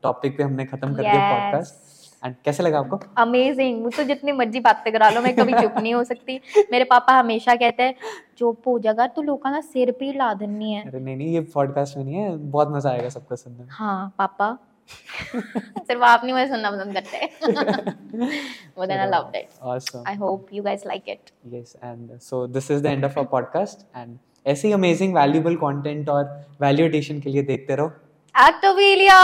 टॉपिक 0.02 0.36
पे 0.36 0.42
हमने 0.42 0.64
खत्म 0.64 0.94
कर 0.94 1.02
दिया 1.02 1.30
पॉडकास्ट 1.30 1.82
एंड 2.24 2.34
कैसे 2.44 2.62
लगा 2.62 2.78
आपको? 2.78 2.98
अमेजिंग 3.22 3.82
मुझे 3.82 3.96
तो 3.96 4.04
जितनी 4.08 4.32
मर्ज़ी 4.32 4.60
बातें 4.60 4.92
करा 4.92 5.08
लो 5.10 5.20
मैं 5.20 5.34
कभी 5.36 5.52
चुप 5.52 5.74
नहीं 5.78 5.94
हो 5.94 6.02
सकती. 6.04 6.40
मेरे 6.72 6.84
पापा 6.90 7.18
हमेशा 7.18 7.54
कहते 7.54 7.82
हैं 7.82 7.94
चुप 8.38 8.68
हो 8.68 8.78
जाएगा 8.78 9.06
तू 9.16 9.22
लोगों 9.22 9.50
ना 9.50 9.60
सिर 9.60 9.90
पीड़ 10.00 10.16
ला 10.16 10.32
देनी 10.34 10.72
है. 10.72 10.86
अरे 10.88 11.00
नहीं 11.00 11.16
नहीं 11.16 11.34
ये 11.34 11.40
पॉडकास्ट 11.54 11.96
में 11.96 12.04
नहीं 12.04 12.14
है. 12.14 12.36
बहुत 12.36 12.68
मज़ा 12.72 12.90
आएगा 12.90 13.08
सबको 13.08 13.36
सुनने 13.36 13.58
में. 13.58 13.68
हाँ 13.70 14.14
पापा. 14.18 14.56
सिर्फ़ 15.34 16.02
आप 16.04 16.24
नहीं 16.24 16.32
मुझे 16.34 16.46
सुनना 16.48 16.70
पसंद 16.70 16.94
करते 16.94 17.26
वो 18.78 18.86
then 18.86 19.08
loved 19.14 19.36
it 19.36 19.48
awesome. 19.62 20.06
I 20.08 20.14
hope 20.16 20.46
you 20.52 20.62
guys 20.62 20.86
like 20.86 21.08
it 21.08 21.30
yes 21.54 21.74
and 21.90 22.14
so 22.28 22.46
this 22.56 22.70
is 22.76 22.82
the 22.86 22.92
end 22.94 23.08
of 23.10 23.18
our 23.22 23.28
podcast 23.34 23.84
and 24.02 24.16
ऐसे 24.46 24.68
ही 24.68 24.74
अमेजिंग 24.74 25.14
वैल्यूबल 25.14 25.56
कंटेंट 25.56 26.08
और 26.10 26.24
वैल्यूएशन 26.60 27.20
के 27.20 27.30
लिए 27.30 27.42
देखते 27.42 27.76
रहो। 27.76 27.92
एक्टोविलिया 28.34 29.18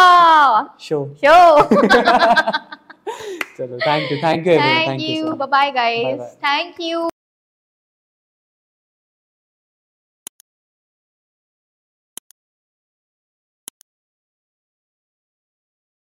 शो 0.80 1.04
शो 1.24 1.62
चलो 3.58 3.78
thank 3.78 4.12
you 4.12 4.18
thank 4.22 4.46
you 4.46 4.58
thank 4.58 5.00
you 5.02 5.32
bye 5.32 5.46
bye 5.46 5.70
guys 5.72 6.36
thank 6.44 6.80
you 6.80 7.09